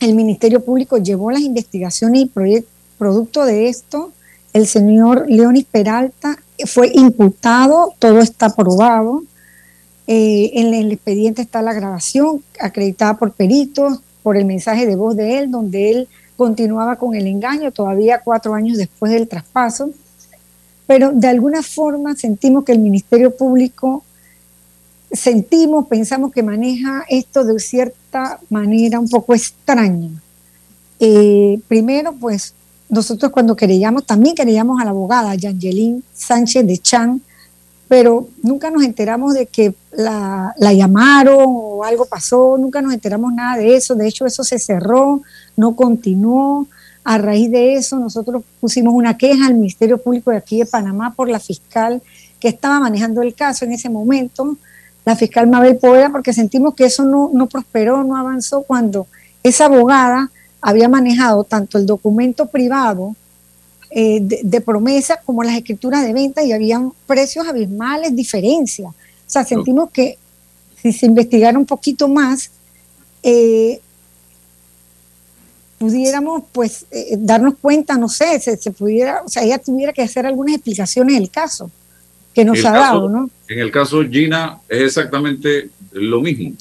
el 0.00 0.14
Ministerio 0.14 0.64
Público 0.64 0.96
llevó 0.96 1.30
las 1.30 1.42
investigaciones 1.42 2.22
y 2.22 2.64
producto 2.98 3.44
de 3.44 3.68
esto, 3.68 4.12
el 4.52 4.66
señor 4.66 5.26
Leonis 5.28 5.66
Peralta 5.66 6.38
fue 6.66 6.90
imputado, 6.94 7.94
todo 7.98 8.20
está 8.20 8.54
probado. 8.54 9.22
Eh, 10.06 10.50
en 10.54 10.74
el 10.74 10.92
expediente 10.92 11.42
está 11.42 11.62
la 11.62 11.72
grabación 11.72 12.42
acreditada 12.58 13.16
por 13.16 13.32
peritos, 13.32 14.00
por 14.22 14.36
el 14.36 14.44
mensaje 14.44 14.86
de 14.86 14.96
voz 14.96 15.16
de 15.16 15.38
él, 15.38 15.50
donde 15.50 15.90
él 15.90 16.08
continuaba 16.36 16.96
con 16.96 17.14
el 17.14 17.26
engaño 17.26 17.70
todavía 17.70 18.22
cuatro 18.24 18.54
años 18.54 18.78
después 18.78 19.12
del 19.12 19.28
traspaso. 19.28 19.90
Pero 20.86 21.12
de 21.12 21.28
alguna 21.28 21.62
forma 21.62 22.16
sentimos 22.16 22.64
que 22.64 22.72
el 22.72 22.80
Ministerio 22.80 23.36
Público, 23.36 24.02
sentimos, 25.12 25.86
pensamos 25.86 26.32
que 26.32 26.42
maneja 26.42 27.04
esto 27.08 27.44
de 27.44 27.58
cierta 27.60 28.40
manera 28.48 28.98
un 28.98 29.08
poco 29.08 29.34
extraña. 29.34 30.10
Eh, 30.98 31.60
primero, 31.68 32.12
pues 32.12 32.54
nosotros 32.90 33.30
cuando 33.30 33.54
queríamos, 33.54 34.04
también 34.04 34.34
queríamos 34.34 34.80
a 34.80 34.84
la 34.84 34.90
abogada 34.90 35.34
Yangelín 35.34 36.02
Sánchez 36.12 36.66
de 36.66 36.78
Chan, 36.78 37.22
pero 37.88 38.28
nunca 38.42 38.70
nos 38.70 38.82
enteramos 38.82 39.34
de 39.34 39.46
que 39.46 39.74
la, 39.92 40.54
llamaron 40.58 41.44
o 41.46 41.84
algo 41.84 42.06
pasó, 42.06 42.56
nunca 42.58 42.82
nos 42.82 42.92
enteramos 42.92 43.32
nada 43.32 43.56
de 43.56 43.76
eso, 43.76 43.94
de 43.94 44.08
hecho 44.08 44.26
eso 44.26 44.44
se 44.44 44.58
cerró, 44.58 45.22
no 45.56 45.74
continuó. 45.74 46.66
A 47.02 47.16
raíz 47.16 47.50
de 47.50 47.74
eso 47.74 47.98
nosotros 47.98 48.42
pusimos 48.60 48.92
una 48.92 49.16
queja 49.16 49.46
al 49.46 49.54
Ministerio 49.54 49.98
Público 49.98 50.30
de 50.30 50.36
aquí 50.36 50.58
de 50.58 50.66
Panamá 50.66 51.14
por 51.16 51.28
la 51.28 51.40
fiscal 51.40 52.02
que 52.38 52.48
estaba 52.48 52.78
manejando 52.78 53.22
el 53.22 53.34
caso 53.34 53.64
en 53.64 53.72
ese 53.72 53.88
momento, 53.88 54.56
la 55.04 55.16
fiscal 55.16 55.46
Mabel 55.46 55.76
Poeda, 55.76 56.10
porque 56.10 56.32
sentimos 56.32 56.74
que 56.74 56.84
eso 56.84 57.04
no, 57.04 57.30
no 57.32 57.46
prosperó, 57.46 58.04
no 58.04 58.16
avanzó 58.16 58.62
cuando 58.62 59.06
esa 59.42 59.64
abogada 59.64 60.30
había 60.60 60.88
manejado 60.88 61.44
tanto 61.44 61.78
el 61.78 61.86
documento 61.86 62.46
privado 62.46 63.14
eh, 63.92 64.20
de, 64.20 64.60
promesa 64.60 65.20
como 65.24 65.42
las 65.42 65.56
escrituras 65.56 66.04
de 66.04 66.12
venta 66.12 66.44
y 66.44 66.52
habían 66.52 66.92
precios 67.06 67.46
abismales, 67.48 68.14
diferencias. 68.14 68.90
O 68.90 68.94
sea, 69.26 69.44
sentimos 69.44 69.90
que 69.90 70.16
si 70.80 70.92
se 70.92 71.06
investigara 71.06 71.58
un 71.58 71.66
poquito 71.66 72.06
más, 72.06 72.50
eh, 73.22 73.80
pudiéramos 75.78 76.44
pues 76.52 76.86
eh, 76.90 77.16
darnos 77.18 77.54
cuenta, 77.60 77.96
no 77.96 78.08
sé, 78.08 78.38
se, 78.38 78.70
pudiera, 78.70 79.22
o 79.24 79.28
sea, 79.28 79.42
ella 79.42 79.58
tuviera 79.58 79.92
que 79.92 80.02
hacer 80.02 80.24
algunas 80.24 80.54
explicaciones 80.54 81.16
del 81.16 81.30
caso 81.30 81.70
que 82.32 82.44
nos 82.44 82.64
ha 82.64 82.70
dado, 82.70 83.08
¿no? 83.08 83.28
En 83.48 83.58
el 83.58 83.72
caso 83.72 84.04
Gina 84.04 84.60
es 84.68 84.82
exactamente 84.82 85.70
lo 85.90 86.20
mismo. 86.20 86.52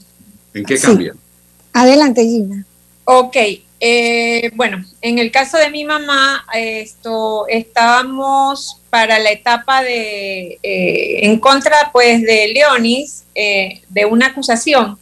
¿En 0.53 0.65
qué 0.65 0.79
cambia? 0.79 1.13
Adelante, 1.73 2.23
Gina. 2.23 2.65
Ok, 3.05 3.37
eh, 3.79 4.51
bueno, 4.55 4.83
en 5.01 5.19
el 5.19 5.31
caso 5.31 5.57
de 5.57 5.69
mi 5.69 5.85
mamá, 5.85 6.45
esto 6.53 7.47
estábamos 7.47 8.81
para 8.89 9.19
la 9.19 9.31
etapa 9.31 9.81
de 9.83 10.59
eh, 10.61 11.19
en 11.25 11.39
contra, 11.39 11.89
pues, 11.93 12.21
de 12.21 12.49
Leonis 12.49 13.23
eh, 13.35 13.81
de 13.87 14.05
una 14.05 14.27
acusación. 14.27 14.97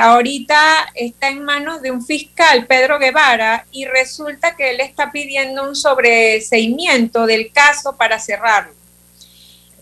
ahorita 0.00 0.92
está 0.94 1.28
en 1.28 1.44
manos 1.44 1.80
de 1.80 1.90
un 1.90 2.04
fiscal, 2.04 2.66
Pedro 2.66 2.98
Guevara, 2.98 3.66
y 3.72 3.86
resulta 3.86 4.54
que 4.54 4.70
él 4.70 4.80
está 4.80 5.10
pidiendo 5.10 5.66
un 5.66 5.74
sobreseimiento 5.74 7.24
del 7.26 7.52
caso 7.52 7.96
para 7.96 8.18
cerrarlo. 8.18 8.74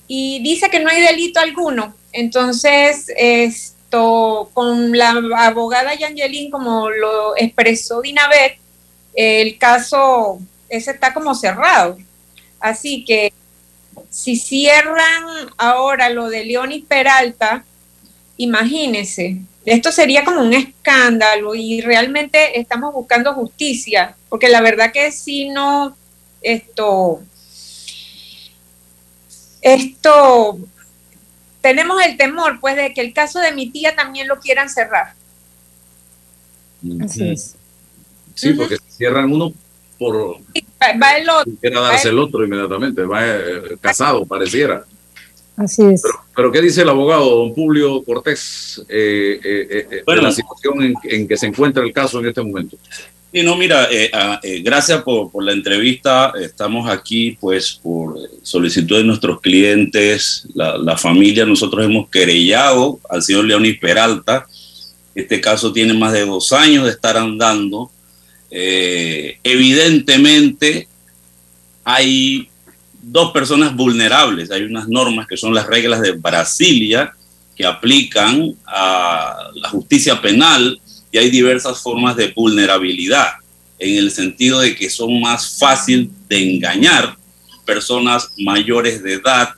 Y 0.07 0.41
dice 0.43 0.71
que 0.71 0.79
no 0.79 0.91
hay 0.91 1.01
delito 1.01 1.41
alguno. 1.41 1.95
Entonces, 2.13 3.07
con 3.91 4.97
la 4.97 5.11
abogada 5.39 5.95
Yangelin, 5.95 6.51
como 6.51 6.91
lo 6.91 7.37
expresó 7.37 8.01
Dinabet, 8.01 8.59
el 9.15 9.59
caso 9.59 10.39
ese 10.69 10.93
está 10.93 11.13
como 11.13 11.35
cerrado. 11.35 11.99
Así 12.61 13.05
que 13.05 13.33
si 14.09 14.37
cierran 14.37 15.51
ahora 15.57 16.09
lo 16.11 16.29
de 16.29 16.45
León 16.45 16.73
y 16.73 16.83
Peralta, 16.83 17.65
imagínense, 18.37 19.39
esto 19.65 19.93
sería 19.93 20.25
como 20.25 20.41
un 20.41 20.55
escándalo 20.55 21.55
y 21.55 21.81
realmente 21.81 22.59
estamos 22.59 22.95
buscando 22.95 23.35
justicia, 23.35 24.17
porque 24.29 24.49
la 24.49 24.61
verdad 24.61 24.93
que 24.93 25.13
si 25.13 25.49
no, 25.49 25.97
esto, 26.41 27.21
esto 29.61 30.59
tenemos 31.61 32.03
el 32.03 32.17
temor, 32.17 32.59
pues, 32.61 32.77
de 32.77 32.93
que 32.95 33.01
el 33.01 33.13
caso 33.13 33.39
de 33.39 33.53
mi 33.53 33.71
tía 33.71 33.95
también 33.95 34.29
lo 34.29 34.39
quieran 34.41 34.69
cerrar. 34.69 35.15
Así 37.03 37.29
es. 37.29 37.57
Sí, 38.35 38.55
porque 38.55 38.77
cierran 38.89 39.31
uno 39.31 39.53
por... 39.99 40.39
va, 40.81 41.19
el 41.19 41.29
otro. 41.29 41.53
Quiera 41.61 41.81
darse 41.81 42.09
el 42.09 42.19
otro 42.19 42.45
inmediatamente, 42.45 43.03
va 43.03 43.21
eh, 43.27 43.77
casado, 43.81 44.25
pareciera. 44.25 44.85
Así 45.57 45.83
es. 45.85 46.03
Pero, 46.35 46.51
¿qué 46.51 46.63
dice 46.63 46.81
el 46.81 46.89
abogado, 46.89 47.37
don 47.37 47.55
Publio 47.55 48.03
Cortés, 48.03 48.83
eh, 48.89 49.39
eh, 49.45 50.03
de 50.07 50.23
la 50.23 50.33
situación 50.33 50.97
en, 51.03 51.29
que 51.29 51.37
se 51.37 51.47
encuentra 51.47 51.83
el 51.83 51.93
caso 51.93 52.19
en 52.21 52.29
este 52.29 52.43
momento? 52.43 52.79
Sí, 53.33 53.45
no, 53.45 53.55
mira, 53.57 53.87
eh, 53.93 54.11
ah, 54.13 54.41
eh, 54.43 54.61
gracias 54.61 55.03
por, 55.03 55.31
la 55.45 55.53
entrevista. 55.53 56.33
Estamos 56.41 56.91
aquí, 56.91 57.39
pues, 57.41 57.79
por 57.81 58.19
solicitud 58.43 58.97
de 58.97 59.05
nuestros 59.05 59.41
clientes, 59.41 60.49
la, 60.53 60.97
familia. 60.97 61.47
Nosotros 61.47 61.85
hemos 61.85 62.09
querellado 62.09 62.99
al 63.09 63.23
señor 63.23 63.45
Leonis 63.45 63.79
Peralta. 63.79 64.47
Este 65.15 65.41
caso 65.41 65.73
tiene 65.73 65.95
más 65.95 66.13
de 66.13 66.27
dos 66.27 66.53
años 66.53 66.85
de 66.85 66.91
estar 66.91 67.17
andando. 67.17 67.93
Eh, 68.51 69.39
evidentemente, 69.45 70.89
hay 71.85 72.49
dos 73.01 73.31
personas 73.31 73.77
vulnerables. 73.77 74.51
Hay 74.51 74.63
unas 74.65 74.89
normas 74.89 75.29
que 75.29 75.37
son 75.37 75.55
las 75.55 75.69
reglas 75.69 76.01
de 76.01 76.13
Brasilia 76.13 77.13
que 77.55 77.65
aplican 77.65 78.57
a 78.67 79.37
la 79.55 79.69
justicia 79.69 80.21
penal 80.21 80.81
y 81.13 81.19
hay 81.19 81.31
diversas 81.31 81.81
formas 81.81 82.17
de 82.17 82.29
vulnerabilidad, 82.29 83.35
en 83.79 83.97
el 83.97 84.11
sentido 84.11 84.61
de 84.61 84.77
que 84.77 84.91
son 84.91 85.21
más 85.21 85.59
fácil 85.59 86.11
de 86.29 86.55
engañar 86.55 87.17
personas 87.65 88.31
mayores 88.39 89.03
de 89.03 89.15
edad, 89.15 89.51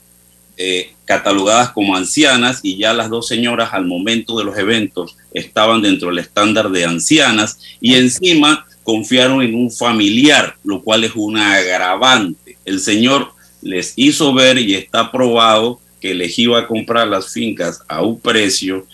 eh, 0.56 0.92
catalogadas 1.04 1.70
como 1.70 1.96
ancianas, 1.96 2.60
y 2.62 2.76
ya 2.76 2.92
las 2.92 3.10
dos 3.10 3.26
señoras 3.26 3.70
al 3.72 3.86
momento 3.86 4.38
de 4.38 4.44
los 4.44 4.56
eventos 4.56 5.16
estaban 5.32 5.82
dentro 5.82 6.08
del 6.08 6.18
estándar 6.18 6.70
de 6.70 6.84
ancianas, 6.84 7.58
y 7.80 7.94
encima 7.94 8.66
confiaron 8.82 9.42
en 9.42 9.54
un 9.54 9.70
familiar, 9.70 10.56
lo 10.64 10.82
cual 10.82 11.04
es 11.04 11.12
una 11.14 11.54
agravante. 11.54 12.56
El 12.64 12.80
señor 12.80 13.32
les 13.60 13.94
hizo 13.96 14.34
ver 14.34 14.58
y 14.58 14.74
está 14.74 15.10
probado 15.10 15.80
que 16.00 16.14
les 16.14 16.36
iba 16.38 16.58
a 16.58 16.66
comprar 16.66 17.06
las 17.06 17.32
fincas 17.32 17.80
a 17.88 18.02
un 18.02 18.20
precio 18.20 18.86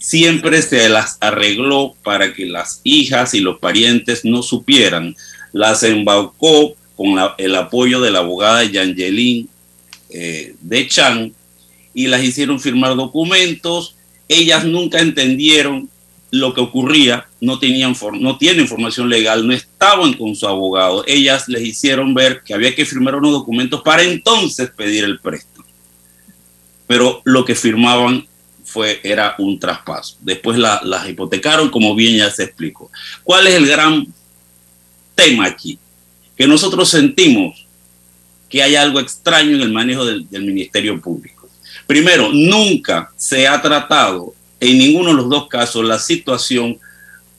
siempre 0.00 0.62
se 0.62 0.88
las 0.88 1.18
arregló 1.20 1.94
para 2.02 2.32
que 2.32 2.46
las 2.46 2.80
hijas 2.82 3.34
y 3.34 3.40
los 3.40 3.58
parientes 3.58 4.24
no 4.24 4.42
supieran. 4.42 5.14
Las 5.52 5.82
embaucó 5.82 6.74
con 6.96 7.16
el 7.38 7.54
apoyo 7.54 8.00
de 8.00 8.10
la 8.10 8.20
abogada 8.20 8.64
Yangelin 8.64 9.48
eh, 10.08 10.54
de 10.60 10.88
Chan 10.88 11.32
y 11.94 12.06
las 12.06 12.24
hicieron 12.24 12.58
firmar 12.58 12.96
documentos. 12.96 13.94
Ellas 14.26 14.64
nunca 14.64 15.00
entendieron 15.00 15.88
lo 16.30 16.54
que 16.54 16.60
ocurría, 16.60 17.26
no, 17.40 17.58
tenían, 17.58 17.94
no 18.20 18.38
tienen 18.38 18.62
información 18.62 19.08
legal, 19.08 19.46
no 19.46 19.52
estaban 19.52 20.14
con 20.14 20.34
su 20.34 20.46
abogado. 20.46 21.04
Ellas 21.06 21.48
les 21.48 21.62
hicieron 21.62 22.14
ver 22.14 22.42
que 22.44 22.54
había 22.54 22.74
que 22.74 22.86
firmar 22.86 23.16
unos 23.16 23.32
documentos 23.32 23.82
para 23.82 24.02
entonces 24.02 24.70
pedir 24.70 25.04
el 25.04 25.18
préstamo. 25.18 25.66
Pero 26.86 27.20
lo 27.24 27.44
que 27.44 27.54
firmaban 27.54 28.26
fue, 28.70 29.00
era 29.02 29.34
un 29.38 29.58
traspaso. 29.58 30.16
Después 30.20 30.56
las 30.58 31.08
hipotecaron, 31.08 31.70
como 31.70 31.94
bien 31.94 32.16
ya 32.16 32.30
se 32.30 32.44
explicó. 32.44 32.90
¿Cuál 33.24 33.48
es 33.48 33.54
el 33.54 33.66
gran 33.66 34.06
tema 35.14 35.46
aquí? 35.46 35.78
Que 36.36 36.46
nosotros 36.46 36.88
sentimos 36.88 37.66
que 38.48 38.62
hay 38.62 38.76
algo 38.76 39.00
extraño 39.00 39.56
en 39.56 39.62
el 39.62 39.72
manejo 39.72 40.04
del, 40.04 40.28
del 40.30 40.44
Ministerio 40.44 41.00
Público. 41.00 41.48
Primero, 41.86 42.30
nunca 42.32 43.10
se 43.16 43.48
ha 43.48 43.60
tratado 43.60 44.34
en 44.60 44.78
ninguno 44.78 45.08
de 45.08 45.16
los 45.16 45.28
dos 45.28 45.48
casos 45.48 45.84
la 45.84 45.98
situación 45.98 46.78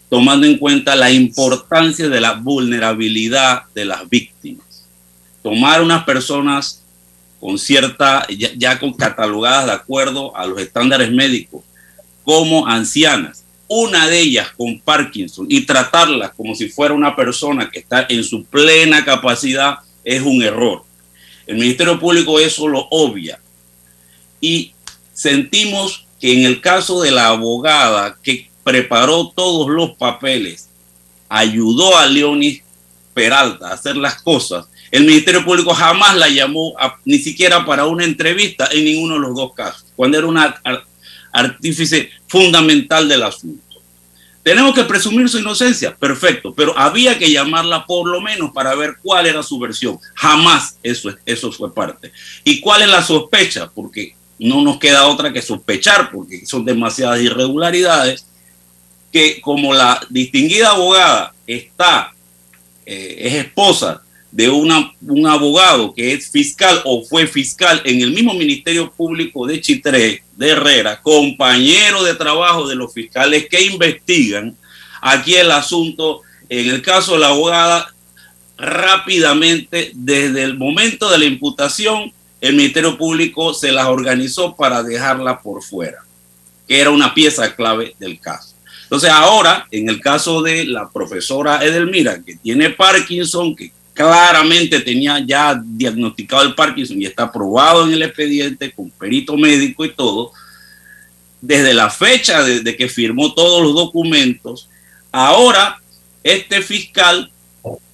tomando 0.09 0.45
en 0.45 0.57
cuenta 0.57 0.95
la 0.95 1.11
importancia 1.11 2.09
de 2.09 2.19
la 2.19 2.33
vulnerabilidad 2.33 3.63
de 3.73 3.85
las 3.85 4.09
víctimas. 4.09 4.85
Tomar 5.41 5.81
unas 5.81 6.03
personas 6.03 6.83
con 7.41 7.57
cierta, 7.57 8.25
ya, 8.29 8.79
con 8.79 8.93
catalogadas 8.93 9.65
de 9.65 9.71
acuerdo 9.71 10.37
a 10.37 10.45
los 10.45 10.61
estándares 10.61 11.11
médicos, 11.11 11.63
como 12.23 12.67
ancianas, 12.67 13.43
una 13.67 14.07
de 14.07 14.19
ellas 14.19 14.49
con 14.55 14.79
Parkinson, 14.79 15.47
y 15.49 15.61
tratarlas 15.61 16.31
como 16.37 16.53
si 16.53 16.69
fuera 16.69 16.93
una 16.93 17.15
persona 17.15 17.71
que 17.71 17.79
está 17.79 18.05
en 18.07 18.23
su 18.23 18.45
plena 18.45 19.03
capacidad, 19.03 19.79
es 20.03 20.21
un 20.21 20.43
error. 20.43 20.83
El 21.47 21.57
Ministerio 21.57 21.99
Público 21.99 22.39
eso 22.39 22.67
lo 22.67 22.87
obvia. 22.91 23.39
Y 24.39 24.73
sentimos 25.11 26.05
que 26.19 26.33
en 26.33 26.45
el 26.45 26.61
caso 26.61 27.01
de 27.01 27.09
la 27.09 27.29
abogada 27.29 28.17
que 28.21 28.51
preparó 28.63 29.29
todos 29.29 29.67
los 29.67 29.91
papeles, 29.97 30.69
ayudó 31.27 31.97
a 31.97 32.05
Leonis 32.05 32.61
Peralta 33.15 33.69
a 33.69 33.73
hacer 33.73 33.97
las 33.97 34.21
cosas, 34.21 34.67
el 34.91 35.05
Ministerio 35.05 35.43
Público 35.45 35.73
jamás 35.73 36.17
la 36.17 36.27
llamó 36.27 36.75
ni 37.05 37.17
siquiera 37.17 37.65
para 37.65 37.85
una 37.85 38.03
entrevista 38.03 38.67
en 38.71 38.83
ninguno 38.83 39.15
de 39.15 39.21
los 39.21 39.35
dos 39.35 39.53
casos, 39.53 39.85
cuando 39.95 40.17
era 40.17 40.27
una 40.27 40.61
artífice 41.31 42.09
fundamental 42.27 43.07
del 43.07 43.23
asunto. 43.23 43.63
Tenemos 44.43 44.73
que 44.73 44.83
presumir 44.83 45.29
su 45.29 45.37
inocencia, 45.37 45.95
perfecto, 45.95 46.53
pero 46.53 46.77
había 46.77 47.17
que 47.17 47.31
llamarla 47.31 47.85
por 47.85 48.07
lo 48.09 48.19
menos 48.21 48.51
para 48.51 48.75
ver 48.75 48.95
cuál 49.01 49.27
era 49.27 49.43
su 49.43 49.59
versión. 49.59 49.99
Jamás 50.15 50.77
eso, 50.81 51.15
eso 51.25 51.51
fue 51.51 51.73
parte. 51.73 52.11
¿Y 52.43 52.59
cuál 52.59 52.81
es 52.81 52.89
la 52.89 53.03
sospecha? 53.03 53.69
Porque 53.73 54.15
no 54.39 54.61
nos 54.61 54.79
queda 54.79 55.07
otra 55.07 55.31
que 55.31 55.43
sospechar, 55.43 56.11
porque 56.11 56.45
son 56.45 56.65
demasiadas 56.65 57.21
irregularidades, 57.21 58.25
que 59.11 59.39
como 59.41 59.73
la 59.73 60.05
distinguida 60.09 60.71
abogada 60.71 61.33
está, 61.45 62.11
eh, 62.85 63.17
es 63.19 63.33
esposa 63.45 64.01
de 64.31 64.49
una, 64.49 64.93
un 65.01 65.27
abogado 65.27 65.93
que 65.93 66.13
es 66.13 66.29
fiscal 66.29 66.81
o 66.85 67.03
fue 67.03 67.27
fiscal 67.27 67.81
en 67.83 68.01
el 68.01 68.11
mismo 68.11 68.33
Ministerio 68.33 68.91
Público 68.91 69.45
de 69.45 69.59
Chitré, 69.59 70.23
de 70.37 70.49
Herrera, 70.49 71.01
compañero 71.01 72.03
de 72.03 72.15
trabajo 72.15 72.67
de 72.67 72.75
los 72.75 72.93
fiscales 72.93 73.47
que 73.49 73.61
investigan. 73.61 74.55
Aquí 75.01 75.35
el 75.35 75.51
asunto, 75.51 76.21
en 76.47 76.69
el 76.69 76.81
caso 76.81 77.13
de 77.13 77.19
la 77.19 77.27
abogada, 77.27 77.93
rápidamente, 78.57 79.91
desde 79.93 80.43
el 80.43 80.57
momento 80.57 81.09
de 81.09 81.17
la 81.17 81.25
imputación, 81.25 82.13
el 82.39 82.55
Ministerio 82.55 82.97
Público 82.97 83.53
se 83.53 83.71
las 83.71 83.87
organizó 83.87 84.55
para 84.55 84.81
dejarla 84.81 85.41
por 85.41 85.61
fuera, 85.61 85.97
que 86.67 86.79
era 86.79 86.89
una 86.89 87.13
pieza 87.13 87.53
clave 87.55 87.95
del 87.99 88.19
caso. 88.19 88.55
Entonces 88.83 89.09
ahora, 89.09 89.67
en 89.71 89.89
el 89.89 90.01
caso 90.01 90.41
de 90.41 90.65
la 90.65 90.89
profesora 90.89 91.63
Edelmira, 91.63 92.21
que 92.21 92.35
tiene 92.35 92.71
Parkinson, 92.71 93.55
que 93.55 93.71
claramente 94.01 94.79
tenía 94.79 95.19
ya 95.19 95.61
diagnosticado 95.63 96.41
el 96.41 96.55
Parkinson 96.55 96.99
y 96.99 97.05
está 97.05 97.23
aprobado 97.23 97.85
en 97.85 97.93
el 97.93 98.01
expediente 98.01 98.71
con 98.71 98.89
perito 98.89 99.37
médico 99.37 99.85
y 99.85 99.93
todo, 99.93 100.31
desde 101.39 101.71
la 101.75 101.91
fecha 101.91 102.41
de, 102.41 102.75
que 102.75 102.89
firmó 102.89 103.31
todos 103.35 103.61
los 103.61 103.75
documentos, 103.75 104.69
ahora 105.11 105.79
este 106.23 106.63
fiscal, 106.63 107.31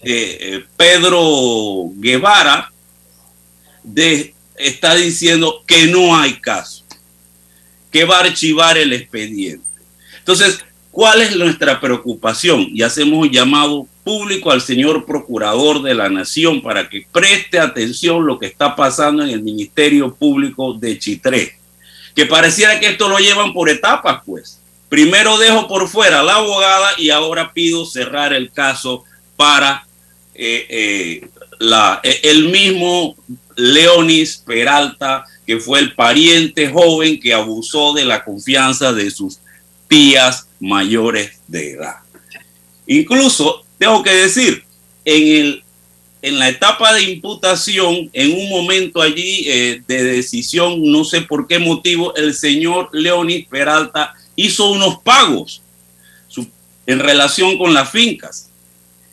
eh, 0.01 0.37
eh, 0.39 0.65
Pedro 0.77 1.91
Guevara, 1.95 2.71
está 4.55 4.95
diciendo 4.95 5.63
que 5.67 5.87
no 5.87 6.15
hay 6.15 6.39
caso, 6.39 6.85
que 7.91 8.05
va 8.05 8.19
a 8.19 8.23
archivar 8.23 8.77
el 8.77 8.93
expediente. 8.93 9.65
Entonces, 10.19 10.59
¿cuál 10.97 11.21
es 11.21 11.35
nuestra 11.35 11.79
preocupación? 11.79 12.69
Y 12.73 12.81
hacemos 12.81 13.27
un 13.27 13.29
llamado 13.29 13.85
público 14.03 14.49
al 14.49 14.61
señor 14.61 15.05
procurador 15.05 15.83
de 15.83 15.93
la 15.93 16.09
nación 16.09 16.59
para 16.59 16.89
que 16.89 17.05
preste 17.11 17.59
atención 17.59 18.25
lo 18.25 18.39
que 18.39 18.47
está 18.47 18.75
pasando 18.75 19.21
en 19.21 19.29
el 19.29 19.43
Ministerio 19.43 20.15
Público 20.15 20.73
de 20.73 20.97
Chitré. 20.97 21.55
Que 22.15 22.25
pareciera 22.25 22.79
que 22.79 22.87
esto 22.87 23.07
lo 23.09 23.19
llevan 23.19 23.53
por 23.53 23.69
etapas, 23.69 24.23
pues. 24.25 24.59
Primero 24.89 25.37
dejo 25.37 25.67
por 25.67 25.87
fuera 25.87 26.21
a 26.21 26.23
la 26.23 26.37
abogada 26.37 26.89
y 26.97 27.11
ahora 27.11 27.53
pido 27.53 27.85
cerrar 27.85 28.33
el 28.33 28.51
caso 28.51 29.03
para 29.35 29.85
eh, 30.33 30.65
eh, 30.67 31.29
eh, 32.03 32.19
el 32.23 32.49
mismo 32.49 33.15
Leonis 33.55 34.37
Peralta, 34.43 35.25
que 35.45 35.59
fue 35.59 35.77
el 35.77 35.93
pariente 35.93 36.71
joven 36.71 37.19
que 37.19 37.35
abusó 37.35 37.93
de 37.93 38.03
la 38.03 38.23
confianza 38.23 38.93
de 38.93 39.11
sus 39.11 39.37
tías 39.87 40.46
mayores 40.59 41.39
de 41.47 41.71
edad. 41.71 41.95
Incluso 42.85 43.65
tengo 43.77 44.01
que 44.01 44.11
decir, 44.11 44.63
en, 45.05 45.45
el, 45.45 45.63
en 46.21 46.39
la 46.39 46.49
etapa 46.49 46.93
de 46.93 47.03
imputación, 47.03 48.09
en 48.13 48.33
un 48.33 48.49
momento 48.49 49.01
allí 49.01 49.45
eh, 49.47 49.81
de 49.87 50.03
decisión, 50.03 50.81
no 50.83 51.03
sé 51.03 51.21
por 51.21 51.47
qué 51.47 51.59
motivo, 51.59 52.15
el 52.15 52.33
señor 52.33 52.89
Leonis 52.91 53.47
Peralta 53.47 54.13
hizo 54.35 54.71
unos 54.71 54.99
pagos 54.99 55.61
en 56.85 56.99
relación 56.99 57.57
con 57.57 57.73
las 57.73 57.91
fincas. 57.91 58.49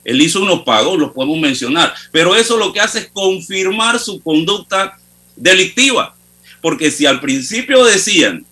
Él 0.04 0.20
hizo 0.20 0.42
unos 0.42 0.62
pagos, 0.62 0.98
los 0.98 1.12
podemos 1.12 1.38
mencionar, 1.38 1.92
pero 2.12 2.36
eso 2.36 2.56
lo 2.56 2.72
que 2.72 2.80
hace 2.80 3.00
es 3.00 3.08
confirmar 3.08 3.98
su 3.98 4.22
conducta 4.22 4.98
delictiva, 5.34 6.14
porque 6.60 6.90
si 6.90 7.06
al 7.06 7.20
principio 7.20 7.84
decían 7.84 8.46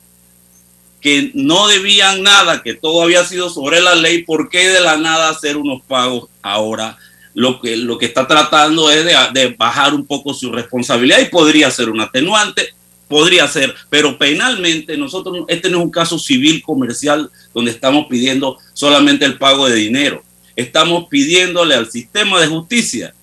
que 1.03 1.33
no 1.35 1.67
debían 1.67 2.23
nada, 2.23 2.63
que 2.63 2.75
todo 2.75 3.03
había 3.03 3.25
sido 3.25 3.51
sobre 3.51 3.81
la 3.81 3.97
ley, 3.97 4.23
¿por 4.23 4.49
qué 4.49 4.69
de 4.69 4.81
la 4.81 4.97
nada 4.97 5.29
hacer 5.29 5.57
unos 5.57 5.83
pagos 5.83 6.31
ahora? 6.41 6.97
Lo 7.35 7.61
que, 7.61 7.77
lo 7.77 7.99
que 7.99 8.07
está 8.07 8.29
tratando 8.29 8.89
es 8.91 9.05
de, 9.05 9.55
bajar 9.59 9.95
un 9.95 10.07
poco 10.07 10.33
su 10.33 10.53
responsabilidad 10.53 11.19
y 11.19 11.25
podría 11.25 11.71
ser 11.73 11.91
un 11.91 12.01
atenuante, 12.01 12.69
podría 13.09 13.49
ser, 13.49 13.75
pero 13.91 14.17
penalmente 14.17 14.97
nosotros, 14.97 15.45
este 15.49 15.69
no 15.69 15.79
es 15.79 15.85
un 15.85 15.91
caso 15.91 16.19
civil 16.21 16.63
comercial 16.63 17.31
donde 17.53 17.73
estamos 17.73 18.07
pidiendo 18.09 18.59
solamente 18.73 19.25
el 19.25 19.39
pago 19.39 19.69
de 19.69 19.75
dinero. 19.75 20.23
estamos 20.55 21.09
pidiéndole 21.09 21.75
al 21.75 21.91
sistema 21.91 22.41
de 22.41 22.47
justicia 22.47 23.15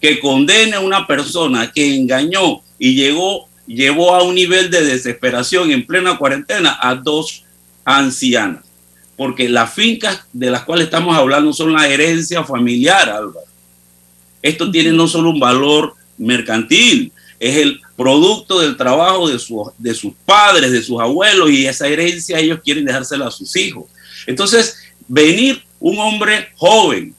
que 0.00 0.18
condene 0.18 0.74
a 0.74 0.80
una 0.80 1.06
persona 1.06 1.70
que 1.72 1.94
engañó 1.94 2.60
y 2.78 2.94
llegó, 2.94 3.48
llevó 3.74 4.14
a 4.14 4.22
un 4.22 4.34
nivel 4.34 4.70
de 4.70 4.84
desesperación 4.84 5.70
en 5.70 5.86
plena 5.86 6.18
cuarentena 6.18 6.78
a 6.80 6.94
dos 6.94 7.44
ancianas. 7.84 8.64
Porque 9.16 9.48
las 9.48 9.72
fincas 9.72 10.22
de 10.32 10.50
las 10.50 10.64
cuales 10.64 10.86
estamos 10.86 11.16
hablando 11.16 11.52
son 11.52 11.72
la 11.72 11.88
herencia 11.88 12.44
familiar, 12.44 13.08
Álvaro. 13.08 13.46
Esto 14.40 14.70
tiene 14.70 14.92
no 14.92 15.06
solo 15.06 15.30
un 15.30 15.40
valor 15.40 15.94
mercantil, 16.18 17.12
es 17.38 17.56
el 17.56 17.80
producto 17.96 18.60
del 18.60 18.76
trabajo 18.76 19.28
de, 19.28 19.40
de 19.78 19.94
sus 19.94 20.12
padres, 20.24 20.70
de 20.70 20.82
sus 20.82 21.00
abuelos, 21.00 21.50
y 21.50 21.66
esa 21.66 21.88
herencia 21.88 22.38
ellos 22.38 22.60
quieren 22.62 22.84
dejársela 22.84 23.26
a 23.26 23.30
sus 23.30 23.54
hijos. 23.56 23.84
Entonces, 24.26 24.76
venir 25.08 25.62
un 25.80 25.98
hombre 25.98 26.50
joven, 26.56 27.14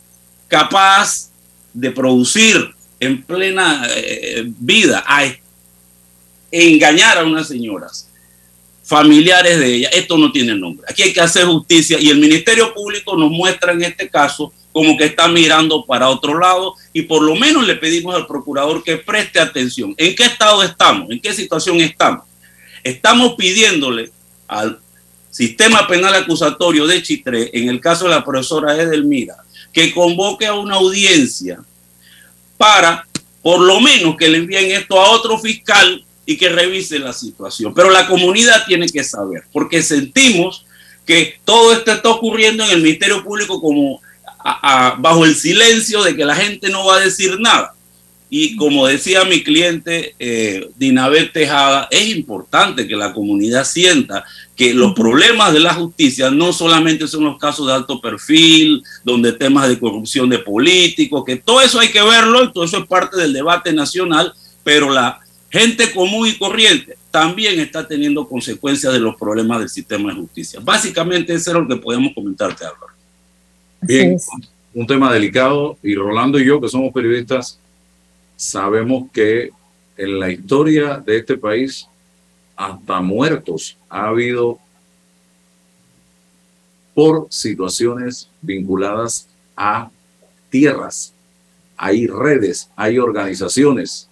capaz 0.48 1.30
de 1.74 1.92
producir 1.92 2.74
en 3.00 3.22
plena 3.22 3.86
eh, 3.90 4.46
vida, 4.60 5.04
a 5.06 5.26
engañar 6.54 7.18
a 7.18 7.24
unas 7.24 7.48
señoras, 7.48 8.10
familiares 8.84 9.60
de 9.60 9.76
ella, 9.76 9.90
esto 9.90 10.18
no 10.18 10.32
tiene 10.32 10.56
nombre. 10.56 10.86
Aquí 10.88 11.02
hay 11.02 11.14
que 11.14 11.22
hacer 11.22 11.46
justicia 11.46 12.00
y 12.00 12.10
el 12.10 12.20
Ministerio 12.20 12.74
Público 12.74 13.18
nos 13.18 13.32
muestra 13.32 13.72
en 13.72 13.84
este 13.84 14.08
caso 14.08 14.54
como 14.72 14.96
que 14.98 15.06
está 15.06 15.28
mirando 15.28 15.86
para 15.86 16.10
otro 16.10 16.38
lado 16.38 16.76
y 16.92 17.04
por 17.04 17.24
lo 17.24 17.36
menos 17.36 17.66
le 17.66 17.76
pedimos 17.76 18.14
al 18.14 18.28
procurador 18.28 18.84
que 18.84 18.98
preste 18.98 19.40
atención. 19.40 19.96
¿En 19.98 20.16
qué 20.16 20.26
estado 20.26 20.62
estamos? 20.62 21.10
¿En 21.10 21.20
qué 21.20 21.34
situación 21.34 21.82
estamos? 21.82 22.26
Estamos 22.84 23.34
pidiéndole 23.36 24.12
al 24.48 24.80
sistema 25.32 25.88
penal 25.88 26.14
acusatorio 26.14 26.86
de 26.86 27.02
Chitré, 27.02 27.50
en 27.54 27.70
el 27.70 27.80
caso 27.80 28.06
de 28.06 28.12
la 28.12 28.24
profesora 28.24 28.76
Edelmira, 28.80 29.38
que 29.72 29.92
convoque 29.92 30.46
a 30.46 30.54
una 30.54 30.76
audiencia 30.76 31.60
para 32.58 33.08
por 33.42 33.60
lo 33.60 33.80
menos 33.80 34.16
que 34.18 34.30
le 34.30 34.38
envíen 34.38 34.72
esto 34.72 35.00
a 35.00 35.10
otro 35.10 35.40
fiscal 35.40 36.04
y 36.26 36.38
que 36.38 36.50
revise 36.50 37.00
la 37.00 37.14
situación. 37.14 37.74
Pero 37.74 37.90
la 37.90 38.08
comunidad 38.08 38.66
tiene 38.66 38.88
que 38.88 39.04
saber, 39.04 39.44
porque 39.52 39.82
sentimos 39.82 40.66
que 41.06 41.36
todo 41.44 41.74
esto 41.74 41.92
está 41.92 42.10
ocurriendo 42.10 42.64
en 42.64 42.72
el 42.72 42.82
Ministerio 42.82 43.24
Público 43.24 43.60
como 43.60 44.02
bajo 45.00 45.26
el 45.26 45.36
silencio 45.36 46.04
de 46.04 46.16
que 46.16 46.26
la 46.26 46.36
gente 46.36 46.70
no 46.70 46.86
va 46.86 46.98
a 46.98 47.02
decir 47.02 47.40
nada. 47.40 47.74
Y 48.36 48.56
como 48.56 48.88
decía 48.88 49.26
mi 49.26 49.44
cliente 49.44 50.16
eh, 50.18 50.68
Dinabel 50.76 51.32
Tejada, 51.32 51.88
es 51.92 52.08
importante 52.16 52.88
que 52.88 52.96
la 52.96 53.14
comunidad 53.14 53.64
sienta 53.64 54.26
que 54.56 54.74
los 54.74 54.94
problemas 54.94 55.54
de 55.54 55.60
la 55.60 55.76
justicia 55.76 56.32
no 56.32 56.52
solamente 56.52 57.08
son 57.08 57.26
los 57.26 57.38
casos 57.38 57.68
de 57.68 57.74
alto 57.74 58.02
perfil, 58.02 58.84
donde 59.04 59.34
temas 59.34 59.70
de 59.70 59.78
corrupción 59.78 60.30
de 60.30 60.40
políticos, 60.40 61.24
que 61.26 61.36
todo 61.36 61.62
eso 61.62 61.80
hay 61.80 61.90
que 61.90 62.02
verlo, 62.02 62.52
todo 62.52 62.64
eso 62.64 62.80
es 62.80 62.88
parte 62.88 63.18
del 63.18 63.34
debate 63.34 63.72
nacional, 63.72 64.34
pero 64.64 64.90
la 64.90 65.20
gente 65.54 65.92
común 65.94 66.28
y 66.28 66.36
corriente 66.36 66.98
también 67.12 67.60
está 67.60 67.88
teniendo 67.88 68.28
consecuencias 68.28 68.92
de 68.92 68.98
los 68.98 69.16
problemas 69.16 69.60
del 69.60 69.70
sistema 69.70 70.10
de 70.10 70.20
justicia. 70.20 70.60
Básicamente 70.60 71.32
eso 71.32 71.52
es 71.52 71.58
lo 71.58 71.68
que 71.68 71.76
podemos 71.76 72.12
comentarte, 72.16 72.66
Álvaro. 72.66 72.94
Bien, 73.80 74.18
un 74.74 74.88
tema 74.88 75.14
delicado 75.14 75.78
y 75.84 75.94
Rolando 75.94 76.40
y 76.40 76.46
yo, 76.46 76.60
que 76.60 76.68
somos 76.68 76.92
periodistas, 76.92 77.60
sabemos 78.36 79.12
que 79.12 79.52
en 79.96 80.20
la 80.20 80.32
historia 80.32 80.98
de 80.98 81.18
este 81.18 81.38
país, 81.38 81.88
hasta 82.56 83.00
muertos 83.00 83.78
ha 83.90 84.08
habido 84.08 84.58
por 86.96 87.28
situaciones 87.30 88.28
vinculadas 88.42 89.28
a 89.56 89.92
tierras. 90.50 91.14
Hay 91.78 92.08
redes, 92.08 92.72
hay 92.76 92.98
organizaciones 92.98 94.10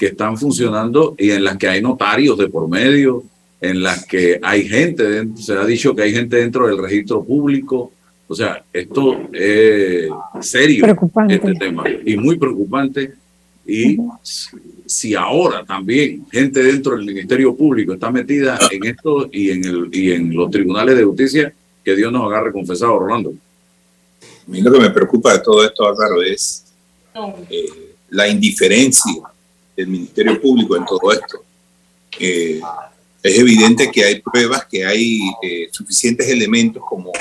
que 0.00 0.06
están 0.06 0.38
funcionando 0.38 1.14
y 1.18 1.30
en 1.30 1.44
las 1.44 1.58
que 1.58 1.68
hay 1.68 1.82
notarios 1.82 2.38
de 2.38 2.48
por 2.48 2.66
medio, 2.66 3.22
en 3.60 3.82
las 3.82 4.06
que 4.06 4.40
hay 4.42 4.66
gente, 4.66 5.28
se 5.36 5.52
ha 5.52 5.66
dicho 5.66 5.94
que 5.94 6.00
hay 6.00 6.14
gente 6.14 6.36
dentro 6.36 6.66
del 6.66 6.78
registro 6.78 7.22
público, 7.22 7.92
o 8.26 8.34
sea, 8.34 8.64
esto 8.72 9.28
es 9.30 10.08
serio, 10.40 10.86
este 11.28 11.52
tema, 11.52 11.84
y 12.06 12.16
muy 12.16 12.38
preocupante. 12.38 13.12
Y 13.66 13.98
si 14.86 15.14
ahora 15.14 15.66
también 15.66 16.24
gente 16.32 16.62
dentro 16.62 16.96
del 16.96 17.04
Ministerio 17.04 17.54
Público 17.54 17.92
está 17.92 18.10
metida 18.10 18.58
en 18.70 18.86
esto 18.86 19.28
y 19.30 19.50
en, 19.50 19.64
el, 19.66 19.90
y 19.92 20.12
en 20.12 20.34
los 20.34 20.50
tribunales 20.50 20.96
de 20.96 21.04
justicia, 21.04 21.52
que 21.84 21.94
Dios 21.94 22.10
nos 22.10 22.24
agarre 22.24 22.52
confesado, 22.52 22.98
Rolando. 22.98 23.34
A 24.22 24.50
mí 24.50 24.62
lo 24.62 24.72
que 24.72 24.80
me 24.80 24.90
preocupa 24.90 25.34
de 25.34 25.40
todo 25.40 25.62
esto, 25.62 25.86
Álvaro, 25.86 26.22
es 26.22 26.64
eh, 27.50 27.66
la 28.08 28.26
indiferencia 28.26 29.30
del 29.80 29.88
Ministerio 29.88 30.40
Público 30.40 30.76
en 30.76 30.84
todo 30.84 31.12
esto. 31.12 31.44
Eh, 32.18 32.60
es 33.22 33.38
evidente 33.38 33.90
que 33.90 34.04
hay 34.04 34.20
pruebas, 34.20 34.64
que 34.66 34.84
hay 34.84 35.20
eh, 35.42 35.68
suficientes 35.70 36.28
elementos 36.28 36.82
como 36.86 37.12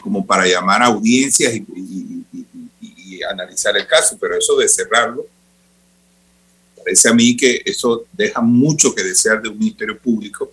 como 0.00 0.24
para 0.24 0.46
llamar 0.46 0.82
a 0.82 0.86
audiencias 0.86 1.54
y, 1.54 2.24
analizar 3.28 3.76
el 3.76 3.86
caso, 3.86 4.16
pero 4.18 4.38
eso 4.38 4.56
de 4.56 4.68
cerrarlo, 4.68 5.26
parece 6.76 7.08
a 7.08 7.12
mí 7.12 7.36
que 7.36 7.60
eso 7.64 8.06
deja 8.12 8.40
mucho 8.40 8.94
que 8.94 9.02
desear 9.02 9.42
de 9.42 9.48
un 9.48 9.58
ministerio 9.58 9.98
público 9.98 10.50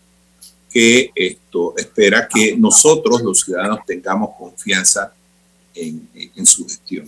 que 0.71 1.11
esto 1.15 1.73
espera 1.77 2.27
que 2.27 2.57
nosotros, 2.57 3.21
los 3.21 3.39
ciudadanos, 3.41 3.79
tengamos 3.85 4.31
confianza 4.37 5.13
en, 5.75 6.09
en 6.35 6.45
su 6.45 6.65
gestión. 6.65 7.07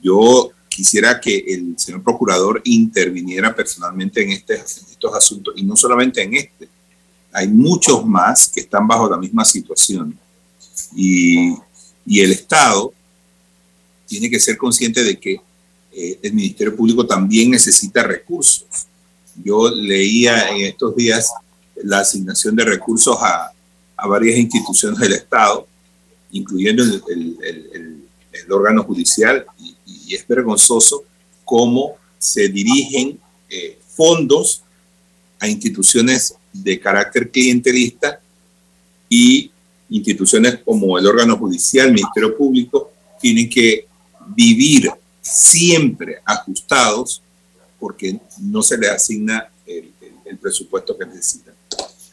Yo 0.00 0.52
quisiera 0.76 1.18
que 1.18 1.38
el 1.38 1.74
señor 1.78 2.02
procurador 2.02 2.60
interviniera 2.64 3.54
personalmente 3.56 4.22
en, 4.22 4.32
este, 4.32 4.56
en 4.56 4.60
estos 4.60 5.14
asuntos 5.14 5.54
y 5.56 5.62
no 5.62 5.74
solamente 5.74 6.22
en 6.22 6.34
este. 6.34 6.68
Hay 7.32 7.48
muchos 7.48 8.04
más 8.04 8.50
que 8.50 8.60
están 8.60 8.86
bajo 8.86 9.08
la 9.08 9.16
misma 9.16 9.42
situación 9.42 10.18
y, 10.94 11.54
el 12.06 12.32
Estado 12.32 12.92
tiene 14.06 14.28
que 14.30 14.38
ser 14.38 14.56
consciente 14.56 15.02
de 15.02 15.18
que 15.18 15.40
eh, 15.92 16.18
el 16.22 16.34
Ministerio 16.34 16.76
Público 16.76 17.06
también 17.06 17.50
necesita 17.50 18.02
recursos. 18.02 18.66
Yo 19.42 19.70
leía 19.70 20.50
en 20.50 20.66
estos 20.66 20.94
días 20.94 21.30
la 21.82 22.00
asignación 22.00 22.54
de 22.54 22.64
recursos 22.64 23.16
a, 23.20 23.50
varias 24.06 24.38
instituciones 24.38 24.98
del 25.00 25.14
Estado, 25.14 25.66
incluyendo 26.30 26.82
el, 27.08 28.02
órgano 28.50 28.84
judicial, 28.84 29.44
y, 30.06 30.14
es 30.14 30.26
vergonzoso 30.26 31.04
cómo 31.44 31.96
se 32.18 32.48
dirigen 32.48 33.18
eh, 33.48 33.78
fondos 33.88 34.62
a 35.38 35.48
instituciones 35.48 36.34
de 36.52 36.80
carácter 36.80 37.30
clientelista 37.30 38.20
y 39.08 39.50
instituciones 39.90 40.58
como 40.64 40.98
el 40.98 41.06
órgano 41.06 41.36
judicial, 41.36 41.88
el 41.88 41.94
Ministerio 41.94 42.36
Público, 42.36 42.90
tienen 43.20 43.48
que 43.48 43.86
vivir 44.34 44.90
siempre 45.20 46.18
ajustados 46.24 47.22
porque 47.78 48.18
no 48.40 48.62
se 48.62 48.78
les 48.78 48.90
asigna 48.90 49.48
el, 49.66 49.92
presupuesto 50.40 50.96
que 50.98 51.06
necesitan. 51.06 51.54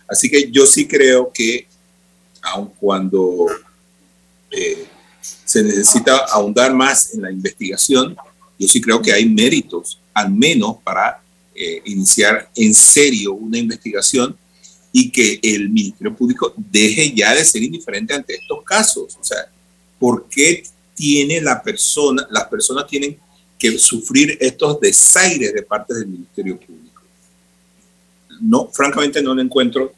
Así 0.07 0.29
que 0.29 0.49
yo 0.49 0.65
sí 0.65 0.87
creo 0.87 1.31
que 1.31 1.67
aun 2.41 2.71
cuando 2.79 3.47
eh, 4.49 4.87
se 5.53 5.61
necesita 5.61 6.17
ahondar 6.31 6.73
más 6.73 7.13
en 7.13 7.21
la 7.21 7.31
investigación, 7.31 8.17
yo 8.57 8.67
sí 8.67 8.81
creo 8.81 8.99
que 8.99 9.13
hay 9.13 9.29
méritos, 9.29 9.99
al 10.11 10.31
menos 10.31 10.77
para 10.83 11.21
eh, 11.53 11.79
iniciar 11.85 12.49
en 12.55 12.73
serio 12.73 13.35
una 13.35 13.59
investigación 13.59 14.35
y 14.91 15.11
que 15.11 15.39
el 15.43 15.69
Ministerio 15.69 16.15
Público 16.15 16.55
deje 16.57 17.13
ya 17.13 17.35
de 17.35 17.45
ser 17.45 17.61
indiferente 17.61 18.15
ante 18.15 18.33
estos 18.33 18.63
casos. 18.63 19.15
O 19.21 19.23
sea, 19.23 19.47
¿por 19.99 20.27
qué 20.27 20.63
tiene 20.95 21.39
la 21.39 21.61
persona, 21.61 22.27
las 22.31 22.45
personas 22.45 22.87
tienen 22.87 23.15
que 23.59 23.77
sufrir 23.77 24.35
estos 24.41 24.79
desaires 24.79 25.53
de 25.53 25.61
parte 25.61 25.93
del 25.93 26.07
Ministerio 26.07 26.59
Público? 26.59 27.03
No, 28.41 28.71
francamente 28.73 29.21
no 29.21 29.35
le 29.35 29.43
encuentro 29.43 29.93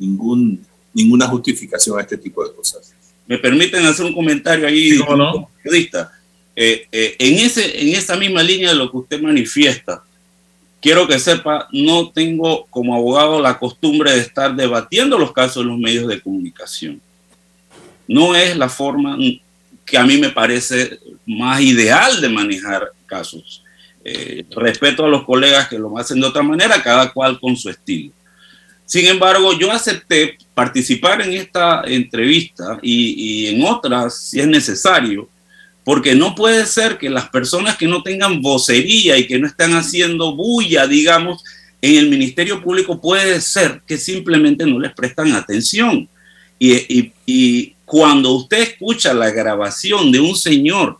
ningún, 0.00 0.66
ninguna 0.92 1.28
justificación 1.28 1.96
a 1.96 2.02
este 2.02 2.18
tipo 2.18 2.44
de 2.44 2.52
cosas. 2.52 2.92
Me 3.28 3.38
permiten 3.38 3.84
hacer 3.86 4.06
un 4.06 4.14
comentario 4.14 4.66
ahí, 4.66 4.98
no? 4.98 5.48
periodista. 5.62 6.10
Eh, 6.56 6.88
eh, 6.90 7.14
en, 7.20 7.34
ese, 7.34 7.80
en 7.80 7.94
esa 7.94 8.16
misma 8.16 8.42
línea 8.42 8.70
de 8.70 8.74
lo 8.74 8.90
que 8.90 8.96
usted 8.96 9.20
manifiesta, 9.20 10.02
quiero 10.80 11.06
que 11.06 11.20
sepa, 11.20 11.68
no 11.70 12.10
tengo 12.10 12.66
como 12.70 12.96
abogado 12.96 13.40
la 13.40 13.58
costumbre 13.58 14.12
de 14.12 14.20
estar 14.20 14.56
debatiendo 14.56 15.18
los 15.18 15.32
casos 15.32 15.62
en 15.62 15.68
los 15.68 15.78
medios 15.78 16.08
de 16.08 16.20
comunicación. 16.20 17.00
No 18.08 18.34
es 18.34 18.56
la 18.56 18.68
forma 18.68 19.16
que 19.84 19.98
a 19.98 20.04
mí 20.04 20.16
me 20.16 20.30
parece 20.30 20.98
más 21.26 21.60
ideal 21.60 22.20
de 22.20 22.28
manejar 22.28 22.90
casos. 23.06 23.62
Eh, 24.04 24.44
respeto 24.50 25.04
a 25.04 25.08
los 25.08 25.24
colegas 25.24 25.68
que 25.68 25.78
lo 25.78 25.96
hacen 25.98 26.20
de 26.20 26.26
otra 26.26 26.42
manera, 26.42 26.82
cada 26.82 27.12
cual 27.12 27.38
con 27.38 27.56
su 27.56 27.68
estilo. 27.68 28.10
Sin 28.88 29.04
embargo, 29.04 29.52
yo 29.58 29.70
acepté 29.70 30.38
participar 30.54 31.20
en 31.20 31.34
esta 31.34 31.82
entrevista 31.84 32.78
y, 32.80 33.46
en 33.48 33.62
otras, 33.62 34.16
si 34.30 34.40
es 34.40 34.46
necesario, 34.46 35.28
porque 35.84 36.14
no 36.14 36.34
puede 36.34 36.64
ser 36.64 36.96
que 36.96 37.10
las 37.10 37.28
personas 37.28 37.76
que 37.76 37.86
no 37.86 38.02
tengan 38.02 38.40
vocería 38.40 39.18
y 39.18 39.26
que 39.26 39.38
no 39.38 39.46
están 39.46 39.74
haciendo 39.74 40.34
bulla, 40.34 40.86
digamos, 40.86 41.44
en 41.82 41.96
el 41.96 42.08
Ministerio 42.08 42.62
Público 42.62 42.98
puede 42.98 43.42
ser 43.42 43.82
que 43.86 43.98
simplemente 43.98 44.64
no 44.64 44.80
les 44.80 44.94
prestan 44.94 45.32
atención. 45.32 46.08
Y 46.58 47.74
cuando 47.84 48.32
usted 48.32 48.60
escucha 48.60 49.12
la 49.12 49.30
grabación 49.30 50.10
de 50.10 50.20
un 50.20 50.34
señor 50.34 50.98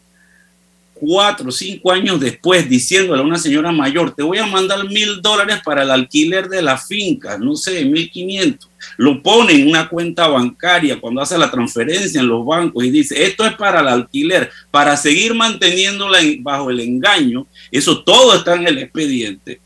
cuatro 0.98 1.48
o 1.48 1.52
cinco 1.52 1.92
años 1.92 2.20
después 2.20 2.68
diciéndole 2.68 3.22
a 3.22 3.24
una 3.24 3.38
señora 3.38 3.72
mayor, 3.72 4.14
te 4.14 4.22
voy 4.22 4.38
a 4.38 4.46
mandar 4.46 4.84
mil 4.88 5.20
dólares 5.22 5.60
para 5.64 5.82
el 5.82 5.90
alquiler 5.90 6.48
de 6.48 6.62
la 6.62 6.76
finca, 6.76 7.38
no 7.38 7.56
sé, 7.56 7.84
mil 7.84 8.10
quinientos. 8.10 8.68
Lo 8.96 9.22
pone 9.22 9.54
en 9.54 9.68
una 9.68 9.88
cuenta 9.88 10.28
bancaria 10.28 11.00
cuando 11.00 11.20
hace 11.20 11.38
la 11.38 11.50
transferencia 11.50 12.20
en 12.20 12.28
los 12.28 12.44
bancos 12.44 12.84
y 12.84 12.90
dice, 12.90 13.22
esto 13.22 13.46
es 13.46 13.54
para 13.54 13.80
el 13.80 13.88
alquiler, 13.88 14.50
para 14.70 14.96
seguir 14.96 15.34
manteniéndola 15.34 16.18
bajo 16.40 16.70
el 16.70 16.80
engaño. 16.80 17.46
Eso 17.70 18.02
todo 18.02 18.34
está 18.36 18.54
en 18.54 18.66
el 18.66 18.78
expediente, 18.78 19.60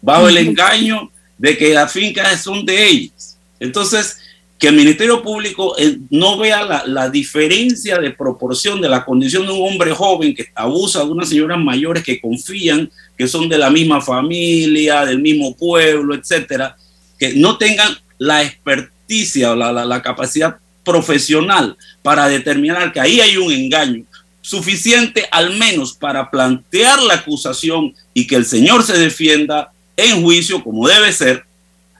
bajo 0.00 0.28
el 0.28 0.38
engaño 0.38 1.10
de 1.38 1.56
que 1.56 1.74
las 1.74 1.92
fincas 1.92 2.42
son 2.42 2.64
de 2.64 2.86
ellos. 2.86 3.36
Entonces, 3.58 4.18
que 4.62 4.68
el 4.68 4.76
Ministerio 4.76 5.20
Público 5.24 5.74
eh, 5.76 5.98
no 6.10 6.38
vea 6.38 6.84
la, 6.86 7.10
diferencia 7.10 7.98
de 7.98 8.12
proporción 8.12 8.80
de 8.80 8.88
la 8.88 9.04
condición 9.04 9.44
de 9.44 9.50
un 9.50 9.68
hombre 9.68 9.90
joven 9.90 10.36
que 10.36 10.50
abusa 10.54 11.00
de 11.00 11.10
unas 11.10 11.30
señoras 11.30 11.58
mayores 11.58 12.04
que 12.04 12.20
confían 12.20 12.88
que 13.18 13.26
son 13.26 13.48
de 13.48 13.58
la 13.58 13.70
misma 13.70 14.00
familia, 14.00 15.04
del 15.04 15.18
mismo 15.18 15.56
pueblo, 15.56 16.14
etcétera, 16.14 16.76
que 17.18 17.34
no 17.34 17.58
tengan 17.58 17.92
la 18.18 18.44
experticia 18.44 19.50
o 19.50 19.56
la, 19.56 19.72
la 19.72 20.00
capacidad 20.00 20.58
profesional 20.84 21.76
para 22.00 22.28
determinar 22.28 22.92
que 22.92 23.00
ahí 23.00 23.18
hay 23.18 23.36
un 23.38 23.50
engaño 23.50 24.04
suficiente 24.42 25.26
al 25.32 25.58
menos 25.58 25.92
para 25.92 26.30
plantear 26.30 27.02
la 27.02 27.14
acusación 27.14 27.96
y 28.14 28.28
que 28.28 28.36
el 28.36 28.46
señor 28.46 28.84
se 28.84 28.96
defienda 28.96 29.72
en 29.96 30.22
juicio 30.22 30.62
como 30.62 30.86
debe 30.86 31.10
ser, 31.10 31.44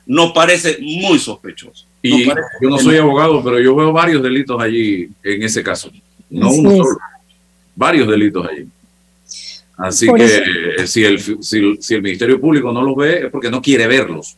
nos 0.06 0.30
parece 0.30 0.78
muy 0.80 1.18
sospechoso. 1.18 1.90
Y 2.03 2.24
yo 2.24 2.34
no 2.62 2.78
soy 2.78 2.96
abogado, 2.96 3.42
pero 3.44 3.61
yo 3.61 3.76
veo 3.76 3.92
varios 3.92 4.22
delitos 4.22 4.61
allí 4.61 5.09
en 5.22 5.42
ese 5.42 5.62
caso. 5.62 5.90
No 6.28 6.50
uno 6.50 6.70
solo. 6.70 6.98
Varios 7.76 8.09
delitos 8.09 8.46
allí. 8.46 8.66
Así 9.76 10.07
que 10.12 10.42
eh, 10.78 10.86
si, 10.86 11.05
el, 11.05 11.18
si, 11.20 11.94
el 11.94 12.03
Ministerio 12.03 12.40
Público 12.40 12.72
no 12.72 12.82
los 12.82 12.96
ve 12.96 13.26
es 13.26 13.30
porque 13.30 13.50
no 13.50 13.62
quiere 13.62 13.86
verlos. 13.86 14.36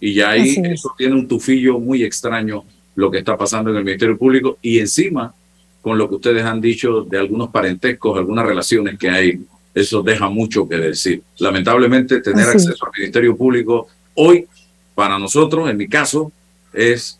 Y 0.00 0.14
ya 0.14 0.30
ahí 0.30 0.56
eso 0.64 0.94
tiene 0.96 1.14
un 1.14 1.26
tufillo 1.26 1.78
muy 1.78 2.02
extraño 2.02 2.64
lo 2.94 3.10
que 3.10 3.18
está 3.18 3.36
pasando 3.36 3.70
en 3.70 3.76
el 3.78 3.84
Ministerio 3.84 4.16
Público 4.16 4.58
y 4.62 4.78
encima 4.78 5.34
con 5.80 5.98
lo 5.98 6.08
que 6.08 6.14
ustedes 6.14 6.44
han 6.44 6.60
dicho 6.60 7.02
de 7.02 7.18
algunos 7.18 7.50
parentescos, 7.50 8.16
algunas 8.16 8.46
relaciones 8.46 8.98
que 8.98 9.10
hay, 9.10 9.40
eso 9.74 10.02
deja 10.02 10.30
mucho 10.30 10.66
que 10.66 10.76
decir. 10.76 11.22
Lamentablemente 11.38 12.22
tener 12.22 12.48
acceso 12.48 12.86
al 12.86 12.92
Ministerio 12.96 13.36
Público 13.36 13.88
hoy, 14.14 14.46
para 14.94 15.18
nosotros, 15.18 15.68
en 15.68 15.76
mi 15.76 15.88
caso, 15.88 16.32
es 16.74 17.18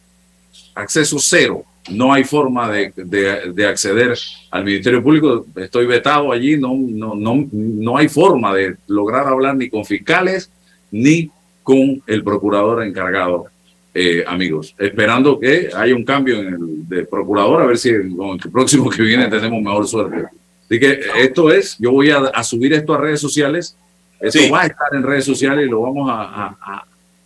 acceso 0.75 1.19
cero. 1.19 1.65
No 1.91 2.13
hay 2.13 2.25
forma 2.25 2.71
de, 2.71 2.93
de, 2.97 3.67
acceder 3.67 4.17
al 4.51 4.65
Ministerio 4.65 5.03
Público. 5.03 5.47
Estoy 5.57 5.87
vetado 5.87 6.33
allí, 6.33 6.57
no, 6.57 6.75
no, 6.75 7.15
no, 7.15 7.47
no 7.53 7.97
hay 7.97 8.09
forma 8.09 8.55
de 8.55 8.77
lograr 8.87 9.27
hablar 9.27 9.55
ni 9.57 9.69
con 9.69 9.85
fiscales 9.85 10.51
ni 10.91 11.31
con 11.63 12.03
el 12.07 12.23
procurador 12.23 12.85
encargado, 12.85 13.47
eh, 13.93 14.25
amigos. 14.27 14.75
Esperando 14.79 15.39
que 15.41 15.71
haya 15.75 15.95
un 15.95 16.05
cambio 16.05 16.39
en 16.39 16.47
el 16.47 16.89
de 16.89 17.05
procurador, 17.05 17.63
a 17.63 17.67
ver 17.67 17.79
si 17.79 17.91
con 18.17 18.39
el 18.43 18.51
próximo 18.51 18.89
que 18.89 19.03
viene 19.03 19.29
tenemos 19.29 19.61
mejor 19.61 19.89
suerte. 19.89 20.29
Así 20.65 20.79
que 20.79 21.01
esto 21.19 21.53
es, 21.53 21.77
yo 21.79 21.93
voy 21.93 22.11
a, 22.11 22.43
subir 22.43 22.73
esto 22.73 22.95
a 22.95 22.99
redes 22.99 23.21
sociales. 23.21 23.77
Esto 24.21 24.39
va 24.51 24.63
a 24.63 24.67
estar 24.67 24.95
en 24.95 25.03
redes 25.03 25.25
sociales 25.25 25.67
y 25.67 25.71
lo 25.71 25.83
vamos 25.83 26.09
a, 26.11 26.85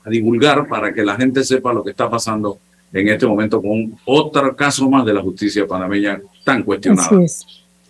divulgar 0.09 0.67
para 0.67 0.93
que 0.93 1.05
la 1.05 1.17
gente 1.17 1.45
sepa 1.45 1.73
lo 1.73 1.85
que 1.85 1.91
está 1.91 2.09
pasando 2.11 2.59
en 2.93 3.09
este 3.09 3.27
momento 3.27 3.61
con 3.61 3.99
otro 4.05 4.57
caso 4.57 4.89
más 4.89 5.05
de 5.05 5.15
la 5.15 5.21
justicia 5.21 5.67
panameña 5.67 6.21
tan 6.45 6.63
cuestionada. 6.63 7.11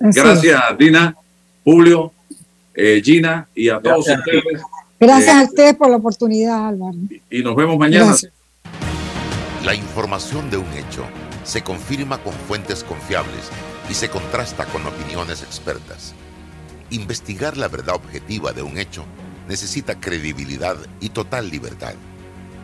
Gracias, 0.00 0.62
Dina, 0.78 1.16
Julio, 1.64 2.12
eh, 2.74 3.00
Gina 3.02 3.48
y 3.54 3.68
a 3.68 3.80
todos 3.80 4.08
ustedes. 4.08 4.62
Gracias 5.00 5.36
a 5.36 5.42
eh, 5.42 5.44
ustedes 5.44 5.74
por 5.76 5.90
la 5.90 5.96
oportunidad, 5.96 6.68
Álvaro. 6.68 6.96
Y 7.30 7.42
nos 7.42 7.54
vemos 7.54 7.78
mañana. 7.78 8.14
La 9.64 9.74
información 9.74 10.50
de 10.50 10.56
un 10.56 10.72
hecho 10.72 11.04
se 11.44 11.62
confirma 11.62 12.18
con 12.18 12.32
fuentes 12.32 12.84
confiables 12.84 13.50
y 13.90 13.94
se 13.94 14.08
contrasta 14.08 14.66
con 14.66 14.86
opiniones 14.86 15.42
expertas. 15.42 16.14
Investigar 16.90 17.56
la 17.56 17.68
verdad 17.68 17.96
objetiva 17.96 18.52
de 18.52 18.62
un 18.62 18.78
hecho 18.78 19.04
necesita 19.48 19.98
credibilidad 19.98 20.76
y 21.00 21.08
total 21.10 21.50
libertad. 21.50 21.94